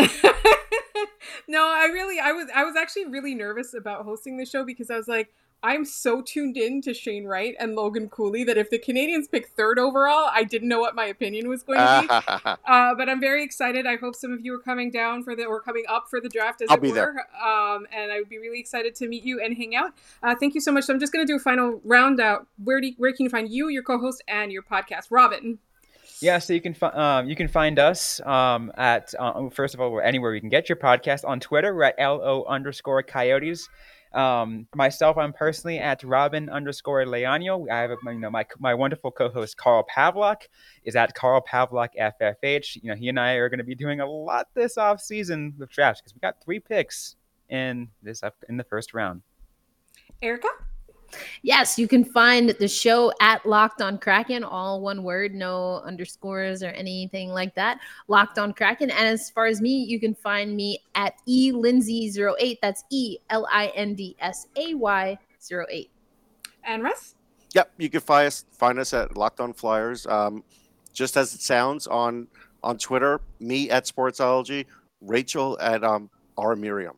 no, 1.48 1.68
I 1.68 1.90
really 1.94 2.20
I 2.20 2.32
was 2.32 2.48
I 2.56 2.64
was 2.64 2.76
actually 2.76 3.06
really 3.06 3.36
nervous 3.36 3.76
about 3.76 4.06
hosting 4.06 4.38
the 4.38 4.46
show 4.46 4.66
because 4.66 4.90
I 4.90 4.98
was 4.98 5.08
like, 5.08 5.30
I'm 5.64 5.86
so 5.86 6.22
tuned 6.22 6.58
in 6.58 6.82
to 6.82 6.94
Shane 6.94 7.26
Wright 7.26 7.56
and 7.60 7.76
Logan 7.76 8.10
Cooley 8.10 8.44
that 8.46 8.58
if 8.58 8.70
the 8.72 8.80
Canadiens 8.80 9.30
pick 9.32 9.50
third 9.50 9.78
overall, 9.78 10.30
I 10.34 10.44
didn't 10.44 10.70
know 10.70 10.80
what 10.80 10.96
my 10.96 11.06
opinion 11.06 11.50
was 11.50 11.62
going 11.62 11.80
to 11.80 12.02
be. 12.02 12.10
uh, 12.66 12.96
but 12.96 13.08
I'm 13.08 13.20
very 13.20 13.44
excited. 13.44 13.86
I 13.86 13.98
hope 13.98 14.16
some 14.16 14.34
of 14.34 14.44
you 14.44 14.56
are 14.56 14.60
coming 14.60 14.90
down 14.90 15.24
for 15.24 15.36
the 15.36 15.46
or 15.46 15.62
coming 15.62 15.84
up 15.88 16.08
for 16.10 16.20
the 16.20 16.30
draft 16.30 16.62
as 16.62 16.70
I'll 16.70 16.78
it 16.78 16.82
be 16.82 16.90
were. 16.90 16.96
There. 16.96 17.28
Um, 17.44 17.86
and 17.92 18.12
I 18.12 18.18
would 18.18 18.30
be 18.30 18.40
really 18.40 18.60
excited 18.60 18.96
to 18.96 19.08
meet 19.08 19.24
you 19.24 19.40
and 19.40 19.56
hang 19.56 19.76
out. 19.76 19.94
Uh, 20.24 20.36
thank 20.36 20.56
you 20.56 20.62
so 20.62 20.72
much. 20.72 20.86
So 20.86 20.94
I'm 20.94 21.00
just 21.00 21.14
going 21.14 21.26
to 21.26 21.32
do 21.32 21.38
a 21.38 21.40
final 21.40 21.80
round 21.84 22.20
out. 22.20 22.48
Where 22.64 22.82
do 22.82 22.88
you, 22.88 22.94
where 22.98 23.14
can 23.14 23.26
you 23.26 23.30
find 23.30 23.50
you, 23.50 23.70
your 23.70 23.84
co-host, 23.84 24.24
and 24.28 24.52
your 24.52 24.64
podcast, 24.64 25.08
Robin? 25.12 25.60
Yeah, 26.22 26.38
so 26.38 26.54
you 26.54 26.62
can 26.62 26.76
fi- 26.76 26.90
um, 26.90 27.28
you 27.28 27.36
can 27.36 27.48
find 27.48 27.80
us 27.80 28.22
um, 28.22 28.72
at 28.78 29.14
uh, 29.20 29.50
first 29.50 29.74
of 29.74 29.82
all 29.82 30.00
anywhere 30.00 30.36
you 30.36 30.40
can 30.40 30.50
get 30.50 30.70
your 30.70 30.76
podcast 30.76 31.28
on 31.28 31.40
Twitter. 31.40 31.74
We're 31.74 31.84
at 31.84 32.00
lo 32.00 32.46
underscore 32.48 33.02
coyotes. 33.02 33.68
Um, 34.14 34.68
myself, 34.76 35.18
I'm 35.18 35.32
personally 35.32 35.80
at 35.80 36.04
Robin 36.04 36.50
underscore 36.50 37.06
Leano. 37.06 37.70
I 37.70 37.82
have 37.82 37.92
you 38.06 38.20
know 38.20 38.30
my 38.30 38.46
my 38.60 38.74
wonderful 38.74 39.12
co-host 39.12 39.58
Carl 39.58 39.86
Pavlock 39.96 40.48
is 40.84 40.96
at 40.96 41.16
Carl 41.16 41.42
Pavlock 41.42 41.90
FFH. 42.00 42.78
You 42.82 42.90
know 42.90 42.96
he 42.96 43.08
and 43.10 43.20
I 43.20 43.34
are 43.34 43.50
going 43.50 43.60
to 43.60 43.64
be 43.64 43.76
doing 43.76 44.02
a 44.02 44.06
lot 44.06 44.48
this 44.54 44.78
off 44.78 45.00
season 45.00 45.54
with 45.58 45.70
drafts 45.70 46.02
because 46.02 46.14
we 46.14 46.20
got 46.20 46.44
three 46.44 46.60
picks 46.60 47.16
in 47.50 47.90
this 48.04 48.22
up 48.24 48.36
in 48.50 48.58
the 48.58 48.64
first 48.64 48.94
round. 48.94 49.22
Erica. 50.22 50.50
Yes, 51.42 51.78
you 51.78 51.88
can 51.88 52.04
find 52.04 52.50
the 52.52 52.68
show 52.68 53.12
at 53.22 53.46
Locked 53.46 53.82
on 53.82 53.98
Kraken, 53.98 54.44
all 54.44 54.82
one 54.82 55.04
word, 55.04 55.34
no 55.34 55.82
underscores 55.86 56.64
or 56.64 56.70
anything 56.70 57.30
like 57.30 57.56
that. 57.56 57.80
Locked 58.08 58.40
on 58.40 58.54
Kraken. 58.54 58.90
And 58.92 59.08
as 59.08 59.30
far 59.30 59.46
as 59.46 59.62
me, 59.62 59.84
you 59.84 60.00
can 60.00 60.16
find 60.16 60.56
me 60.56 60.80
at 60.96 61.16
E 61.26 61.52
Lindsay08. 61.52 62.60
That's 62.62 62.84
E 62.90 63.18
L 63.30 63.48
I 63.52 63.68
N 63.76 63.96
D 63.96 64.16
S 64.20 64.48
A 64.56 64.74
Y 64.74 65.18
08. 65.52 65.90
And 66.64 66.84
Russ? 66.84 67.16
Yep, 67.54 67.72
you 67.78 67.90
can 67.90 68.02
find 68.02 68.28
us 68.28 68.46
find 68.58 68.80
us 68.80 68.94
at 68.94 69.18
Locked 69.18 69.40
On 69.40 69.54
Flyers. 69.54 70.08
Um, 70.08 70.44
just 70.94 71.18
as 71.18 71.34
it 71.34 71.42
sounds 71.42 71.88
on 71.88 72.28
on 72.64 72.78
Twitter, 72.78 73.22
me 73.40 73.70
at 73.70 73.86
Sportsology, 73.86 74.66
Rachel 75.02 75.58
at 75.60 75.84
um, 75.84 76.10
R 76.38 76.56
Miriam 76.56 76.96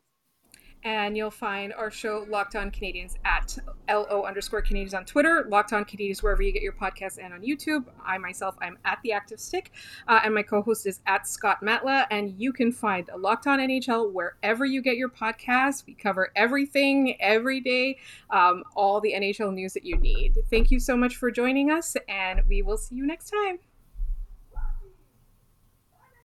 and 0.84 1.16
you'll 1.16 1.32
find 1.32 1.74
our 1.74 1.90
show 1.90 2.26
Locked 2.30 2.56
On 2.56 2.70
Canadiens 2.70 3.16
at 3.26 3.58
LO 3.90 4.24
underscore 4.24 4.62
Canadiens 4.62 4.94
on 4.94 5.06
Twitter, 5.06 5.46
Locked 5.48 5.74
On 5.74 5.86
Canadiens 5.86 6.22
wherever 6.22 6.42
you 6.42 6.52
get 6.52 6.62
your 6.62 6.74
podcasts 6.74 7.18
and 7.22 7.34
on 7.34 7.42
YouTube. 7.42 7.86
I 8.06 8.18
myself, 8.18 8.56
I'm 8.62 8.78
at 8.86 9.00
The 9.04 9.14
Active 9.14 9.40
Stick, 9.40 9.72
uh, 10.08 10.20
and 10.24 10.34
my 10.34 10.44
co 10.44 10.62
host 10.62 10.86
is 10.86 11.00
at 11.06 11.28
Scott 11.28 11.62
Matla. 11.62 12.06
And 12.12 12.40
you 12.40 12.54
can 12.54 12.72
find 12.72 13.10
Locked 13.18 13.48
On 13.48 13.60
NHL 13.60 14.12
wherever 14.12 14.66
you 14.66 14.82
get 14.82 14.98
your 14.98 15.10
podcasts. 15.10 15.86
We 15.86 15.94
cover 15.94 16.32
everything 16.36 17.22
every 17.22 17.60
day, 17.60 17.98
um, 18.30 18.64
all 18.76 19.00
the 19.00 19.14
NHL 19.14 19.54
news 19.54 19.74
that 19.74 19.86
you 19.86 19.98
need. 19.98 20.38
Thank 20.50 20.72
you 20.72 20.80
so 20.80 20.98
much 20.98 21.16
for 21.16 21.32
joining 21.32 21.72
us, 21.72 21.96
and 22.08 22.42
we 22.48 22.62
will 22.62 22.78
see 22.78 22.96
you 22.96 23.06
next 23.06 23.32
time. 23.32 23.60